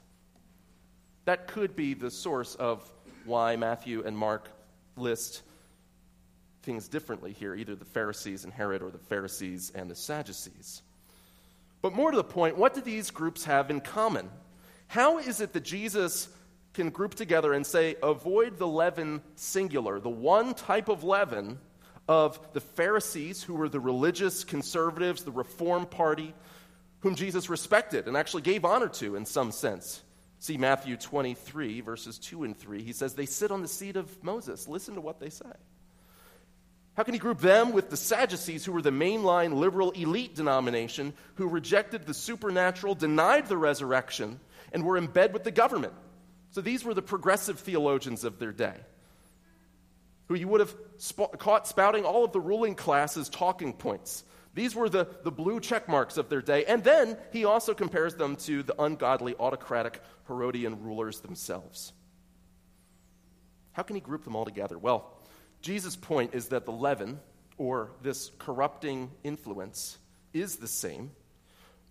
That 1.26 1.48
could 1.48 1.76
be 1.76 1.94
the 1.94 2.10
source 2.10 2.54
of 2.54 2.90
why 3.24 3.56
Matthew 3.56 4.04
and 4.04 4.16
Mark 4.16 4.48
list 4.96 5.42
things 6.66 6.88
differently 6.88 7.32
here, 7.32 7.54
either 7.54 7.74
the 7.74 7.84
Pharisees 7.84 8.44
and 8.44 8.52
Herod 8.52 8.82
or 8.82 8.90
the 8.90 8.98
Pharisees 8.98 9.72
and 9.74 9.88
the 9.88 9.94
Sadducees. 9.94 10.82
But 11.80 11.94
more 11.94 12.10
to 12.10 12.16
the 12.16 12.24
point, 12.24 12.58
what 12.58 12.74
do 12.74 12.80
these 12.80 13.10
groups 13.10 13.44
have 13.44 13.70
in 13.70 13.80
common? 13.80 14.28
How 14.88 15.18
is 15.18 15.40
it 15.40 15.52
that 15.52 15.62
Jesus 15.62 16.28
can 16.74 16.90
group 16.90 17.14
together 17.14 17.52
and 17.52 17.64
say, 17.64 17.96
avoid 18.02 18.58
the 18.58 18.66
leaven 18.66 19.22
singular, 19.36 20.00
the 20.00 20.10
one 20.10 20.54
type 20.54 20.88
of 20.88 21.04
leaven 21.04 21.58
of 22.08 22.52
the 22.52 22.60
Pharisees, 22.60 23.42
who 23.42 23.54
were 23.54 23.68
the 23.68 23.80
religious 23.80 24.44
conservatives, 24.44 25.22
the 25.22 25.30
Reform 25.30 25.86
Party, 25.86 26.34
whom 27.00 27.14
Jesus 27.14 27.48
respected 27.48 28.08
and 28.08 28.16
actually 28.16 28.42
gave 28.42 28.64
honor 28.64 28.88
to 28.88 29.16
in 29.16 29.24
some 29.24 29.52
sense. 29.52 30.02
See 30.40 30.56
Matthew 30.56 30.96
23, 30.96 31.80
verses 31.80 32.18
2 32.18 32.44
and 32.44 32.58
3. 32.58 32.82
He 32.82 32.92
says, 32.92 33.14
They 33.14 33.26
sit 33.26 33.50
on 33.50 33.62
the 33.62 33.68
seat 33.68 33.96
of 33.96 34.22
Moses. 34.22 34.68
Listen 34.68 34.94
to 34.94 35.00
what 35.00 35.20
they 35.20 35.30
say. 35.30 35.46
How 36.96 37.02
can 37.02 37.12
he 37.12 37.20
group 37.20 37.40
them 37.40 37.72
with 37.72 37.90
the 37.90 37.96
Sadducees, 37.96 38.64
who 38.64 38.72
were 38.72 38.80
the 38.80 38.90
mainline 38.90 39.54
liberal 39.54 39.90
elite 39.90 40.34
denomination, 40.34 41.12
who 41.34 41.46
rejected 41.46 42.06
the 42.06 42.14
supernatural, 42.14 42.94
denied 42.94 43.48
the 43.48 43.58
resurrection, 43.58 44.40
and 44.72 44.82
were 44.82 44.96
in 44.96 45.06
bed 45.06 45.34
with 45.34 45.44
the 45.44 45.50
government? 45.50 45.92
So 46.52 46.62
these 46.62 46.84
were 46.84 46.94
the 46.94 47.02
progressive 47.02 47.60
theologians 47.60 48.24
of 48.24 48.38
their 48.38 48.52
day, 48.52 48.76
who 50.28 50.36
you 50.36 50.48
would 50.48 50.60
have 50.60 50.74
sp- 50.96 51.36
caught 51.38 51.68
spouting 51.68 52.04
all 52.04 52.24
of 52.24 52.32
the 52.32 52.40
ruling 52.40 52.74
class's 52.74 53.28
talking 53.28 53.74
points. 53.74 54.24
These 54.54 54.74
were 54.74 54.88
the, 54.88 55.06
the 55.22 55.30
blue 55.30 55.60
check 55.60 55.86
marks 55.90 56.16
of 56.16 56.30
their 56.30 56.40
day. 56.40 56.64
And 56.64 56.82
then 56.82 57.18
he 57.30 57.44
also 57.44 57.74
compares 57.74 58.14
them 58.14 58.36
to 58.36 58.62
the 58.62 58.80
ungodly, 58.80 59.34
autocratic 59.38 60.00
Herodian 60.28 60.82
rulers 60.82 61.20
themselves. 61.20 61.92
How 63.72 63.82
can 63.82 63.96
he 63.96 64.00
group 64.00 64.24
them 64.24 64.34
all 64.34 64.46
together? 64.46 64.78
Well, 64.78 65.12
Jesus' 65.62 65.96
point 65.96 66.34
is 66.34 66.48
that 66.48 66.64
the 66.64 66.72
leaven, 66.72 67.20
or 67.58 67.90
this 68.02 68.30
corrupting 68.38 69.10
influence, 69.24 69.98
is 70.32 70.56
the 70.56 70.68
same. 70.68 71.10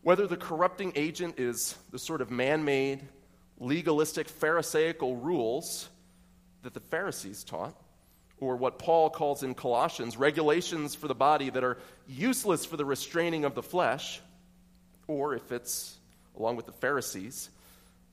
Whether 0.02 0.28
the 0.28 0.38
corrupting 0.38 0.94
agent 0.96 1.40
is 1.40 1.76
the 1.92 2.00
sort 2.00 2.22
of 2.22 2.30
man 2.30 2.64
made, 2.64 3.02
legalistic 3.60 4.30
Pharisaical 4.30 5.16
rules 5.16 5.90
that 6.62 6.74
the 6.74 6.80
Pharisees 6.80 7.44
taught, 7.44 7.76
or 8.40 8.56
what 8.56 8.80
Paul 8.80 9.10
calls 9.10 9.44
in 9.44 9.56
Colossians 9.56 10.18
regulations 10.18 10.94
for 10.94 11.08
the 11.08 11.16
body 11.16 11.50
that 11.50 11.64
are 11.64 11.78
useless 12.08 12.66
for 12.66 12.78
the 12.78 12.86
restraining 12.86 13.46
of 13.46 13.56
the 13.56 13.64
flesh, 13.64 14.22
or 15.08 15.34
if 15.36 15.52
it's, 15.52 15.98
along 16.38 16.56
with 16.56 16.66
the 16.66 16.72
Pharisees, 16.72 17.50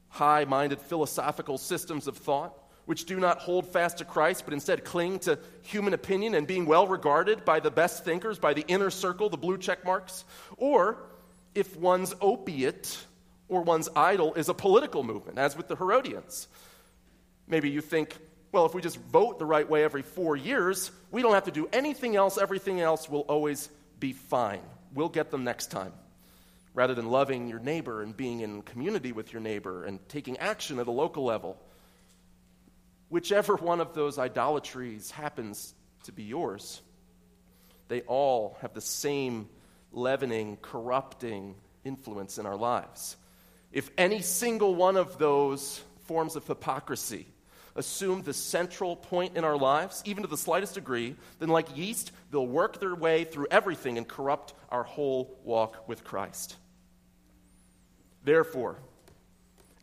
high 0.09 0.45
minded 0.45 0.81
philosophical 0.81 1.59
systems 1.59 2.07
of 2.07 2.17
thought 2.17 2.55
which 2.87 3.05
do 3.05 3.21
not 3.21 3.39
hold 3.39 3.67
fast 3.73 3.99
to 3.99 4.05
Christ, 4.05 4.45
but 4.45 4.53
instead 4.53 4.85
cling 4.85 5.21
to 5.21 5.39
human 5.63 5.95
opinion 5.95 6.35
and 6.35 6.47
being 6.47 6.67
well 6.67 6.87
regarded 6.87 7.45
by 7.45 7.61
the 7.61 7.71
best 7.71 8.05
thinkers, 8.05 8.39
by 8.39 8.55
the 8.55 8.65
inner 8.67 8.91
circle, 8.91 9.29
the 9.29 9.37
blue 9.37 9.59
check 9.59 9.85
marks, 9.85 10.25
or 10.57 10.99
if 11.55 11.77
one's 11.77 12.15
opiate 12.21 12.99
or 13.49 13.63
one's 13.63 13.89
idol 13.95 14.35
is 14.35 14.49
a 14.49 14.55
political 14.55 15.03
movement, 15.03 15.39
as 15.39 15.57
with 15.57 15.69
the 15.69 15.77
Herodians. 15.77 16.49
Maybe 17.47 17.71
you 17.71 17.81
think, 17.81 18.17
well, 18.51 18.67
if 18.67 18.75
we 18.75 18.81
just 18.81 18.99
vote 18.99 19.39
the 19.39 19.45
right 19.45 19.69
way 19.69 19.85
every 19.85 20.03
four 20.03 20.37
years, 20.37 20.91
we 21.11 21.23
don't 21.23 21.35
have 21.35 21.45
to 21.45 21.51
do 21.51 21.69
anything 21.73 22.17
else. 22.17 22.39
Everything 22.39 22.81
else 22.81 23.09
will 23.09 23.21
always 23.23 23.69
be 24.01 24.13
fine. 24.13 24.63
We'll 24.95 25.09
get 25.09 25.31
them 25.31 25.45
next 25.45 25.71
time. 25.71 25.93
Rather 26.75 26.95
than 26.95 27.11
loving 27.11 27.49
your 27.49 27.59
neighbor 27.59 28.03
and 28.03 28.17
being 28.17 28.41
in 28.41 28.63
community 28.63 29.13
with 29.13 29.33
your 29.33 29.43
neighbor 29.43 29.85
and 29.85 30.01
taking 30.09 30.39
action 30.39 30.79
at 30.79 30.87
a 30.87 30.91
local 30.91 31.25
level. 31.25 31.59
Whichever 33.13 33.57
one 33.57 33.83
of 33.83 33.93
those 33.93 34.19
idolatries 34.19 35.11
happens 35.11 35.75
to 36.05 36.13
be 36.13 36.23
yours, 36.23 36.81
they 37.89 38.01
all 38.01 38.57
have 38.63 38.73
the 38.73 38.81
same 38.81 39.51
leavening, 39.93 40.57
corrupting 40.63 41.57
influence 41.85 42.39
in 42.39 42.47
our 42.47 42.57
lives. 42.57 43.19
If 43.71 43.91
any 43.99 44.23
single 44.23 44.75
one 44.75 44.97
of 44.97 45.19
those 45.19 45.83
forms 46.07 46.37
of 46.37 46.47
hypocrisy 46.47 47.27
assume 47.77 48.23
the 48.23 48.33
central 48.33 48.97
point 48.97 49.37
in 49.37 49.45
our 49.45 49.59
lives, 49.59 50.03
even 50.07 50.23
to 50.23 50.29
the 50.31 50.39
slightest 50.39 50.73
degree, 50.73 51.15
then, 51.39 51.51
like 51.51 51.77
yeast, 51.77 52.13
they'll 52.31 52.47
work 52.47 52.81
their 52.81 52.95
way 52.95 53.25
through 53.25 53.49
everything 53.51 53.99
and 53.99 54.09
corrupt 54.09 54.55
our 54.71 54.85
whole 54.85 55.39
walk 55.45 55.87
with 55.87 56.03
Christ. 56.03 56.57
Therefore, 58.25 58.79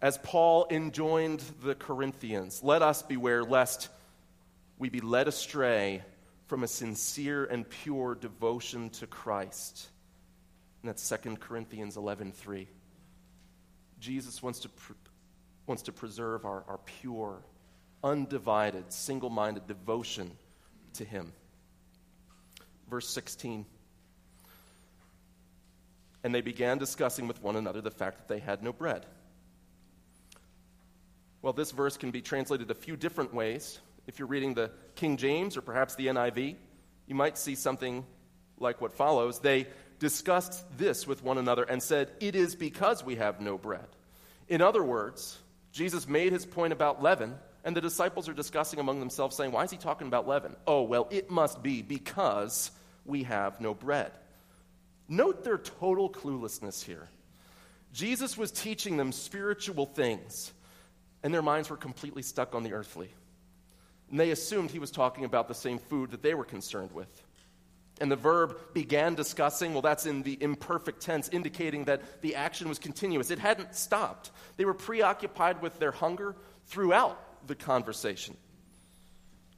as 0.01 0.17
Paul 0.19 0.67
enjoined 0.69 1.43
the 1.61 1.75
Corinthians, 1.75 2.61
let 2.63 2.81
us 2.81 3.01
beware 3.01 3.43
lest 3.43 3.89
we 4.77 4.89
be 4.89 5.01
led 5.01 5.27
astray 5.27 6.03
from 6.47 6.63
a 6.63 6.67
sincere 6.67 7.45
and 7.45 7.69
pure 7.69 8.15
devotion 8.15 8.89
to 8.91 9.07
Christ. 9.07 9.89
And 10.81 10.89
that's 10.89 11.07
2 11.07 11.37
Corinthians 11.39 11.97
11:3. 11.97 12.67
Jesus 13.99 14.41
wants 14.41 14.59
to, 14.61 14.69
wants 15.67 15.83
to 15.83 15.91
preserve 15.91 16.45
our, 16.45 16.63
our 16.67 16.79
pure, 16.79 17.43
undivided, 18.01 18.93
single 18.93 19.29
minded 19.29 19.67
devotion 19.67 20.31
to 20.93 21.03
Him. 21.03 21.33
Verse 22.89 23.09
16. 23.09 23.65
And 26.23 26.33
they 26.33 26.41
began 26.41 26.77
discussing 26.77 27.27
with 27.27 27.43
one 27.43 27.57
another 27.57 27.81
the 27.81 27.91
fact 27.91 28.17
that 28.17 28.27
they 28.27 28.39
had 28.39 28.63
no 28.63 28.71
bread. 28.71 29.05
Well, 31.41 31.53
this 31.53 31.71
verse 31.71 31.97
can 31.97 32.11
be 32.11 32.21
translated 32.21 32.69
a 32.69 32.75
few 32.75 32.97
different 32.97 33.33
ways. 33.33 33.79
If 34.07 34.19
you're 34.19 34.27
reading 34.27 34.53
the 34.53 34.71
King 34.95 35.17
James 35.17 35.55
or 35.55 35.61
perhaps 35.61 35.95
the 35.95 36.07
NIV, 36.07 36.55
you 37.07 37.15
might 37.15 37.37
see 37.37 37.55
something 37.55 38.05
like 38.57 38.81
what 38.81 38.93
follows. 38.93 39.39
They 39.39 39.67
discussed 39.99 40.65
this 40.77 41.07
with 41.07 41.23
one 41.23 41.37
another 41.37 41.63
and 41.63 41.81
said, 41.81 42.11
It 42.19 42.35
is 42.35 42.55
because 42.55 43.03
we 43.03 43.15
have 43.15 43.39
no 43.39 43.57
bread. 43.57 43.87
In 44.47 44.61
other 44.61 44.83
words, 44.83 45.37
Jesus 45.71 46.07
made 46.07 46.33
his 46.33 46.45
point 46.45 46.73
about 46.73 47.01
leaven, 47.01 47.35
and 47.63 47.75
the 47.75 47.81
disciples 47.81 48.27
are 48.27 48.33
discussing 48.33 48.79
among 48.79 48.99
themselves, 48.99 49.35
saying, 49.35 49.51
Why 49.51 49.63
is 49.63 49.71
he 49.71 49.77
talking 49.77 50.07
about 50.07 50.27
leaven? 50.27 50.55
Oh, 50.65 50.83
well, 50.83 51.07
it 51.11 51.29
must 51.29 51.61
be 51.61 51.81
because 51.81 52.71
we 53.05 53.23
have 53.23 53.61
no 53.61 53.73
bread. 53.73 54.11
Note 55.07 55.43
their 55.43 55.57
total 55.57 56.09
cluelessness 56.09 56.83
here. 56.83 57.09
Jesus 57.91 58.37
was 58.37 58.51
teaching 58.51 58.97
them 58.97 59.11
spiritual 59.11 59.87
things, 59.87 60.53
and 61.23 61.33
their 61.33 61.41
minds 61.41 61.69
were 61.69 61.77
completely 61.77 62.21
stuck 62.21 62.55
on 62.55 62.63
the 62.63 62.73
earthly. 62.73 63.09
And 64.09 64.19
they 64.19 64.31
assumed 64.31 64.71
he 64.71 64.79
was 64.79 64.91
talking 64.91 65.25
about 65.25 65.47
the 65.47 65.53
same 65.53 65.77
food 65.77 66.11
that 66.11 66.21
they 66.21 66.33
were 66.33 66.45
concerned 66.45 66.91
with. 66.91 67.09
And 68.01 68.09
the 68.09 68.15
verb 68.15 68.57
began 68.73 69.13
discussing, 69.13 69.73
well, 69.73 69.81
that's 69.81 70.05
in 70.05 70.23
the 70.23 70.37
imperfect 70.41 71.01
tense, 71.01 71.27
indicating 71.29 71.85
that 71.85 72.21
the 72.21 72.35
action 72.35 72.69
was 72.69 72.79
continuous. 72.79 73.29
It 73.29 73.39
hadn't 73.39 73.75
stopped. 73.75 74.31
They 74.55 74.65
were 74.65 74.73
preoccupied 74.73 75.61
with 75.61 75.77
their 75.79 75.91
hunger, 75.91 76.35
throughout 76.69 77.47
the 77.47 77.55
conversation. 77.55 78.37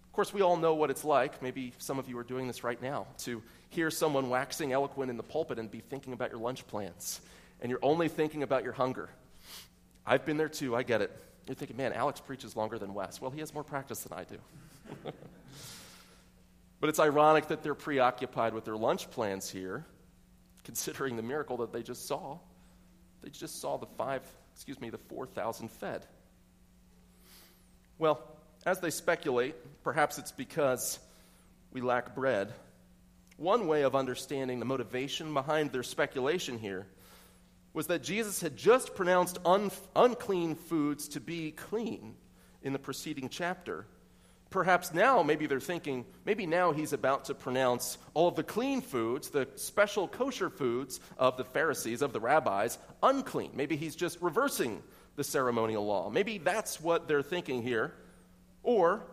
Of 0.06 0.14
course, 0.14 0.34
we 0.34 0.42
all 0.42 0.58
know 0.58 0.74
what 0.74 0.90
it's 0.90 1.04
like. 1.04 1.42
Maybe 1.42 1.74
some 1.78 2.00
of 2.00 2.10
you 2.10 2.18
are 2.18 2.24
doing 2.24 2.48
this 2.48 2.64
right 2.64 2.82
now 2.82 3.08
to 3.20 3.44
hear 3.70 3.92
someone 3.92 4.30
waxing 4.30 4.72
eloquent 4.72 5.10
in 5.10 5.18
the 5.18 5.24
pulpit 5.24 5.60
and 5.60 5.70
be 5.70 5.80
thinking 5.80 6.14
about 6.14 6.32
your 6.32 6.40
lunch 6.40 6.66
plans, 6.68 7.22
and 7.62 7.70
you're 7.70 7.84
only 7.84 8.08
thinking 8.08 8.44
about 8.44 8.64
your 8.64 8.74
hunger. 8.74 9.10
I've 10.06 10.26
been 10.26 10.38
there 10.38 10.50
too, 10.50 10.76
I 10.76 10.84
get 10.84 11.02
it. 11.02 11.12
You're 11.48 11.56
thinking, 11.56 11.78
man, 11.78 11.94
Alex 11.94 12.20
preaches 12.20 12.56
longer 12.56 12.78
than 12.78 12.94
Wes. 12.94 13.20
Well, 13.20 13.32
he 13.32 13.40
has 13.40 13.54
more 13.54 13.64
practice 13.64 14.02
than 14.04 14.18
I 14.18 14.24
do. 14.24 14.38
but 16.80 16.90
it's 16.90 17.00
ironic 17.00 17.48
that 17.48 17.64
they're 17.64 17.76
preoccupied 17.76 18.54
with 18.54 18.66
their 18.66 18.76
lunch 18.76 19.10
plans 19.12 19.50
here, 19.50 19.86
considering 20.64 21.16
the 21.16 21.24
miracle 21.24 21.58
that 21.58 21.74
they 21.74 21.84
just 21.84 22.08
saw. 22.08 22.38
They 23.24 23.30
just 23.30 23.60
saw 23.60 23.78
the 23.78 23.88
five, 23.98 24.22
excuse 24.54 24.80
me, 24.80 24.90
the 24.90 24.98
4,000 24.98 25.70
fed. 25.70 26.06
Well, 27.98 28.22
as 28.66 28.80
they 28.80 28.90
speculate, 28.90 29.56
perhaps 29.84 30.18
it's 30.18 30.32
because 30.32 31.00
we 31.72 31.82
lack 31.82 32.16
bread. 32.16 32.54
One 33.38 33.68
way 33.68 33.82
of 33.84 33.96
understanding 33.96 34.60
the 34.60 34.66
motivation 34.66 35.34
behind 35.34 35.72
their 35.72 35.84
speculation 35.84 36.60
here 36.60 36.86
was 37.74 37.88
that 37.88 38.04
Jesus 38.04 38.42
had 38.42 38.58
just 38.58 38.96
pronounced 38.96 39.38
un- 39.46 39.72
unclean 39.96 40.56
foods 40.56 41.08
to 41.10 41.20
be 41.20 41.52
clean 41.52 42.16
in 42.64 42.74
the 42.74 42.80
preceding 42.80 43.30
chapter. 43.30 43.86
Perhaps 44.50 44.94
now, 44.94 45.24
maybe 45.24 45.46
they're 45.46 45.62
thinking, 45.62 46.06
maybe 46.26 46.46
now 46.46 46.74
he's 46.74 46.92
about 46.92 47.26
to 47.26 47.34
pronounce 47.34 47.98
all 48.14 48.28
of 48.28 48.36
the 48.36 48.44
clean 48.44 48.82
foods, 48.82 49.30
the 49.30 49.48
special 49.56 50.10
kosher 50.10 50.50
foods 50.50 51.00
of 51.18 51.38
the 51.38 51.46
Pharisees, 51.46 52.02
of 52.02 52.12
the 52.12 52.20
rabbis, 52.20 52.78
unclean. 53.02 53.52
Maybe 53.54 53.78
he's 53.78 53.96
just 53.96 54.22
reversing 54.22 54.84
the 55.16 55.24
ceremonial 55.24 55.86
law. 55.86 56.10
Maybe 56.10 56.38
that's 56.38 56.82
what 56.82 57.08
they're 57.08 57.22
thinking 57.22 57.64
here. 57.64 57.94
Or 58.64 59.04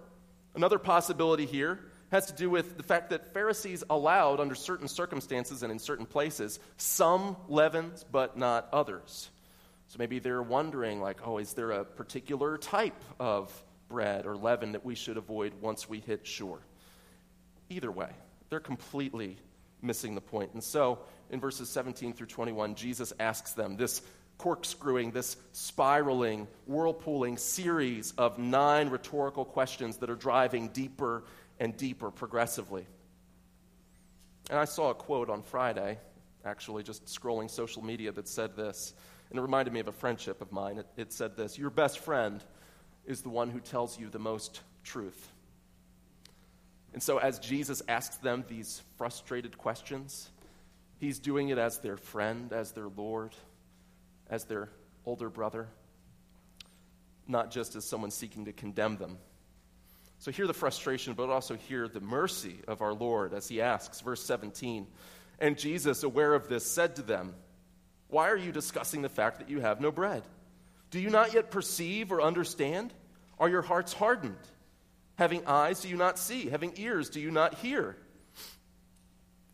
another 0.57 0.79
possibility 0.79 1.47
here 1.47 1.79
has 2.11 2.27
to 2.27 2.33
do 2.33 2.49
with 2.49 2.77
the 2.77 2.83
fact 2.83 3.11
that 3.11 3.33
Pharisees 3.33 3.85
allowed, 3.91 4.41
under 4.41 4.55
certain 4.55 4.89
circumstances 4.89 5.63
and 5.63 5.71
in 5.71 5.79
certain 5.79 6.07
places, 6.07 6.59
some 6.77 7.37
leavens, 7.49 8.05
but 8.11 8.39
not 8.39 8.69
others. 8.73 9.29
So 9.89 9.97
maybe 9.99 10.19
they're 10.19 10.43
wondering, 10.43 11.01
like, 11.01 11.27
oh, 11.27 11.39
is 11.39 11.55
there 11.55 11.71
a 11.71 11.85
particular 11.85 12.59
type 12.59 13.03
of 13.19 13.53
bread 13.89 14.27
or 14.27 14.37
leaven 14.37 14.73
that 14.73 14.85
we 14.85 14.95
should 14.95 15.17
avoid 15.17 15.53
once 15.61 15.89
we 15.89 16.01
hit 16.01 16.27
shore? 16.27 16.61
Either 17.71 17.91
way, 17.91 18.11
they're 18.51 18.61
completely 18.61 19.37
missing 19.83 20.15
the 20.15 20.21
point. 20.21 20.53
And 20.55 20.63
so, 20.63 20.99
in 21.31 21.41
verses 21.41 21.69
17 21.69 22.15
through 22.15 22.27
21, 22.27 22.75
Jesus 22.75 23.13
asks 23.21 23.53
them 23.53 23.77
this 23.77 24.03
corkscrewing, 24.39 25.11
this 25.11 25.37
spiraling, 25.53 26.47
whirlpooling 26.69 27.39
series 27.39 28.13
of 28.17 28.39
nine 28.39 28.89
rhetorical 28.89 29.45
questions 29.45 29.99
that 29.99 30.11
are 30.11 30.15
driving 30.15 30.69
deeper 30.69 31.25
and 31.59 31.77
deeper 31.77 32.11
progressively. 32.11 32.87
And 34.51 34.59
I 34.59 34.65
saw 34.65 34.91
a 34.91 34.95
quote 34.95 35.29
on 35.29 35.43
Friday, 35.43 35.99
actually, 36.45 36.83
just 36.83 37.05
scrolling 37.07 37.51
social 37.51 37.85
media, 37.85 38.13
that 38.13 38.29
said 38.29 38.57
this, 38.57 38.95
and 39.31 39.39
it 39.39 39.43
reminded 39.43 39.75
me 39.75 39.81
of 39.81 39.89
a 39.89 39.93
friendship 39.93 40.41
of 40.41 40.53
mine. 40.53 40.79
It, 40.79 40.87
it 40.97 41.13
said 41.13 41.37
this 41.37 41.59
Your 41.59 41.71
best 41.71 41.99
friend 41.99 42.43
is 43.05 43.23
the 43.23 43.29
one 43.29 43.51
who 43.51 43.61
tells 43.61 43.99
you 43.99 44.09
the 44.09 44.19
most 44.19 44.63
truth. 44.85 45.33
And 46.93 47.03
so, 47.03 47.19
as 47.19 47.39
Jesus 47.39 47.83
asks 47.89 48.17
them 48.17 48.45
these 48.49 48.83
frustrated 48.97 49.59
questions, 49.59 50.31
he's 50.99 51.19
doing 51.19 51.51
it 51.51 51.59
as 51.59 51.79
their 51.79 51.97
friend, 51.97 52.53
as 52.53 52.73
their 52.73 52.89
Lord, 52.89 53.35
as 54.31 54.45
their 54.45 54.71
older 55.05 55.29
brother, 55.29 55.69
not 57.27 57.51
just 57.51 57.77
as 57.77 57.85
someone 57.85 58.11
seeking 58.11 58.47
to 58.47 58.53
condemn 58.53 58.97
them. 58.97 59.19
So 60.19 60.33
hear 60.33 60.47
the 60.47 60.55
frustration, 60.55 61.15
but 61.15 61.29
also 61.29 61.55
hear 61.55 61.87
the 61.87 62.01
mercy 62.01 62.57
of 62.67 62.83
our 62.83 62.93
Lord 62.93 63.33
as 63.33 63.49
he 63.49 63.61
asks, 63.61 64.01
verse 64.01 64.23
17. 64.25 64.87
And 65.39 65.57
Jesus, 65.57 66.03
aware 66.03 66.35
of 66.35 66.49
this, 66.49 66.67
said 66.67 66.97
to 66.97 67.03
them, 67.03 67.35
Why 68.09 68.29
are 68.29 68.37
you 68.37 68.51
discussing 68.51 69.03
the 69.03 69.09
fact 69.09 69.39
that 69.39 69.49
you 69.49 69.61
have 69.61 69.81
no 69.81 69.93
bread? 69.93 70.25
Do 70.91 70.99
you 70.99 71.11
not 71.11 71.35
yet 71.35 71.51
perceive 71.51 72.11
or 72.11 72.21
understand? 72.21 72.93
Are 73.39 73.49
your 73.49 73.63
hearts 73.63 73.93
hardened? 73.93 74.37
Having 75.17 75.47
eyes, 75.47 75.81
do 75.81 75.89
you 75.89 75.97
not 75.97 76.19
see? 76.19 76.49
Having 76.49 76.75
ears, 76.77 77.11
do 77.11 77.21
you 77.21 77.31
not 77.31 77.55
hear? 77.55 77.97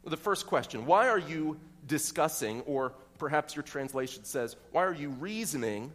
The 0.04 0.16
first 0.16 0.46
question 0.46 0.86
Why 0.86 1.08
are 1.08 1.18
you 1.18 1.58
discussing, 1.86 2.62
or 2.62 2.94
perhaps 3.18 3.54
your 3.54 3.62
translation 3.62 4.24
says, 4.24 4.56
Why 4.72 4.84
are 4.84 4.94
you 4.94 5.10
reasoning 5.10 5.92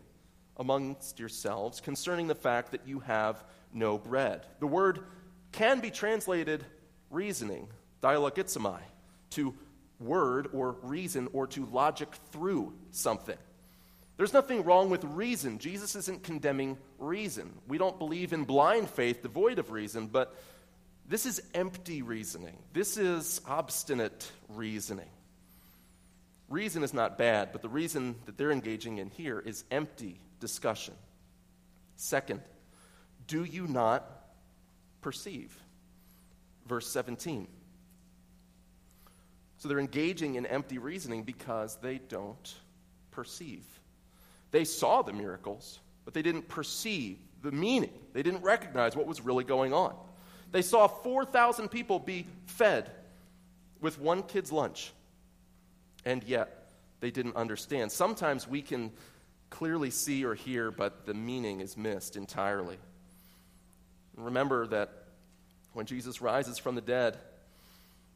amongst 0.58 1.20
yourselves 1.20 1.82
concerning 1.82 2.28
the 2.28 2.36
fact 2.36 2.72
that 2.72 2.88
you 2.88 3.00
have 3.00 3.44
no 3.74 3.98
bread. 3.98 4.46
The 4.60 4.68
word 4.68 5.04
can 5.52 5.80
be 5.80 5.92
translated 5.92 6.66
reasoning, 7.10 7.68
dialogizomai, 8.02 8.80
to 9.32 9.54
word 10.00 10.50
or 10.54 10.78
reason 10.84 11.28
or 11.34 11.48
to 11.48 11.66
logic 11.66 12.10
through 12.32 12.74
something. 12.92 13.38
There's 14.18 14.34
nothing 14.34 14.64
wrong 14.64 14.90
with 14.90 15.04
reason. 15.06 15.60
Jesus 15.60 15.96
isn't 15.96 16.24
condemning 16.24 16.78
reason. 16.98 17.54
We 17.68 17.78
don't 17.78 17.98
believe 17.98 18.34
in 18.34 18.44
blind 18.44 18.90
faith 18.90 19.22
devoid 19.22 19.60
of 19.60 19.72
reason, 19.72 20.08
but 20.08 20.36
this 21.08 21.26
is 21.26 21.42
empty 21.54 22.02
reasoning. 22.02 22.58
This 22.74 22.98
is 22.98 23.42
obstinate 23.48 24.30
reasoning. 24.50 25.10
Reason 26.50 26.84
is 26.84 26.94
not 26.94 27.18
bad, 27.18 27.52
but 27.52 27.62
the 27.62 27.70
reason 27.70 28.16
that 28.26 28.38
they're 28.38 28.52
engaging 28.52 28.98
in 28.98 29.10
here 29.10 29.40
is 29.40 29.64
empty 29.72 30.20
discussion. 30.40 30.96
Second, 31.96 32.42
do 33.30 33.44
you 33.44 33.68
not 33.68 34.10
perceive? 35.02 35.56
Verse 36.68 36.90
17. 36.90 37.48
So 39.60 39.68
they're 39.68 39.80
engaging 39.80 40.36
in 40.36 40.46
empty 40.46 40.80
reasoning 40.80 41.24
because 41.24 41.78
they 41.82 42.00
don't 42.00 42.56
perceive. 43.12 43.64
They 44.52 44.66
saw 44.66 45.04
the 45.04 45.14
miracles, 45.14 45.80
but 46.06 46.14
they 46.14 46.24
didn't 46.24 46.48
perceive 46.48 47.20
the 47.44 47.52
meaning. 47.52 47.94
They 48.14 48.24
didn't 48.24 48.42
recognize 48.42 48.96
what 48.96 49.06
was 49.06 49.22
really 49.22 49.44
going 49.44 49.74
on. 49.74 49.96
They 50.52 50.64
saw 50.64 50.88
4,000 50.88 51.70
people 51.70 52.00
be 52.00 52.26
fed 52.48 52.90
with 53.80 54.00
one 54.00 54.24
kid's 54.24 54.52
lunch, 54.52 54.92
and 56.04 56.24
yet 56.24 56.72
they 57.00 57.12
didn't 57.12 57.36
understand. 57.36 57.92
Sometimes 57.92 58.48
we 58.48 58.64
can 58.64 58.92
clearly 59.52 59.92
see 59.92 60.26
or 60.26 60.34
hear, 60.34 60.72
but 60.72 61.06
the 61.06 61.14
meaning 61.14 61.62
is 61.62 61.78
missed 61.78 62.16
entirely. 62.16 62.78
Remember 64.26 64.68
that 64.68 64.92
when 65.74 65.86
Jesus 65.86 66.22
rises 66.22 66.58
from 66.58 66.76
the 66.76 66.82
dead, 66.82 67.18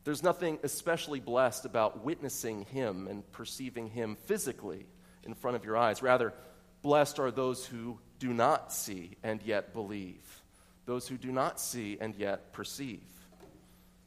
there's 0.04 0.24
nothing 0.24 0.60
especially 0.64 1.20
blessed 1.20 1.66
about 1.66 2.04
witnessing 2.04 2.66
him 2.66 3.08
and 3.08 3.30
perceiving 3.32 3.90
him 3.90 4.18
physically 4.26 4.86
in 5.24 5.34
front 5.34 5.56
of 5.56 5.64
your 5.64 5.78
eyes. 5.78 6.02
Rather, 6.02 6.34
blessed 6.82 7.20
are 7.20 7.32
those 7.32 7.66
who 7.66 8.00
do 8.20 8.34
not 8.34 8.74
see 8.74 9.12
and 9.24 9.42
yet 9.44 9.74
believe, 9.74 10.42
those 10.86 11.08
who 11.08 11.18
do 11.18 11.32
not 11.32 11.60
see 11.60 11.98
and 12.02 12.16
yet 12.16 12.52
perceive. 12.52 13.02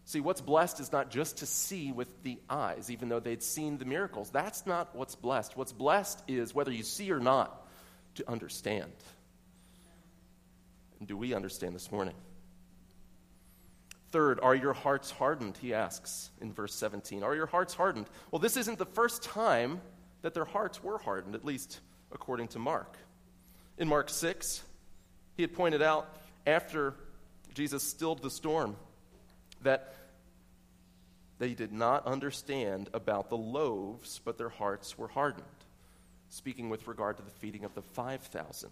See, 0.05 0.21
what's 0.21 0.41
blessed 0.41 0.79
is 0.79 0.93
not 0.93 1.11
just 1.11 1.39
to 1.39 1.47
see 1.47 1.91
with 1.91 2.23
the 2.23 2.39
eyes, 2.49 2.91
even 2.91 3.09
though 3.09 3.19
they'd 3.19 3.43
seen 3.43 3.79
the 3.79 3.85
miracles. 3.85 4.31
That's 4.31 4.65
not 4.65 4.95
what's 4.95 5.17
blessed. 5.17 5.57
What's 5.57 5.73
blessed 5.73 6.23
is, 6.29 6.55
whether 6.55 6.71
you 6.71 6.85
see 6.85 7.11
or 7.11 7.19
not, 7.19 7.67
to 8.15 8.31
understand. 8.31 8.93
And 10.99 11.09
do 11.09 11.17
we 11.17 11.35
understand 11.35 11.75
this 11.75 11.91
morning? 11.93 12.15
Third, 14.11 14.41
are 14.41 14.55
your 14.55 14.73
hearts 14.73 15.11
hardened? 15.11 15.59
He 15.59 15.75
asks 15.75 16.31
in 16.41 16.53
verse 16.53 16.75
17. 16.75 17.23
Are 17.23 17.35
your 17.35 17.47
hearts 17.47 17.75
hardened? 17.75 18.07
Well, 18.31 18.39
this 18.39 18.57
isn't 18.57 18.79
the 18.79 18.87
first 18.87 19.23
time 19.23 19.81
that 20.23 20.33
their 20.33 20.45
hearts 20.45 20.83
were 20.83 20.99
hardened, 20.99 21.35
at 21.35 21.45
least 21.45 21.81
according 22.13 22.49
to 22.49 22.59
Mark. 22.59 22.97
In 23.79 23.89
Mark 23.89 24.09
6, 24.09 24.63
he 25.37 25.43
had 25.43 25.53
pointed 25.53 25.83
out 25.83 26.09
after 26.47 26.95
Jesus 27.53 27.83
stilled 27.83 28.23
the 28.23 28.31
storm 28.31 28.77
that 29.63 29.95
they 31.39 31.55
did 31.55 31.73
not 31.73 32.07
understand 32.07 32.89
about 32.95 33.29
the 33.29 33.37
loaves, 33.37 34.21
but 34.25 34.39
their 34.39 34.49
hearts 34.49 34.97
were 34.97 35.09
hardened, 35.09 35.45
speaking 36.31 36.71
with 36.71 36.87
regard 36.87 37.19
to 37.19 37.23
the 37.23 37.31
feeding 37.31 37.65
of 37.65 37.75
the 37.75 37.83
5,000. 37.83 38.71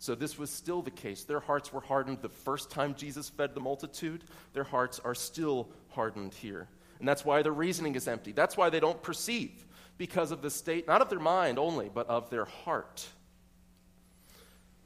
So, 0.00 0.14
this 0.14 0.38
was 0.38 0.50
still 0.50 0.80
the 0.80 0.92
case. 0.92 1.24
Their 1.24 1.40
hearts 1.40 1.72
were 1.72 1.80
hardened 1.80 2.22
the 2.22 2.28
first 2.28 2.70
time 2.70 2.94
Jesus 2.94 3.28
fed 3.28 3.54
the 3.54 3.60
multitude. 3.60 4.22
Their 4.52 4.64
hearts 4.64 5.00
are 5.00 5.14
still 5.14 5.68
hardened 5.88 6.34
here. 6.34 6.68
And 6.98 7.08
that's 7.08 7.24
why 7.24 7.42
their 7.42 7.52
reasoning 7.52 7.94
is 7.94 8.06
empty. 8.06 8.32
That's 8.32 8.56
why 8.56 8.70
they 8.70 8.80
don't 8.80 9.02
perceive, 9.02 9.66
because 9.96 10.30
of 10.30 10.42
the 10.42 10.50
state, 10.50 10.86
not 10.86 11.02
of 11.02 11.10
their 11.10 11.20
mind 11.20 11.58
only, 11.58 11.90
but 11.92 12.08
of 12.08 12.30
their 12.30 12.44
heart. 12.44 13.06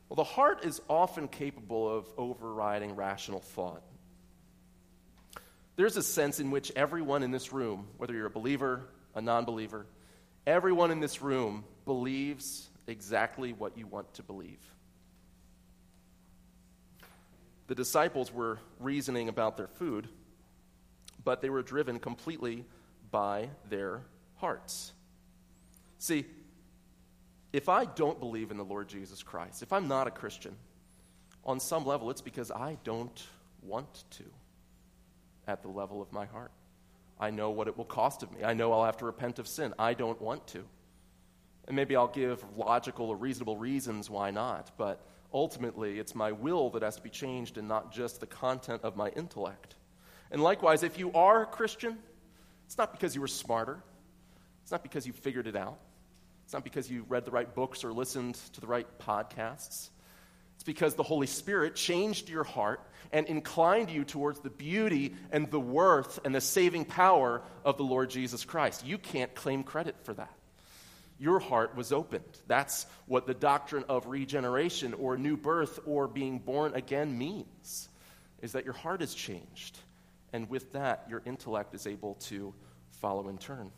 Well, 0.08 0.16
the 0.16 0.24
heart 0.24 0.64
is 0.64 0.80
often 0.88 1.28
capable 1.28 1.88
of 1.88 2.06
overriding 2.18 2.96
rational 2.96 3.40
thought. 3.40 3.82
There's 5.76 5.96
a 5.96 6.02
sense 6.02 6.38
in 6.38 6.50
which 6.50 6.70
everyone 6.76 7.22
in 7.22 7.30
this 7.30 7.52
room, 7.52 7.88
whether 7.96 8.12
you're 8.12 8.26
a 8.26 8.30
believer, 8.30 8.88
a 9.14 9.22
non 9.22 9.46
believer, 9.46 9.86
everyone 10.46 10.90
in 10.90 11.00
this 11.00 11.22
room 11.22 11.64
believes 11.86 12.68
exactly 12.86 13.52
what 13.52 13.78
you 13.78 13.86
want 13.86 14.12
to 14.14 14.22
believe. 14.22 14.60
The 17.72 17.76
disciples 17.76 18.30
were 18.30 18.58
reasoning 18.80 19.30
about 19.30 19.56
their 19.56 19.66
food, 19.66 20.06
but 21.24 21.40
they 21.40 21.48
were 21.48 21.62
driven 21.62 21.98
completely 21.98 22.66
by 23.10 23.48
their 23.70 24.02
hearts. 24.36 24.92
See, 25.96 26.26
if 27.50 27.70
I 27.70 27.86
don't 27.86 28.20
believe 28.20 28.50
in 28.50 28.58
the 28.58 28.62
Lord 28.62 28.90
Jesus 28.90 29.22
Christ, 29.22 29.62
if 29.62 29.72
I'm 29.72 29.88
not 29.88 30.06
a 30.06 30.10
Christian, 30.10 30.54
on 31.46 31.58
some 31.58 31.86
level 31.86 32.10
it's 32.10 32.20
because 32.20 32.50
I 32.50 32.76
don't 32.84 33.26
want 33.62 34.04
to 34.18 34.24
at 35.48 35.62
the 35.62 35.68
level 35.68 36.02
of 36.02 36.12
my 36.12 36.26
heart. 36.26 36.52
I 37.18 37.30
know 37.30 37.48
what 37.52 37.68
it 37.68 37.78
will 37.78 37.86
cost 37.86 38.22
of 38.22 38.30
me. 38.32 38.44
I 38.44 38.52
know 38.52 38.74
I'll 38.74 38.84
have 38.84 38.98
to 38.98 39.06
repent 39.06 39.38
of 39.38 39.48
sin. 39.48 39.72
I 39.78 39.94
don't 39.94 40.20
want 40.20 40.46
to. 40.48 40.62
And 41.66 41.74
maybe 41.74 41.96
I'll 41.96 42.06
give 42.06 42.44
logical 42.54 43.08
or 43.08 43.16
reasonable 43.16 43.56
reasons 43.56 44.10
why 44.10 44.30
not, 44.30 44.72
but 44.76 45.06
ultimately 45.32 45.98
it's 45.98 46.14
my 46.14 46.32
will 46.32 46.70
that 46.70 46.82
has 46.82 46.96
to 46.96 47.02
be 47.02 47.10
changed 47.10 47.58
and 47.58 47.68
not 47.68 47.92
just 47.92 48.20
the 48.20 48.26
content 48.26 48.82
of 48.82 48.96
my 48.96 49.08
intellect. 49.10 49.76
And 50.30 50.42
likewise, 50.42 50.82
if 50.82 50.98
you 50.98 51.12
are 51.12 51.42
a 51.42 51.46
Christian, 51.46 51.98
it's 52.66 52.78
not 52.78 52.92
because 52.92 53.14
you 53.14 53.20
were 53.20 53.28
smarter, 53.28 53.82
it's 54.62 54.72
not 54.72 54.82
because 54.82 55.06
you 55.06 55.12
figured 55.12 55.46
it 55.46 55.56
out, 55.56 55.78
it's 56.44 56.52
not 56.52 56.64
because 56.64 56.90
you 56.90 57.04
read 57.08 57.24
the 57.24 57.30
right 57.30 57.52
books 57.54 57.84
or 57.84 57.92
listened 57.92 58.36
to 58.54 58.60
the 58.60 58.66
right 58.66 58.86
podcasts. 58.98 59.90
It's 60.54 60.64
because 60.64 60.94
the 60.94 61.02
Holy 61.02 61.26
Spirit 61.26 61.74
changed 61.74 62.28
your 62.28 62.44
heart 62.44 62.80
and 63.12 63.26
inclined 63.26 63.90
you 63.90 64.04
towards 64.04 64.40
the 64.40 64.50
beauty 64.50 65.14
and 65.32 65.50
the 65.50 65.58
worth 65.58 66.20
and 66.24 66.34
the 66.34 66.40
saving 66.40 66.84
power 66.84 67.42
of 67.64 67.76
the 67.76 67.82
Lord 67.82 68.10
Jesus 68.10 68.44
Christ. 68.44 68.86
You 68.86 68.96
can't 68.96 69.34
claim 69.34 69.64
credit 69.64 69.96
for 70.04 70.14
that. 70.14 70.32
Your 71.22 71.38
heart 71.38 71.76
was 71.76 71.92
opened. 71.92 72.40
That's 72.48 72.84
what 73.06 73.28
the 73.28 73.32
doctrine 73.32 73.84
of 73.88 74.08
regeneration 74.08 74.92
or 74.92 75.16
new 75.16 75.36
birth 75.36 75.78
or 75.86 76.08
being 76.08 76.40
born 76.40 76.74
again 76.74 77.16
means, 77.16 77.88
is 78.40 78.52
that 78.52 78.64
your 78.64 78.74
heart 78.74 79.02
is 79.02 79.14
changed. 79.14 79.78
And 80.32 80.50
with 80.50 80.72
that, 80.72 81.06
your 81.08 81.22
intellect 81.24 81.76
is 81.76 81.86
able 81.86 82.14
to 82.26 82.52
follow 82.90 83.28
in 83.28 83.38
turn. 83.38 83.70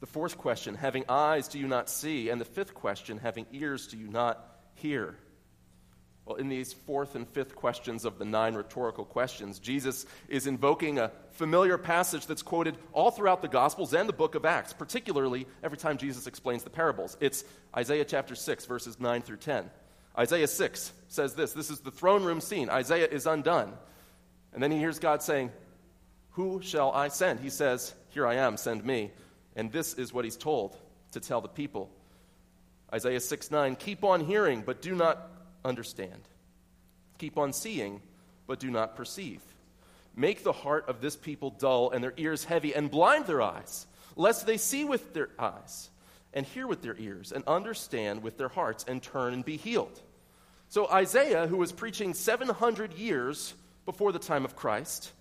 The 0.00 0.06
fourth 0.06 0.36
question, 0.36 0.74
having 0.74 1.04
eyes, 1.08 1.48
do 1.48 1.58
you 1.58 1.66
not 1.66 1.88
see? 1.88 2.28
And 2.28 2.38
the 2.38 2.44
fifth 2.44 2.74
question, 2.74 3.16
having 3.16 3.46
ears, 3.52 3.86
do 3.86 3.96
you 3.96 4.08
not 4.08 4.38
hear? 4.74 5.16
Well, 6.24 6.36
in 6.36 6.48
these 6.48 6.72
fourth 6.72 7.16
and 7.16 7.26
fifth 7.28 7.56
questions 7.56 8.04
of 8.04 8.18
the 8.18 8.24
nine 8.24 8.54
rhetorical 8.54 9.04
questions, 9.04 9.58
Jesus 9.58 10.06
is 10.28 10.46
invoking 10.46 10.98
a 10.98 11.10
familiar 11.32 11.76
passage 11.76 12.26
that's 12.26 12.42
quoted 12.42 12.76
all 12.92 13.10
throughout 13.10 13.42
the 13.42 13.48
Gospels 13.48 13.92
and 13.92 14.08
the 14.08 14.12
book 14.12 14.36
of 14.36 14.44
Acts, 14.44 14.72
particularly 14.72 15.46
every 15.64 15.78
time 15.78 15.98
Jesus 15.98 16.28
explains 16.28 16.62
the 16.62 16.70
parables. 16.70 17.16
It's 17.20 17.44
Isaiah 17.76 18.04
chapter 18.04 18.36
6, 18.36 18.66
verses 18.66 19.00
9 19.00 19.22
through 19.22 19.38
10. 19.38 19.68
Isaiah 20.16 20.46
6 20.46 20.92
says 21.08 21.34
this 21.34 21.52
this 21.54 21.70
is 21.70 21.80
the 21.80 21.90
throne 21.90 22.22
room 22.22 22.40
scene. 22.40 22.70
Isaiah 22.70 23.08
is 23.08 23.26
undone. 23.26 23.72
And 24.52 24.62
then 24.62 24.70
he 24.70 24.78
hears 24.78 24.98
God 24.98 25.22
saying, 25.22 25.50
Who 26.32 26.62
shall 26.62 26.92
I 26.92 27.08
send? 27.08 27.40
He 27.40 27.50
says, 27.50 27.94
Here 28.10 28.26
I 28.26 28.34
am, 28.36 28.56
send 28.56 28.84
me. 28.84 29.10
And 29.56 29.72
this 29.72 29.94
is 29.94 30.12
what 30.12 30.24
he's 30.24 30.36
told 30.36 30.76
to 31.12 31.20
tell 31.20 31.40
the 31.40 31.48
people. 31.48 31.90
Isaiah 32.92 33.20
6 33.20 33.50
9, 33.50 33.74
keep 33.76 34.04
on 34.04 34.20
hearing, 34.20 34.62
but 34.64 34.82
do 34.82 34.94
not 34.94 35.28
understand. 35.64 36.28
Keep 37.18 37.38
on 37.38 37.52
seeing, 37.52 38.00
but 38.46 38.60
do 38.60 38.70
not 38.70 38.96
perceive. 38.96 39.40
Make 40.14 40.44
the 40.44 40.52
heart 40.52 40.88
of 40.88 41.00
this 41.00 41.16
people 41.16 41.50
dull 41.50 41.90
and 41.90 42.02
their 42.02 42.14
ears 42.16 42.44
heavy, 42.44 42.74
and 42.74 42.90
blind 42.90 43.26
their 43.26 43.40
eyes, 43.42 43.86
lest 44.16 44.46
they 44.46 44.56
see 44.56 44.84
with 44.84 45.14
their 45.14 45.30
eyes, 45.38 45.90
and 46.34 46.44
hear 46.44 46.66
with 46.66 46.82
their 46.82 46.96
ears, 46.98 47.32
and 47.32 47.44
understand 47.46 48.22
with 48.22 48.36
their 48.36 48.48
hearts, 48.48 48.84
and 48.86 49.02
turn 49.02 49.32
and 49.32 49.44
be 49.44 49.56
healed. 49.56 50.00
So, 50.68 50.88
Isaiah, 50.90 51.46
who 51.46 51.56
was 51.58 51.72
preaching 51.72 52.14
700 52.14 52.94
years 52.94 53.54
before 53.84 54.12
the 54.12 54.18
time 54.18 54.44
of 54.44 54.56
Christ, 54.56 55.12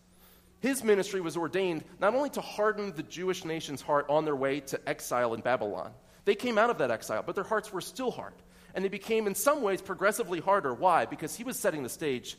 his 0.62 0.84
ministry 0.84 1.22
was 1.22 1.36
ordained 1.36 1.84
not 2.00 2.14
only 2.14 2.30
to 2.32 2.42
harden 2.42 2.94
the 2.96 3.04
Jewish 3.04 3.44
nation's 3.44 3.82
heart 3.82 4.06
on 4.10 4.26
their 4.26 4.36
way 4.36 4.60
to 4.62 4.90
exile 4.90 5.34
in 5.34 5.42
Babylon, 5.42 5.92
they 6.24 6.36
came 6.36 6.58
out 6.58 6.70
of 6.70 6.78
that 6.78 6.92
exile, 6.92 7.24
but 7.26 7.36
their 7.36 7.44
hearts 7.44 7.74
were 7.74 7.82
still 7.82 8.12
hard. 8.12 8.34
And 8.74 8.84
they 8.84 8.90
became, 8.90 9.28
in 9.28 9.36
some 9.36 9.62
ways, 9.62 9.82
progressively 9.82 10.40
harder. 10.40 10.74
Why? 10.74 11.06
Because 11.06 11.36
he 11.36 11.44
was 11.44 11.58
setting 11.58 11.84
the 11.84 11.90
stage 11.90 12.38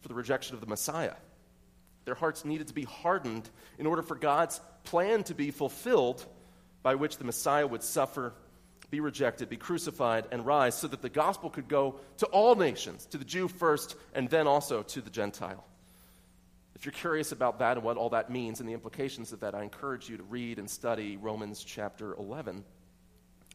for 0.00 0.08
the 0.08 0.14
rejection 0.14 0.54
of 0.54 0.60
the 0.60 0.66
Messiah. 0.66 1.14
Their 2.04 2.14
hearts 2.14 2.44
needed 2.44 2.68
to 2.68 2.74
be 2.74 2.84
hardened 2.84 3.48
in 3.78 3.86
order 3.86 4.02
for 4.02 4.16
God's 4.16 4.60
plan 4.84 5.22
to 5.24 5.34
be 5.34 5.50
fulfilled, 5.50 6.24
by 6.82 6.96
which 6.96 7.16
the 7.16 7.24
Messiah 7.24 7.66
would 7.66 7.82
suffer, 7.82 8.32
be 8.90 9.00
rejected, 9.00 9.48
be 9.48 9.56
crucified, 9.56 10.26
and 10.32 10.44
rise, 10.44 10.76
so 10.76 10.88
that 10.88 11.00
the 11.00 11.08
gospel 11.08 11.48
could 11.48 11.68
go 11.68 12.00
to 12.18 12.26
all 12.26 12.54
nations, 12.56 13.06
to 13.06 13.18
the 13.18 13.24
Jew 13.24 13.48
first, 13.48 13.94
and 14.14 14.28
then 14.28 14.46
also 14.46 14.82
to 14.82 15.00
the 15.00 15.10
Gentile. 15.10 15.64
If 16.74 16.84
you're 16.84 16.92
curious 16.92 17.30
about 17.30 17.60
that 17.60 17.76
and 17.76 17.86
what 17.86 17.96
all 17.96 18.10
that 18.10 18.28
means 18.28 18.58
and 18.58 18.68
the 18.68 18.72
implications 18.72 19.32
of 19.32 19.40
that, 19.40 19.54
I 19.54 19.62
encourage 19.62 20.08
you 20.08 20.16
to 20.16 20.24
read 20.24 20.58
and 20.58 20.68
study 20.68 21.16
Romans 21.16 21.62
chapter 21.62 22.14
11. 22.14 22.64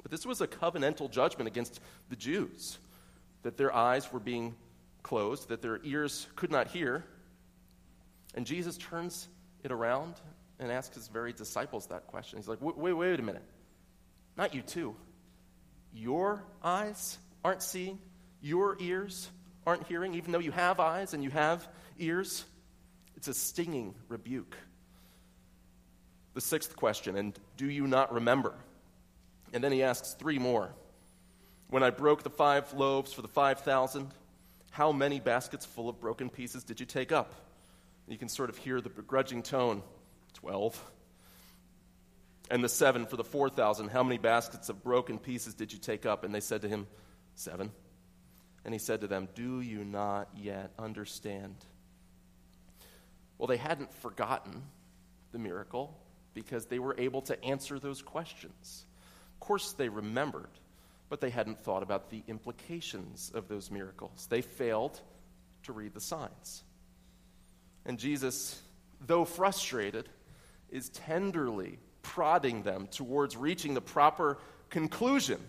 But 0.08 0.12
this 0.12 0.26
was 0.26 0.40
a 0.40 0.48
covenantal 0.48 1.12
judgment 1.12 1.50
against 1.50 1.82
the 2.08 2.16
Jews 2.16 2.78
that 3.44 3.58
their 3.58 3.76
eyes 3.76 4.10
were 4.14 4.22
being 4.22 4.56
closed, 5.04 5.50
that 5.50 5.62
their 5.62 5.82
ears 5.84 6.28
could 6.38 6.50
not 6.50 6.70
hear. 6.70 7.04
And 8.34 8.46
Jesus 8.46 8.78
turns 8.78 9.28
it 9.66 9.72
around 9.74 10.14
and 10.60 10.72
asks 10.72 10.96
his 10.96 11.10
very 11.10 11.34
disciples 11.34 11.88
that 11.88 12.08
question. 12.08 12.40
He's 12.40 12.48
like, 12.48 12.60
wait, 12.62 12.94
wait, 12.94 13.20
a 13.20 13.22
minute. 13.22 13.44
Not 14.38 14.56
you 14.56 14.62
too. 14.62 14.96
Your 15.94 16.42
eyes 16.64 17.18
aren't 17.44 17.62
seeing, 17.62 18.00
your 18.42 18.78
ears 18.80 19.30
aren't 19.66 19.88
hearing, 19.88 20.14
even 20.14 20.32
though 20.32 20.40
you 20.40 20.52
have 20.52 20.80
eyes 20.80 21.14
and 21.14 21.22
you 21.22 21.32
have 21.32 21.68
ears. 22.00 22.46
It's 23.18 23.28
a 23.28 23.34
stinging 23.34 23.94
rebuke. 24.08 24.56
The 26.34 26.40
sixth 26.40 26.78
question, 26.78 27.18
and 27.18 27.38
do 27.58 27.70
you 27.70 27.88
not 27.88 28.14
remember? 28.14 28.54
And 29.54 29.64
then 29.64 29.72
he 29.72 29.84
asks 29.84 30.14
three 30.14 30.40
more. 30.40 30.72
When 31.70 31.84
I 31.84 31.90
broke 31.90 32.24
the 32.24 32.30
five 32.30 32.74
loaves 32.74 33.14
for 33.14 33.22
the 33.22 33.28
5,000, 33.28 34.10
how 34.72 34.92
many 34.92 35.20
baskets 35.20 35.66
full 35.66 35.90
of 35.90 36.00
broken 36.00 36.30
pieces 36.30 36.64
did 36.64 36.80
you 36.80 36.86
take 36.86 37.12
up? 37.12 37.34
And 38.06 38.14
you 38.14 38.18
can 38.18 38.30
sort 38.30 38.50
of 38.50 38.58
hear 38.58 38.80
the 38.80 38.90
begrudging 38.90 39.44
tone 39.44 39.84
12. 40.36 40.92
And 42.50 42.64
the 42.64 42.70
seven 42.70 43.06
for 43.06 43.18
the 43.18 43.24
4,000, 43.24 43.90
how 43.90 44.04
many 44.04 44.18
baskets 44.18 44.70
of 44.70 44.82
broken 44.84 45.20
pieces 45.20 45.54
did 45.54 45.74
you 45.74 45.80
take 45.80 46.06
up? 46.06 46.24
And 46.24 46.34
they 46.34 46.40
said 46.40 46.62
to 46.62 46.70
him, 46.70 46.88
Seven. 47.36 47.72
And 48.66 48.74
he 48.74 48.80
said 48.80 49.02
to 49.02 49.08
them, 49.08 49.28
Do 49.36 49.62
you 49.62 49.84
not 49.84 50.30
yet 50.36 50.72
understand? 50.80 51.56
Well, 53.38 53.48
they 53.48 53.58
hadn't 53.58 53.94
forgotten 53.94 54.64
the 55.32 55.38
miracle 55.38 55.98
because 56.34 56.66
they 56.66 56.80
were 56.80 56.96
able 56.98 57.22
to 57.24 57.44
answer 57.44 57.80
those 57.80 58.02
questions. 58.02 58.86
Of 59.38 59.40
course, 59.40 59.74
they 59.74 59.88
remembered, 59.88 60.50
but 61.10 61.22
they 61.22 61.30
hadn't 61.30 61.64
thought 61.64 61.84
about 61.84 62.10
the 62.10 62.24
implications 62.28 63.32
of 63.36 63.48
those 63.48 63.70
miracles. 63.70 64.26
They 64.30 64.42
failed 64.42 65.00
to 65.64 65.74
read 65.74 65.94
the 65.94 66.02
signs. 66.02 66.64
And 67.86 68.00
Jesus, 68.00 68.60
though 69.06 69.26
frustrated, 69.26 70.10
is 70.72 70.90
tenderly 70.90 71.78
prodding 72.02 72.64
them 72.64 72.88
towards 72.88 73.38
reaching 73.38 73.76
the 73.76 73.82
proper 73.82 74.40
conclusion. 74.70 75.40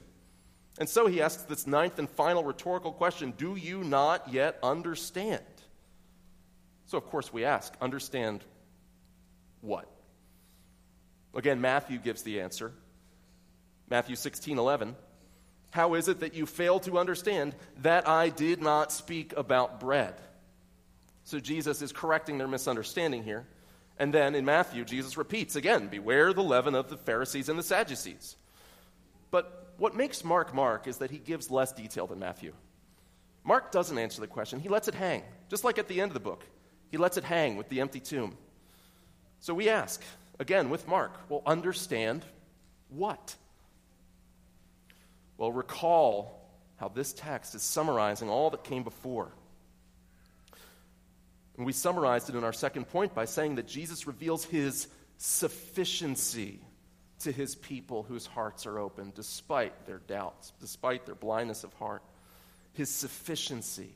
And 0.78 0.88
so 0.88 1.06
he 1.06 1.22
asks 1.22 1.44
this 1.44 1.66
ninth 1.66 1.98
and 1.98 2.10
final 2.10 2.44
rhetorical 2.44 2.92
question 2.92 3.32
Do 3.36 3.56
you 3.56 3.82
not 3.82 4.32
yet 4.32 4.58
understand? 4.62 5.42
So, 6.86 6.98
of 6.98 7.06
course, 7.06 7.32
we 7.32 7.44
ask, 7.44 7.74
understand 7.80 8.44
what? 9.60 9.90
Again, 11.34 11.60
Matthew 11.60 11.98
gives 11.98 12.22
the 12.22 12.40
answer. 12.40 12.72
Matthew 13.90 14.16
16, 14.16 14.58
11. 14.58 14.96
How 15.70 15.94
is 15.94 16.08
it 16.08 16.20
that 16.20 16.34
you 16.34 16.46
fail 16.46 16.80
to 16.80 16.98
understand 16.98 17.54
that 17.82 18.08
I 18.08 18.30
did 18.30 18.62
not 18.62 18.92
speak 18.92 19.34
about 19.36 19.80
bread? 19.80 20.14
So 21.24 21.38
Jesus 21.38 21.82
is 21.82 21.92
correcting 21.92 22.38
their 22.38 22.48
misunderstanding 22.48 23.22
here. 23.22 23.46
And 23.98 24.14
then 24.14 24.34
in 24.34 24.44
Matthew, 24.44 24.84
Jesus 24.84 25.16
repeats 25.16 25.56
again 25.56 25.88
Beware 25.88 26.32
the 26.32 26.42
leaven 26.42 26.74
of 26.74 26.88
the 26.88 26.96
Pharisees 26.96 27.48
and 27.48 27.58
the 27.58 27.62
Sadducees. 27.62 28.36
But 29.30 29.74
what 29.76 29.94
makes 29.94 30.24
Mark 30.24 30.54
Mark 30.54 30.86
is 30.86 30.98
that 30.98 31.10
he 31.10 31.18
gives 31.18 31.50
less 31.50 31.72
detail 31.72 32.06
than 32.06 32.18
Matthew. 32.18 32.52
Mark 33.44 33.72
doesn't 33.72 33.98
answer 33.98 34.20
the 34.20 34.26
question, 34.26 34.60
he 34.60 34.68
lets 34.68 34.88
it 34.88 34.94
hang, 34.94 35.22
just 35.48 35.64
like 35.64 35.78
at 35.78 35.88
the 35.88 36.00
end 36.00 36.10
of 36.10 36.14
the 36.14 36.20
book. 36.20 36.44
He 36.90 36.96
lets 36.96 37.16
it 37.16 37.24
hang 37.24 37.56
with 37.56 37.68
the 37.68 37.80
empty 37.80 38.00
tomb. 38.00 38.36
So 39.40 39.54
we 39.54 39.68
ask, 39.68 40.02
again 40.38 40.70
with 40.70 40.88
Mark, 40.88 41.12
well, 41.28 41.42
understand 41.46 42.24
what? 42.88 43.36
Well, 45.38 45.52
recall 45.52 46.38
how 46.76 46.88
this 46.88 47.12
text 47.12 47.54
is 47.54 47.62
summarizing 47.62 48.28
all 48.28 48.50
that 48.50 48.64
came 48.64 48.82
before. 48.82 49.32
And 51.56 51.64
we 51.64 51.72
summarized 51.72 52.28
it 52.28 52.36
in 52.36 52.44
our 52.44 52.52
second 52.52 52.88
point 52.88 53.14
by 53.14 53.24
saying 53.24 53.54
that 53.54 53.66
Jesus 53.66 54.06
reveals 54.06 54.44
his 54.44 54.88
sufficiency 55.16 56.60
to 57.20 57.32
his 57.32 57.56
people 57.56 58.04
whose 58.04 58.26
hearts 58.26 58.66
are 58.66 58.78
open, 58.78 59.12
despite 59.14 59.86
their 59.86 59.98
doubts, 59.98 60.52
despite 60.60 61.04
their 61.04 61.16
blindness 61.16 61.64
of 61.64 61.72
heart. 61.74 62.02
His 62.74 62.88
sufficiency. 62.88 63.90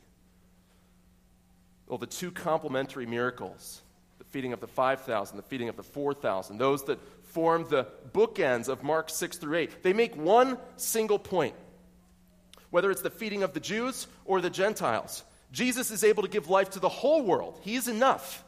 Well, 1.87 1.99
the 1.99 2.07
two 2.07 2.33
complementary 2.33 3.07
miracles, 3.07 3.81
the 4.19 4.25
feeding 4.25 4.53
of 4.53 4.61
the 4.61 4.67
5,000, 4.67 5.37
the 5.37 5.43
feeding 5.43 5.69
of 5.69 5.77
the 5.77 5.85
4,000, 5.85 6.59
those 6.59 6.85
that 6.85 6.99
form 7.33 7.67
the 7.69 7.87
bookends 8.13 8.69
of 8.69 8.83
Mark 8.83 9.11
6 9.11 9.39
through 9.39 9.57
8, 9.57 9.83
they 9.83 9.93
make 9.93 10.17
one 10.17 10.59
single 10.77 11.19
point. 11.19 11.55
Whether 12.71 12.91
it's 12.91 13.03
the 13.03 13.11
feeding 13.11 13.43
of 13.43 13.53
the 13.53 13.61
Jews 13.61 14.07
or 14.25 14.41
the 14.41 14.51
Gentiles, 14.51 15.25
Jesus 15.51 15.91
is 15.91 16.05
able 16.05 16.23
to 16.23 16.29
give 16.29 16.49
life 16.49 16.71
to 16.71 16.81
the 16.81 16.89
whole 16.89 17.23
world. 17.23 17.59
He 17.63 17.75
is 17.75 17.89
enough. 17.89 18.45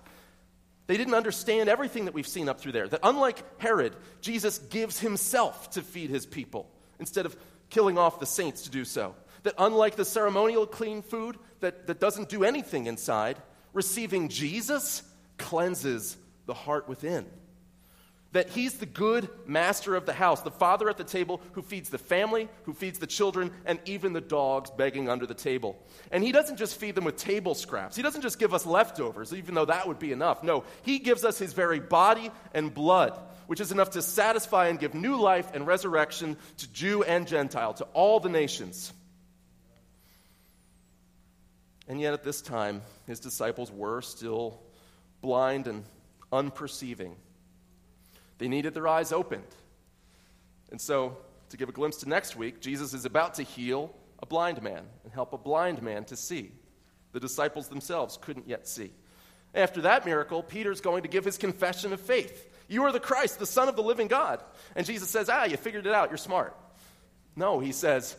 They 0.86 0.96
didn't 0.96 1.14
understand 1.14 1.68
everything 1.68 2.06
that 2.06 2.14
we've 2.14 2.26
seen 2.26 2.48
up 2.48 2.60
through 2.60 2.72
there. 2.72 2.88
That 2.88 3.00
unlike 3.02 3.60
Herod, 3.60 3.94
Jesus 4.20 4.58
gives 4.58 4.98
himself 4.98 5.70
to 5.70 5.82
feed 5.82 6.10
his 6.10 6.26
people 6.26 6.70
instead 6.98 7.26
of 7.26 7.36
killing 7.70 7.98
off 7.98 8.20
the 8.20 8.26
saints 8.26 8.62
to 8.62 8.70
do 8.70 8.84
so. 8.84 9.14
That 9.42 9.54
unlike 9.58 9.96
the 9.96 10.04
ceremonial 10.04 10.66
clean 10.66 11.02
food 11.02 11.38
that, 11.60 11.86
that 11.86 12.00
doesn't 12.00 12.28
do 12.28 12.44
anything 12.44 12.86
inside, 12.86 13.36
receiving 13.72 14.28
Jesus 14.28 15.02
cleanses 15.38 16.16
the 16.46 16.54
heart 16.54 16.88
within 16.88 17.26
that 18.34 18.50
he's 18.50 18.74
the 18.74 18.86
good 18.86 19.28
master 19.46 19.94
of 19.94 20.06
the 20.06 20.12
house, 20.12 20.42
the 20.42 20.50
father 20.50 20.90
at 20.90 20.96
the 20.96 21.04
table 21.04 21.40
who 21.52 21.62
feeds 21.62 21.88
the 21.88 21.98
family, 21.98 22.48
who 22.64 22.74
feeds 22.74 22.98
the 22.98 23.06
children, 23.06 23.52
and 23.64 23.78
even 23.84 24.12
the 24.12 24.20
dogs 24.20 24.70
begging 24.70 25.08
under 25.08 25.24
the 25.24 25.34
table. 25.34 25.80
And 26.10 26.22
he 26.22 26.32
doesn't 26.32 26.56
just 26.56 26.76
feed 26.76 26.96
them 26.96 27.04
with 27.04 27.16
table 27.16 27.54
scraps. 27.54 27.94
He 27.94 28.02
doesn't 28.02 28.22
just 28.22 28.40
give 28.40 28.52
us 28.52 28.66
leftovers, 28.66 29.32
even 29.32 29.54
though 29.54 29.66
that 29.66 29.86
would 29.86 30.00
be 30.00 30.10
enough. 30.10 30.42
No, 30.42 30.64
he 30.82 30.98
gives 30.98 31.24
us 31.24 31.38
his 31.38 31.52
very 31.52 31.78
body 31.78 32.32
and 32.52 32.74
blood, 32.74 33.16
which 33.46 33.60
is 33.60 33.70
enough 33.70 33.90
to 33.90 34.02
satisfy 34.02 34.66
and 34.66 34.80
give 34.80 34.94
new 34.94 35.16
life 35.16 35.48
and 35.54 35.64
resurrection 35.64 36.36
to 36.56 36.72
Jew 36.72 37.04
and 37.04 37.28
Gentile, 37.28 37.74
to 37.74 37.84
all 37.92 38.18
the 38.18 38.28
nations. 38.28 38.92
And 41.86 42.00
yet, 42.00 42.14
at 42.14 42.24
this 42.24 42.42
time, 42.42 42.82
his 43.06 43.20
disciples 43.20 43.70
were 43.70 44.02
still 44.02 44.60
blind 45.20 45.68
and 45.68 45.84
unperceiving. 46.32 47.14
They 48.38 48.48
needed 48.48 48.74
their 48.74 48.88
eyes 48.88 49.12
opened. 49.12 49.54
And 50.70 50.80
so, 50.80 51.16
to 51.50 51.56
give 51.56 51.68
a 51.68 51.72
glimpse 51.72 51.98
to 51.98 52.08
next 52.08 52.36
week, 52.36 52.60
Jesus 52.60 52.94
is 52.94 53.04
about 53.04 53.34
to 53.34 53.42
heal 53.42 53.94
a 54.22 54.26
blind 54.26 54.62
man 54.62 54.84
and 55.04 55.12
help 55.12 55.32
a 55.32 55.38
blind 55.38 55.82
man 55.82 56.04
to 56.06 56.16
see. 56.16 56.52
The 57.12 57.20
disciples 57.20 57.68
themselves 57.68 58.18
couldn't 58.20 58.48
yet 58.48 58.66
see. 58.66 58.90
After 59.54 59.82
that 59.82 60.04
miracle, 60.04 60.42
Peter's 60.42 60.80
going 60.80 61.02
to 61.02 61.08
give 61.08 61.24
his 61.24 61.38
confession 61.38 61.92
of 61.92 62.00
faith. 62.00 62.50
You 62.68 62.84
are 62.84 62.92
the 62.92 63.00
Christ, 63.00 63.38
the 63.38 63.46
Son 63.46 63.68
of 63.68 63.76
the 63.76 63.82
living 63.82 64.08
God. 64.08 64.42
And 64.74 64.84
Jesus 64.84 65.10
says, 65.10 65.28
Ah, 65.28 65.44
you 65.44 65.56
figured 65.56 65.86
it 65.86 65.94
out. 65.94 66.10
You're 66.10 66.16
smart. 66.16 66.56
No, 67.36 67.60
he 67.60 67.72
says, 67.72 68.16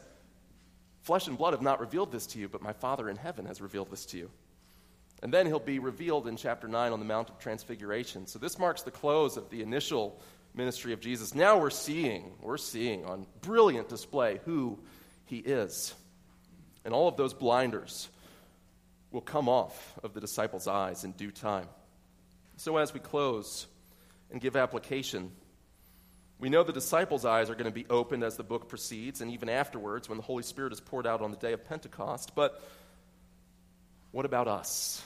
Flesh 1.02 1.28
and 1.28 1.38
blood 1.38 1.54
have 1.54 1.62
not 1.62 1.80
revealed 1.80 2.12
this 2.12 2.26
to 2.28 2.40
you, 2.40 2.48
but 2.48 2.62
my 2.62 2.74
Father 2.74 3.10
in 3.10 3.18
heaven 3.18 3.46
has 3.46 3.62
revealed 3.62 3.92
this 3.92 4.06
to 4.08 4.18
you. 4.18 4.32
And 5.24 5.34
then 5.34 5.46
he'll 5.46 5.60
be 5.60 5.80
revealed 5.80 6.28
in 6.28 6.38
chapter 6.38 6.68
9 6.68 6.92
on 6.92 7.00
the 7.00 7.06
Mount 7.06 7.30
of 7.30 7.40
Transfiguration. 7.40 8.28
So 8.28 8.38
this 8.38 8.60
marks 8.60 8.84
the 8.84 8.92
close 8.92 9.38
of 9.38 9.50
the 9.50 9.62
initial 9.62 10.20
ministry 10.54 10.94
of 10.94 11.00
Jesus. 11.00 11.34
Now 11.34 11.58
we're 11.58 11.70
seeing, 11.70 12.34
we're 12.42 12.58
seeing 12.58 13.06
on 13.06 13.26
brilliant 13.42 13.90
display 13.90 14.40
who 14.46 14.80
he 15.26 15.38
is. 15.38 15.94
And 16.84 16.94
all 16.94 17.08
of 17.08 17.18
those 17.18 17.34
blinders 17.34 18.10
will 19.12 19.22
come 19.22 19.50
off 19.50 19.98
of 20.04 20.14
the 20.14 20.22
disciples' 20.22 20.68
eyes 20.68 21.04
in 21.04 21.12
due 21.14 21.32
time. 21.32 21.68
So 22.58 22.78
as 22.78 22.94
we 22.94 23.00
close 23.00 23.68
and 24.32 24.40
give 24.40 24.56
application, 24.56 25.32
we 26.40 26.50
know 26.50 26.64
the 26.64 26.74
disciples' 26.74 27.26
eyes 27.26 27.50
are 27.50 27.56
going 27.56 27.66
to 27.66 27.72
be 27.72 27.86
opened 27.90 28.24
as 28.24 28.36
the 28.36 28.44
book 28.44 28.68
proceeds 28.68 29.22
and 29.22 29.32
even 29.32 29.50
afterwards 29.50 30.10
when 30.10 30.18
the 30.18 30.24
Holy 30.24 30.44
Spirit 30.44 30.74
is 30.74 30.82
poured 30.82 31.08
out 31.08 31.22
on 31.22 31.32
the 31.32 31.38
day 31.38 31.54
of 31.54 31.66
Pentecost. 31.66 32.36
But 32.36 32.62
what 34.16 34.24
about 34.24 34.48
us? 34.48 35.04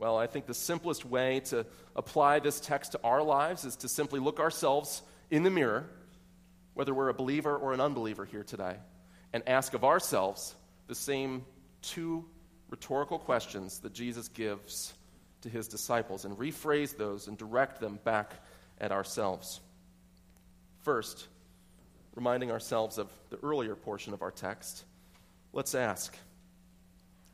Well, 0.00 0.18
I 0.18 0.26
think 0.26 0.46
the 0.46 0.52
simplest 0.52 1.04
way 1.04 1.38
to 1.44 1.64
apply 1.94 2.40
this 2.40 2.58
text 2.58 2.92
to 2.92 3.00
our 3.04 3.22
lives 3.22 3.64
is 3.64 3.76
to 3.76 3.88
simply 3.88 4.18
look 4.18 4.40
ourselves 4.40 5.00
in 5.30 5.44
the 5.44 5.50
mirror, 5.50 5.88
whether 6.74 6.92
we're 6.92 7.08
a 7.08 7.14
believer 7.14 7.56
or 7.56 7.72
an 7.72 7.80
unbeliever 7.80 8.24
here 8.24 8.42
today, 8.42 8.74
and 9.32 9.48
ask 9.48 9.74
of 9.74 9.84
ourselves 9.84 10.56
the 10.88 10.94
same 10.96 11.44
two 11.82 12.24
rhetorical 12.68 13.16
questions 13.16 13.78
that 13.78 13.94
Jesus 13.94 14.26
gives 14.26 14.92
to 15.42 15.48
his 15.48 15.68
disciples 15.68 16.24
and 16.24 16.36
rephrase 16.36 16.96
those 16.96 17.28
and 17.28 17.38
direct 17.38 17.80
them 17.80 18.00
back 18.02 18.32
at 18.80 18.90
ourselves. 18.90 19.60
First, 20.82 21.28
reminding 22.16 22.50
ourselves 22.50 22.98
of 22.98 23.08
the 23.30 23.38
earlier 23.44 23.76
portion 23.76 24.14
of 24.14 24.22
our 24.22 24.32
text, 24.32 24.84
let's 25.52 25.76
ask 25.76 26.12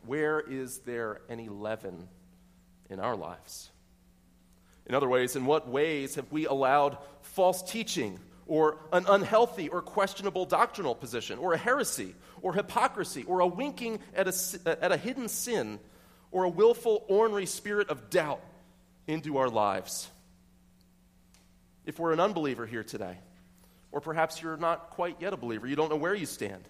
where 0.07 0.41
is 0.41 0.79
there 0.79 1.21
any 1.29 1.49
leaven 1.49 2.09
in 2.91 3.01
our 3.01 3.17
lives? 3.17 3.71
In 4.87 4.95
other 4.95 5.09
ways, 5.09 5.37
in 5.37 5.47
what 5.47 5.69
ways 5.69 6.17
have 6.17 6.31
we 6.33 6.47
allowed 6.47 6.99
false 7.23 7.63
teaching 7.63 8.19
or 8.47 8.79
an 8.93 9.07
unhealthy 9.09 9.69
or 9.69 9.81
questionable 9.81 10.45
doctrinal 10.45 10.95
position 10.95 11.39
or 11.39 11.53
a 11.53 11.59
heresy 11.59 12.15
or 12.43 12.53
hypocrisy 12.53 13.23
or 13.25 13.41
a 13.41 13.47
winking 13.47 14.01
at 14.15 14.27
a, 14.27 14.85
at 14.85 14.93
a 14.93 14.97
hidden 14.97 15.29
sin 15.29 15.79
or 16.31 16.45
a 16.45 16.49
willful, 16.49 17.05
ornery 17.09 17.47
spirit 17.47 17.89
of 17.89 18.11
doubt 18.11 18.41
into 19.07 19.39
our 19.39 19.49
lives? 19.49 20.09
If 21.87 21.99
we're 21.99 22.13
an 22.13 22.21
unbeliever 22.21 22.67
here 22.67 22.85
today, 22.85 23.19
or 23.91 24.01
perhaps 24.01 24.41
you're 24.41 24.57
not 24.57 24.91
quite 24.91 25.17
yet 25.21 25.33
a 25.33 25.37
believer, 25.37 25.67
you 25.67 25.77
don't 25.77 25.91
know 25.91 25.97
where 25.97 26.15
you 26.15 26.27
stand. 26.27 26.63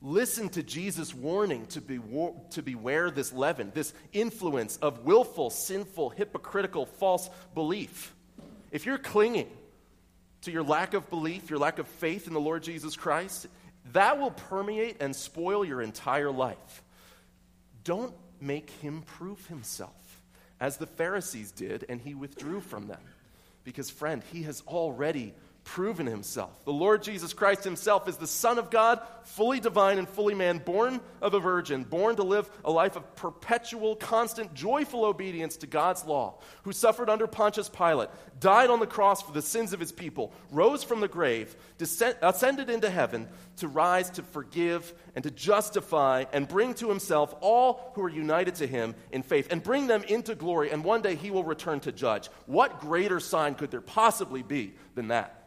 Listen 0.00 0.48
to 0.50 0.62
Jesus' 0.62 1.12
warning 1.12 1.66
to, 1.66 1.80
be, 1.80 1.98
to 2.50 2.62
beware 2.62 3.10
this 3.10 3.32
leaven, 3.32 3.72
this 3.74 3.92
influence 4.12 4.76
of 4.76 5.04
willful, 5.04 5.50
sinful, 5.50 6.10
hypocritical, 6.10 6.86
false 6.86 7.28
belief. 7.54 8.14
If 8.70 8.86
you're 8.86 8.98
clinging 8.98 9.48
to 10.42 10.52
your 10.52 10.62
lack 10.62 10.94
of 10.94 11.10
belief, 11.10 11.50
your 11.50 11.58
lack 11.58 11.80
of 11.80 11.88
faith 11.88 12.28
in 12.28 12.34
the 12.34 12.40
Lord 12.40 12.62
Jesus 12.62 12.94
Christ, 12.94 13.48
that 13.92 14.20
will 14.20 14.30
permeate 14.30 14.98
and 15.00 15.16
spoil 15.16 15.64
your 15.64 15.82
entire 15.82 16.30
life. 16.30 16.82
Don't 17.82 18.14
make 18.40 18.70
him 18.70 19.02
prove 19.02 19.44
himself, 19.46 20.22
as 20.60 20.76
the 20.76 20.86
Pharisees 20.86 21.50
did, 21.50 21.84
and 21.88 22.00
he 22.00 22.14
withdrew 22.14 22.60
from 22.60 22.86
them. 22.86 23.00
Because, 23.64 23.90
friend, 23.90 24.22
he 24.32 24.42
has 24.44 24.62
already 24.68 25.34
proven 25.68 26.06
himself. 26.06 26.64
The 26.64 26.72
Lord 26.72 27.02
Jesus 27.02 27.34
Christ 27.34 27.62
himself 27.62 28.08
is 28.08 28.16
the 28.16 28.26
Son 28.26 28.58
of 28.58 28.70
God, 28.70 29.02
fully 29.24 29.60
divine 29.60 29.98
and 29.98 30.08
fully 30.08 30.34
man, 30.34 30.58
born 30.58 30.98
of 31.20 31.34
a 31.34 31.40
virgin, 31.40 31.84
born 31.84 32.16
to 32.16 32.22
live 32.22 32.48
a 32.64 32.70
life 32.70 32.96
of 32.96 33.14
perpetual, 33.16 33.94
constant, 33.94 34.54
joyful 34.54 35.04
obedience 35.04 35.58
to 35.58 35.66
God's 35.66 36.06
law, 36.06 36.38
who 36.62 36.72
suffered 36.72 37.10
under 37.10 37.26
Pontius 37.26 37.68
Pilate, 37.68 38.08
died 38.40 38.70
on 38.70 38.80
the 38.80 38.86
cross 38.86 39.20
for 39.20 39.32
the 39.32 39.42
sins 39.42 39.74
of 39.74 39.78
his 39.78 39.92
people, 39.92 40.32
rose 40.50 40.82
from 40.82 41.00
the 41.00 41.06
grave, 41.06 41.54
descend, 41.76 42.16
ascended 42.22 42.70
into 42.70 42.88
heaven 42.88 43.28
to 43.58 43.68
rise 43.68 44.08
to 44.10 44.22
forgive 44.22 44.94
and 45.14 45.22
to 45.24 45.30
justify 45.30 46.24
and 46.32 46.48
bring 46.48 46.72
to 46.74 46.88
himself 46.88 47.34
all 47.40 47.92
who 47.94 48.02
are 48.02 48.08
united 48.08 48.54
to 48.54 48.66
him 48.66 48.94
in 49.12 49.22
faith 49.22 49.48
and 49.50 49.62
bring 49.62 49.86
them 49.86 50.02
into 50.04 50.34
glory, 50.34 50.70
and 50.70 50.82
one 50.82 51.02
day 51.02 51.14
he 51.14 51.30
will 51.30 51.44
return 51.44 51.78
to 51.80 51.92
judge. 51.92 52.30
What 52.46 52.80
greater 52.80 53.20
sign 53.20 53.54
could 53.54 53.70
there 53.70 53.82
possibly 53.82 54.42
be 54.42 54.72
than 54.94 55.08
that? 55.08 55.37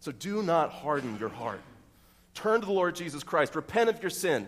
So 0.00 0.12
do 0.12 0.42
not 0.42 0.70
harden 0.70 1.18
your 1.18 1.28
heart. 1.28 1.60
Turn 2.34 2.60
to 2.60 2.66
the 2.66 2.72
Lord 2.72 2.94
Jesus 2.94 3.22
Christ. 3.22 3.56
Repent 3.56 3.90
of 3.90 4.00
your 4.00 4.10
sin, 4.10 4.46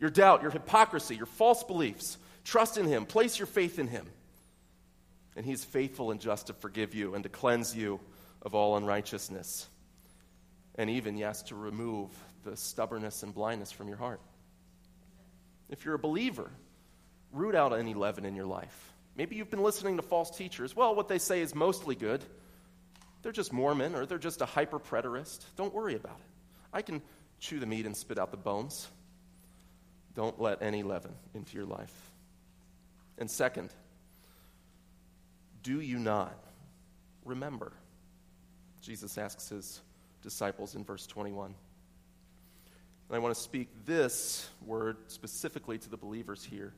your 0.00 0.10
doubt, 0.10 0.42
your 0.42 0.50
hypocrisy, 0.50 1.16
your 1.16 1.26
false 1.26 1.62
beliefs. 1.62 2.18
Trust 2.44 2.76
in 2.76 2.86
Him. 2.86 3.06
Place 3.06 3.38
your 3.38 3.46
faith 3.46 3.78
in 3.78 3.86
Him. 3.86 4.06
And 5.36 5.46
He's 5.46 5.64
faithful 5.64 6.10
and 6.10 6.20
just 6.20 6.48
to 6.48 6.52
forgive 6.54 6.94
you 6.94 7.14
and 7.14 7.22
to 7.22 7.28
cleanse 7.28 7.76
you 7.76 8.00
of 8.42 8.54
all 8.54 8.76
unrighteousness. 8.76 9.68
And 10.74 10.90
even, 10.90 11.16
yes, 11.16 11.42
to 11.44 11.54
remove 11.54 12.10
the 12.44 12.56
stubbornness 12.56 13.22
and 13.22 13.34
blindness 13.34 13.70
from 13.70 13.86
your 13.86 13.98
heart. 13.98 14.20
If 15.68 15.84
you're 15.84 15.94
a 15.94 15.98
believer, 15.98 16.50
root 17.32 17.54
out 17.54 17.72
any 17.72 17.94
leaven 17.94 18.24
in 18.24 18.34
your 18.34 18.46
life. 18.46 18.92
Maybe 19.16 19.36
you've 19.36 19.50
been 19.50 19.62
listening 19.62 19.96
to 19.96 20.02
false 20.02 20.36
teachers. 20.36 20.74
Well, 20.74 20.94
what 20.94 21.08
they 21.08 21.18
say 21.18 21.42
is 21.42 21.54
mostly 21.54 21.94
good. 21.94 22.24
They're 23.22 23.32
just 23.32 23.52
Mormon 23.52 23.94
or 23.94 24.06
they're 24.06 24.18
just 24.18 24.40
a 24.40 24.46
hyper 24.46 24.78
preterist. 24.78 25.44
Don't 25.56 25.74
worry 25.74 25.94
about 25.94 26.18
it. 26.18 26.26
I 26.72 26.82
can 26.82 27.02
chew 27.38 27.58
the 27.58 27.66
meat 27.66 27.86
and 27.86 27.96
spit 27.96 28.18
out 28.18 28.30
the 28.30 28.36
bones. 28.36 28.88
Don't 30.14 30.40
let 30.40 30.62
any 30.62 30.82
leaven 30.82 31.12
into 31.34 31.56
your 31.56 31.66
life. 31.66 31.94
And 33.18 33.30
second, 33.30 33.70
do 35.62 35.80
you 35.80 35.98
not 35.98 36.34
remember? 37.24 37.72
Jesus 38.80 39.18
asks 39.18 39.48
his 39.50 39.80
disciples 40.22 40.74
in 40.74 40.84
verse 40.84 41.06
21. 41.06 41.54
And 43.08 43.16
I 43.16 43.18
want 43.18 43.34
to 43.34 43.40
speak 43.40 43.68
this 43.86 44.48
word 44.64 44.96
specifically 45.08 45.78
to 45.78 45.90
the 45.90 45.96
believers 45.96 46.44
here. 46.44 46.72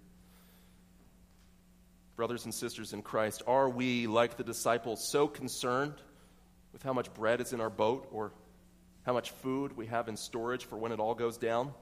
Brothers 2.16 2.44
and 2.44 2.54
sisters 2.54 2.92
in 2.92 3.02
Christ, 3.02 3.42
are 3.46 3.68
we, 3.68 4.06
like 4.06 4.36
the 4.36 4.44
disciples, 4.44 5.08
so 5.10 5.28
concerned 5.28 5.94
with 6.72 6.82
how 6.82 6.92
much 6.92 7.12
bread 7.14 7.40
is 7.40 7.52
in 7.52 7.60
our 7.60 7.70
boat 7.70 8.08
or 8.12 8.32
how 9.04 9.12
much 9.12 9.30
food 9.30 9.76
we 9.76 9.86
have 9.86 10.08
in 10.08 10.16
storage 10.16 10.64
for 10.64 10.76
when 10.76 10.92
it 10.92 11.00
all 11.00 11.14
goes 11.14 11.36
down? 11.36 11.72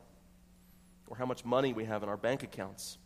or 1.11 1.17
how 1.17 1.27
much 1.27 1.45
money 1.45 1.73
we 1.73 1.85
have 1.85 2.03
in 2.03 2.09
our 2.09 2.17
bank 2.17 2.43
accounts. 2.43 2.97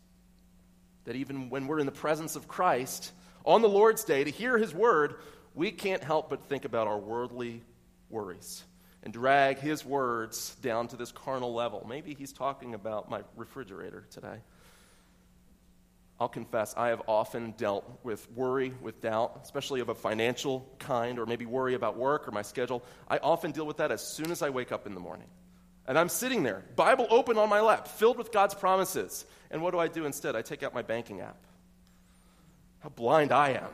That 1.04 1.16
even 1.16 1.50
when 1.50 1.66
we're 1.66 1.80
in 1.80 1.86
the 1.86 1.92
presence 1.92 2.36
of 2.36 2.46
Christ 2.46 3.12
on 3.44 3.62
the 3.62 3.68
Lord's 3.68 4.04
day 4.04 4.22
to 4.22 4.30
hear 4.30 4.58
his 4.58 4.72
word, 4.74 5.16
we 5.54 5.70
can't 5.70 6.04
help 6.04 6.28
but 6.28 6.44
think 6.44 6.64
about 6.64 6.86
our 6.86 6.98
worldly 6.98 7.62
worries 8.10 8.62
and 9.02 9.12
drag 9.12 9.58
his 9.58 9.84
words 9.84 10.54
down 10.56 10.88
to 10.88 10.96
this 10.96 11.12
carnal 11.12 11.52
level. 11.52 11.84
Maybe 11.88 12.14
he's 12.14 12.32
talking 12.32 12.74
about 12.74 13.10
my 13.10 13.22
refrigerator 13.36 14.06
today. 14.10 14.38
I'll 16.24 16.28
confess, 16.28 16.72
I 16.74 16.88
have 16.88 17.02
often 17.06 17.50
dealt 17.58 17.84
with 18.02 18.32
worry, 18.32 18.72
with 18.80 19.02
doubt, 19.02 19.40
especially 19.42 19.80
of 19.80 19.90
a 19.90 19.94
financial 19.94 20.66
kind, 20.78 21.18
or 21.18 21.26
maybe 21.26 21.44
worry 21.44 21.74
about 21.74 21.98
work 21.98 22.26
or 22.26 22.30
my 22.30 22.40
schedule. 22.40 22.82
I 23.06 23.18
often 23.18 23.50
deal 23.50 23.66
with 23.66 23.76
that 23.76 23.92
as 23.92 24.00
soon 24.00 24.30
as 24.30 24.40
I 24.40 24.48
wake 24.48 24.72
up 24.72 24.86
in 24.86 24.94
the 24.94 25.00
morning. 25.00 25.26
And 25.86 25.98
I'm 25.98 26.08
sitting 26.08 26.42
there, 26.42 26.64
Bible 26.76 27.06
open 27.10 27.36
on 27.36 27.50
my 27.50 27.60
lap, 27.60 27.86
filled 27.86 28.16
with 28.16 28.32
God's 28.32 28.54
promises. 28.54 29.26
And 29.50 29.60
what 29.60 29.72
do 29.72 29.78
I 29.78 29.86
do 29.86 30.06
instead? 30.06 30.34
I 30.34 30.40
take 30.40 30.62
out 30.62 30.72
my 30.72 30.80
banking 30.80 31.20
app. 31.20 31.36
How 32.78 32.88
blind 32.88 33.30
I 33.30 33.50
am. 33.50 33.68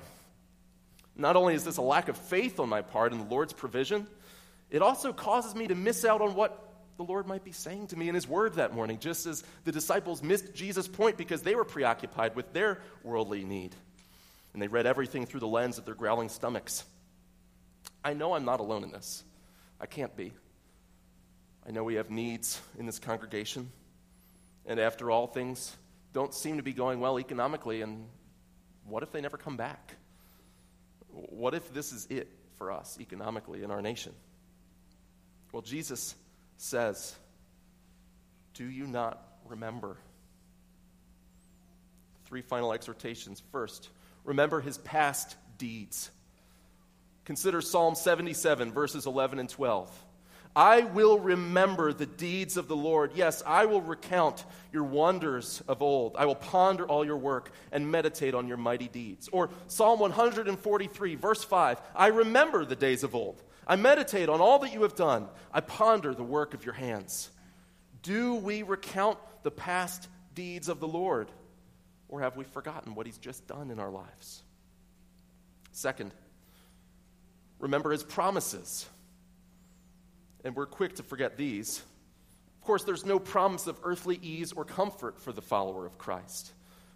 Not 1.15 1.37
only 1.37 1.55
is 1.55 1.63
this 1.63 1.77
a 1.77 1.83
lack 1.83 2.09
of 2.09 2.17
faith 2.17 2.59
on 2.59 2.69
my 2.69 2.83
part 2.83 3.13
in 3.13 3.21
the 3.21 3.27
Lord's 3.27 3.53
provision, 3.53 4.09
it 4.71 4.83
also 4.83 5.13
causes 5.13 5.55
me 5.55 5.69
to 5.69 5.77
miss 5.77 6.05
out 6.05 6.21
on 6.21 6.35
what 6.35 6.70
the 7.01 7.05
Lord 7.05 7.27
might 7.27 7.45
be 7.45 7.53
saying 7.53 7.87
to 7.87 7.97
me 7.97 8.11
in 8.11 8.15
His 8.15 8.29
Word 8.29 8.57
that 8.57 8.75
morning, 8.75 8.99
just 8.99 9.25
as 9.25 9.43
the 9.65 9.73
disciples 9.73 10.23
missed 10.23 10.53
Jesus' 10.53 10.87
point 10.87 11.17
because 11.17 11.41
they 11.41 11.55
were 11.55 11.65
preoccupied 11.65 12.37
with 12.37 12.53
their 12.53 12.79
worldly 13.03 13.43
need. 13.43 13.75
And 14.53 14.61
they 14.61 14.69
read 14.69 14.85
everything 14.85 15.25
through 15.25 15.41
the 15.41 15.49
lens 15.49 15.79
of 15.79 15.87
their 15.87 15.95
growling 15.95 16.29
stomachs. 16.29 16.85
I 18.05 18.13
know 18.13 18.35
I'm 18.35 18.45
not 18.45 18.61
alone 18.61 18.85
in 18.85 18.93
this. 18.93 19.25
I 19.81 19.87
can't 19.87 20.15
be. 20.15 20.35
I 21.67 21.71
know 21.71 21.85
we 21.85 21.95
have 21.95 22.11
needs 22.11 22.61
in 22.79 22.85
this 22.85 22.99
congregation. 22.99 23.71
And 24.67 24.79
after 24.79 25.11
all, 25.11 25.27
things 25.27 25.75
don't 26.13 26.35
seem 26.35 26.59
to 26.59 26.63
be 26.63 26.75
going 26.75 27.01
well 27.01 27.19
economically. 27.19 27.81
And 27.81 28.05
what 28.85 29.03
if 29.03 29.11
they 29.11 29.23
never 29.23 29.39
come 29.39 29.57
back? 29.57 29.97
What 31.09 31.55
if 31.55 31.73
this 31.73 31.93
is 31.93 32.07
it 32.11 32.29
for 32.59 32.71
us 32.71 32.99
economically 33.01 33.63
in 33.63 33.71
our 33.71 33.81
nation? 33.81 34.13
Well, 35.51 35.63
Jesus 35.63 36.15
says, 36.61 37.15
Do 38.55 38.65
you 38.65 38.87
not 38.87 39.23
remember? 39.49 39.97
Three 42.27 42.43
final 42.43 42.73
exhortations. 42.73 43.43
First, 43.51 43.89
remember 44.25 44.61
his 44.61 44.79
past 44.79 45.37
deeds. 45.59 46.11
Consider 47.25 47.61
Psalm 47.61 47.95
77, 47.95 48.73
verses 48.73 49.07
11 49.07 49.39
and 49.39 49.49
12. 49.49 49.91
I 50.55 50.83
will 50.83 51.19
remember 51.19 51.93
the 51.93 52.07
deeds 52.07 52.57
of 52.57 52.67
the 52.67 52.77
Lord. 52.77 53.13
Yes, 53.15 53.43
I 53.47 53.67
will 53.67 53.81
recount 53.81 54.45
your 54.73 54.83
wonders 54.83 55.63
of 55.69 55.81
old. 55.81 56.17
I 56.17 56.27
will 56.27 56.35
ponder 56.35 56.85
all 56.85 57.05
your 57.05 57.17
work 57.17 57.53
and 57.71 57.91
meditate 57.91 58.35
on 58.35 58.49
your 58.49 58.57
mighty 58.57 58.89
deeds. 58.89 59.29
Or 59.31 59.51
Psalm 59.69 60.01
143, 60.01 61.15
verse 61.15 61.45
5 61.45 61.81
I 61.95 62.09
remember 62.09 62.65
the 62.65 62.77
days 62.77 63.05
of 63.05 63.15
old. 63.15 63.43
I 63.71 63.77
meditate 63.77 64.29
on 64.29 64.41
all 64.41 64.59
that 64.59 64.73
you 64.73 64.83
have 64.83 64.97
done. 64.97 65.29
I 65.55 65.61
ponder 65.61 66.13
the 66.13 66.25
work 66.25 66.55
of 66.55 66.65
your 66.65 66.75
hands. 66.75 67.31
Do 68.03 68.35
we 68.35 68.65
recount 68.65 69.17
the 69.45 69.53
past 69.53 70.09
deeds 70.35 70.69
of 70.69 70.81
the 70.81 70.89
Lord? 70.89 71.31
Or 72.09 72.21
have 72.21 72.37
we 72.37 72.43
forgotten 72.43 72.97
what 72.97 73.07
he's 73.07 73.19
just 73.19 73.47
done 73.47 73.71
in 73.71 73.79
our 73.79 73.93
lives? 73.93 74.43
Second, 75.71 76.11
remember 77.61 77.93
his 77.93 78.03
promises 78.03 78.87
and 80.43 80.57
we're 80.57 80.67
quick 80.67 80.97
to 80.97 81.05
forget 81.05 81.37
these. 81.37 81.79
Of 82.61 82.67
course, 82.67 82.83
there's 82.83 83.07
no 83.07 83.21
promise 83.21 83.69
of 83.69 83.79
earthly 83.85 84.19
ease 84.21 84.53
or 84.53 84.65
comfort 84.65 85.21
for 85.21 85.31
the 85.33 85.43
follower 85.43 85.87
of 85.87 85.97
Christ. 85.97 86.53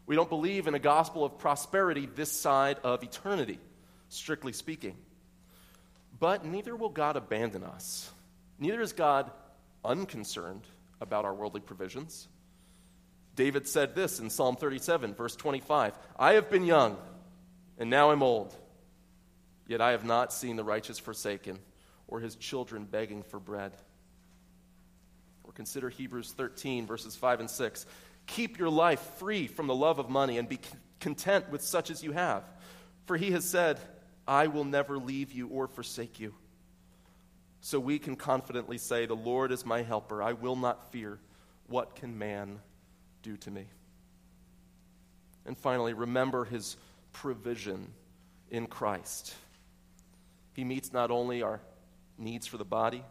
We 0.06 0.16
don't 0.16 0.28
believe 0.28 0.66
in 0.66 0.74
a 0.74 0.80
gospel 0.80 1.24
of 1.24 1.38
prosperity 1.38 2.08
this 2.16 2.32
side 2.32 2.78
of 2.82 3.04
eternity, 3.04 3.60
strictly 4.08 4.52
speaking. 4.52 4.96
But 6.18 6.44
neither 6.44 6.76
will 6.76 6.88
God 6.88 7.16
abandon 7.16 7.64
us. 7.64 8.10
Neither 8.58 8.80
is 8.80 8.92
God 8.92 9.30
unconcerned 9.84 10.62
about 11.00 11.24
our 11.24 11.34
worldly 11.34 11.60
provisions. 11.60 12.28
David 13.36 13.66
said 13.66 13.94
this 13.94 14.20
in 14.20 14.30
Psalm 14.30 14.56
37, 14.56 15.14
verse 15.14 15.36
25 15.36 15.94
I 16.18 16.34
have 16.34 16.50
been 16.50 16.64
young, 16.64 16.96
and 17.78 17.90
now 17.90 18.10
I'm 18.10 18.22
old, 18.22 18.54
yet 19.66 19.80
I 19.80 19.90
have 19.90 20.04
not 20.04 20.32
seen 20.32 20.56
the 20.56 20.64
righteous 20.64 20.98
forsaken 20.98 21.58
or 22.06 22.20
his 22.20 22.36
children 22.36 22.84
begging 22.84 23.22
for 23.22 23.40
bread. 23.40 23.72
Or 25.42 25.52
consider 25.52 25.88
Hebrews 25.88 26.32
13, 26.32 26.86
verses 26.86 27.16
5 27.16 27.40
and 27.40 27.50
6. 27.50 27.86
Keep 28.26 28.58
your 28.58 28.70
life 28.70 29.00
free 29.18 29.46
from 29.46 29.66
the 29.66 29.74
love 29.74 29.98
of 29.98 30.08
money 30.08 30.38
and 30.38 30.48
be 30.48 30.60
content 31.00 31.50
with 31.50 31.62
such 31.62 31.90
as 31.90 32.02
you 32.02 32.12
have. 32.12 32.44
For 33.06 33.16
he 33.16 33.32
has 33.32 33.44
said, 33.44 33.78
I 34.26 34.46
will 34.46 34.64
never 34.64 34.98
leave 34.98 35.32
you 35.32 35.48
or 35.48 35.66
forsake 35.68 36.18
you. 36.18 36.34
So 37.60 37.80
we 37.80 37.98
can 37.98 38.16
confidently 38.16 38.78
say, 38.78 39.06
The 39.06 39.14
Lord 39.14 39.52
is 39.52 39.64
my 39.64 39.82
helper. 39.82 40.22
I 40.22 40.32
will 40.32 40.56
not 40.56 40.92
fear. 40.92 41.18
What 41.66 41.96
can 41.96 42.18
man 42.18 42.60
do 43.22 43.36
to 43.38 43.50
me? 43.50 43.66
And 45.46 45.56
finally, 45.56 45.92
remember 45.92 46.44
his 46.44 46.76
provision 47.12 47.88
in 48.50 48.66
Christ. 48.66 49.34
He 50.54 50.64
meets 50.64 50.92
not 50.92 51.10
only 51.10 51.42
our 51.42 51.60
needs 52.18 52.46
for 52.46 52.56
the 52.56 52.64
body, 52.64 53.02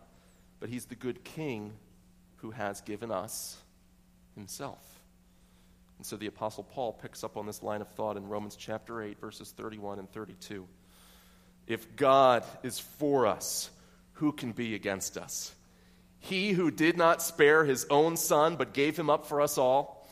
but 0.60 0.70
he's 0.70 0.86
the 0.86 0.96
good 0.96 1.24
king 1.24 1.74
who 2.38 2.52
has 2.52 2.82
given 2.82 3.12
us 3.12 3.58
himself. 4.36 4.80
And 5.98 6.06
so 6.06 6.16
the 6.16 6.28
Apostle 6.28 6.64
Paul 6.64 6.94
picks 6.94 7.24
up 7.24 7.38
on 7.38 7.46
this 7.46 7.64
line 7.64 7.82
of 7.82 7.88
thought 7.90 8.18
in 8.18 8.28
Romans 8.28 8.56
chapter 8.56 9.02
8, 9.02 9.20
verses 9.20 9.52
31 9.52 10.00
and 10.00 10.12
32. 10.12 10.68
If 11.68 11.96
God 11.96 12.44
is 12.62 12.80
for 12.80 13.28
us, 13.28 13.70
who 14.14 14.32
can 14.32 14.52
be 14.52 14.76
against 14.76 15.18
us? 15.18 15.54
He 16.20 16.52
who 16.52 16.72
did 16.72 16.98
not 16.98 17.22
spare 17.22 17.66
his 17.66 17.86
own 17.90 18.18
son, 18.18 18.56
but 18.56 18.74
gave 18.74 18.98
him 18.98 19.10
up 19.10 19.26
for 19.26 19.42
us 19.42 19.58
all, 19.58 20.08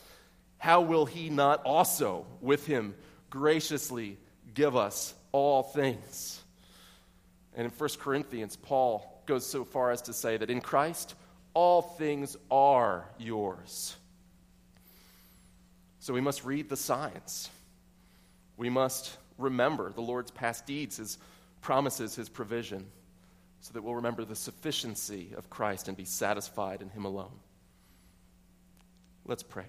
how 0.58 0.82
will 0.82 1.06
he 1.06 1.30
not 1.30 1.64
also 1.64 2.26
with 2.42 2.68
him 2.68 2.94
graciously 3.30 4.18
give 4.54 4.76
us 4.76 5.14
all 5.32 5.64
things? 5.64 6.42
And 7.56 7.66
in 7.66 7.72
1 7.72 7.90
Corinthians, 8.00 8.56
Paul 8.56 9.24
goes 9.26 9.46
so 9.46 9.64
far 9.64 9.92
as 9.92 10.04
to 10.04 10.14
say 10.14 10.38
that 10.38 10.50
in 10.50 10.62
Christ, 10.62 11.16
all 11.54 11.82
things 11.82 12.38
are 12.50 13.06
yours. 13.18 13.96
So 16.00 16.14
we 16.14 16.22
must 16.22 16.44
read 16.44 16.70
the 16.70 16.78
signs. 16.78 17.50
We 18.58 18.70
must 18.70 19.16
remember 19.38 19.92
the 19.92 20.02
Lord's 20.02 20.32
past 20.32 20.66
deeds, 20.66 20.98
his 20.98 21.18
promises, 21.62 22.16
his 22.16 22.30
provision, 22.30 22.86
so 23.62 23.74
that 23.74 23.84
we'll 23.84 23.96
remember 23.96 24.26
the 24.26 24.36
sufficiency 24.36 25.34
of 25.38 25.50
Christ 25.50 25.88
and 25.88 25.96
be 25.96 26.06
satisfied 26.06 26.82
in 26.82 26.90
him 26.90 27.06
alone. 27.06 27.40
Let's 29.26 29.44
pray. 29.44 29.66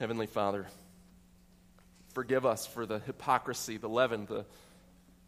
Heavenly 0.00 0.26
Father, 0.26 0.66
forgive 2.14 2.46
us 2.46 2.66
for 2.66 2.86
the 2.86 3.00
hypocrisy, 3.00 3.76
the 3.76 3.88
leaven, 3.88 4.26
the 4.26 4.46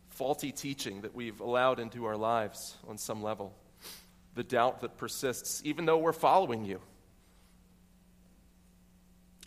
faulty 0.08 0.52
teaching 0.52 1.02
that 1.02 1.14
we've 1.14 1.40
allowed 1.40 1.80
into 1.80 2.06
our 2.06 2.16
lives 2.16 2.76
on 2.88 2.96
some 2.96 3.22
level, 3.22 3.54
the 4.34 4.44
doubt 4.44 4.80
that 4.80 4.96
persists, 4.96 5.60
even 5.64 5.86
though 5.86 5.98
we're 5.98 6.12
following 6.12 6.64
you. 6.64 6.80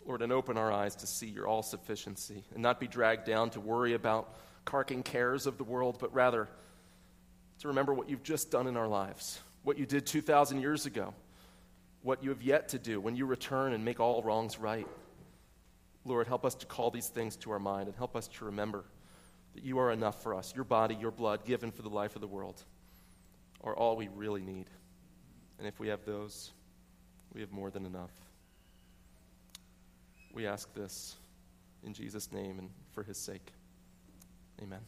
Lord, 0.06 0.22
and 0.22 0.32
open 0.32 0.58
our 0.58 0.70
eyes 0.70 0.94
to 0.96 1.06
see 1.06 1.26
your 1.26 1.46
all 1.46 1.62
sufficiency 1.62 2.44
and 2.52 2.62
not 2.62 2.78
be 2.78 2.86
dragged 2.86 3.24
down 3.24 3.50
to 3.50 3.60
worry 3.60 3.94
about 3.94 4.34
carking 4.64 5.02
cares 5.02 5.46
of 5.46 5.58
the 5.58 5.64
world, 5.64 5.98
but 5.98 6.12
rather 6.14 6.48
to 7.60 7.68
remember 7.68 7.94
what 7.94 8.08
you've 8.08 8.22
just 8.22 8.50
done 8.50 8.66
in 8.66 8.76
our 8.76 8.88
lives, 8.88 9.40
what 9.62 9.78
you 9.78 9.86
did 9.86 10.06
2,000 10.06 10.60
years 10.60 10.86
ago, 10.86 11.14
what 12.02 12.22
you 12.22 12.30
have 12.30 12.42
yet 12.42 12.68
to 12.70 12.78
do 12.78 13.00
when 13.00 13.16
you 13.16 13.24
return 13.24 13.72
and 13.72 13.84
make 13.84 14.00
all 14.00 14.22
wrongs 14.22 14.58
right. 14.58 14.86
Lord, 16.04 16.26
help 16.26 16.44
us 16.44 16.54
to 16.56 16.66
call 16.66 16.90
these 16.90 17.08
things 17.08 17.36
to 17.36 17.50
our 17.50 17.58
mind 17.58 17.88
and 17.88 17.96
help 17.96 18.14
us 18.14 18.28
to 18.28 18.44
remember 18.44 18.84
that 19.54 19.64
you 19.64 19.78
are 19.78 19.90
enough 19.90 20.22
for 20.22 20.34
us. 20.34 20.52
Your 20.54 20.64
body, 20.64 20.94
your 20.94 21.10
blood, 21.10 21.46
given 21.46 21.70
for 21.70 21.80
the 21.80 21.88
life 21.88 22.14
of 22.14 22.20
the 22.20 22.26
world, 22.26 22.62
are 23.62 23.74
all 23.74 23.96
we 23.96 24.08
really 24.08 24.42
need. 24.42 24.66
And 25.58 25.66
if 25.66 25.80
we 25.80 25.88
have 25.88 26.04
those, 26.04 26.52
we 27.32 27.40
have 27.40 27.52
more 27.52 27.70
than 27.70 27.86
enough. 27.86 28.10
We 30.34 30.48
ask 30.48 30.74
this 30.74 31.14
in 31.84 31.94
Jesus' 31.94 32.32
name 32.32 32.58
and 32.58 32.68
for 32.90 33.04
his 33.04 33.16
sake. 33.16 33.52
Amen. 34.60 34.80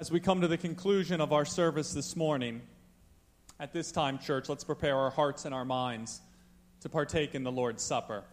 As 0.00 0.10
we 0.10 0.18
come 0.18 0.40
to 0.40 0.48
the 0.48 0.58
conclusion 0.58 1.20
of 1.20 1.32
our 1.32 1.44
service 1.44 1.92
this 1.92 2.16
morning, 2.16 2.62
At 3.60 3.72
this 3.72 3.92
time, 3.92 4.18
church, 4.18 4.48
let's 4.48 4.64
prepare 4.64 4.96
our 4.96 5.10
hearts 5.10 5.44
and 5.44 5.54
our 5.54 5.64
minds 5.64 6.20
to 6.84 6.90
partake 6.90 7.34
in 7.34 7.42
the 7.42 7.50
Lord's 7.50 7.82
Supper. 7.82 8.24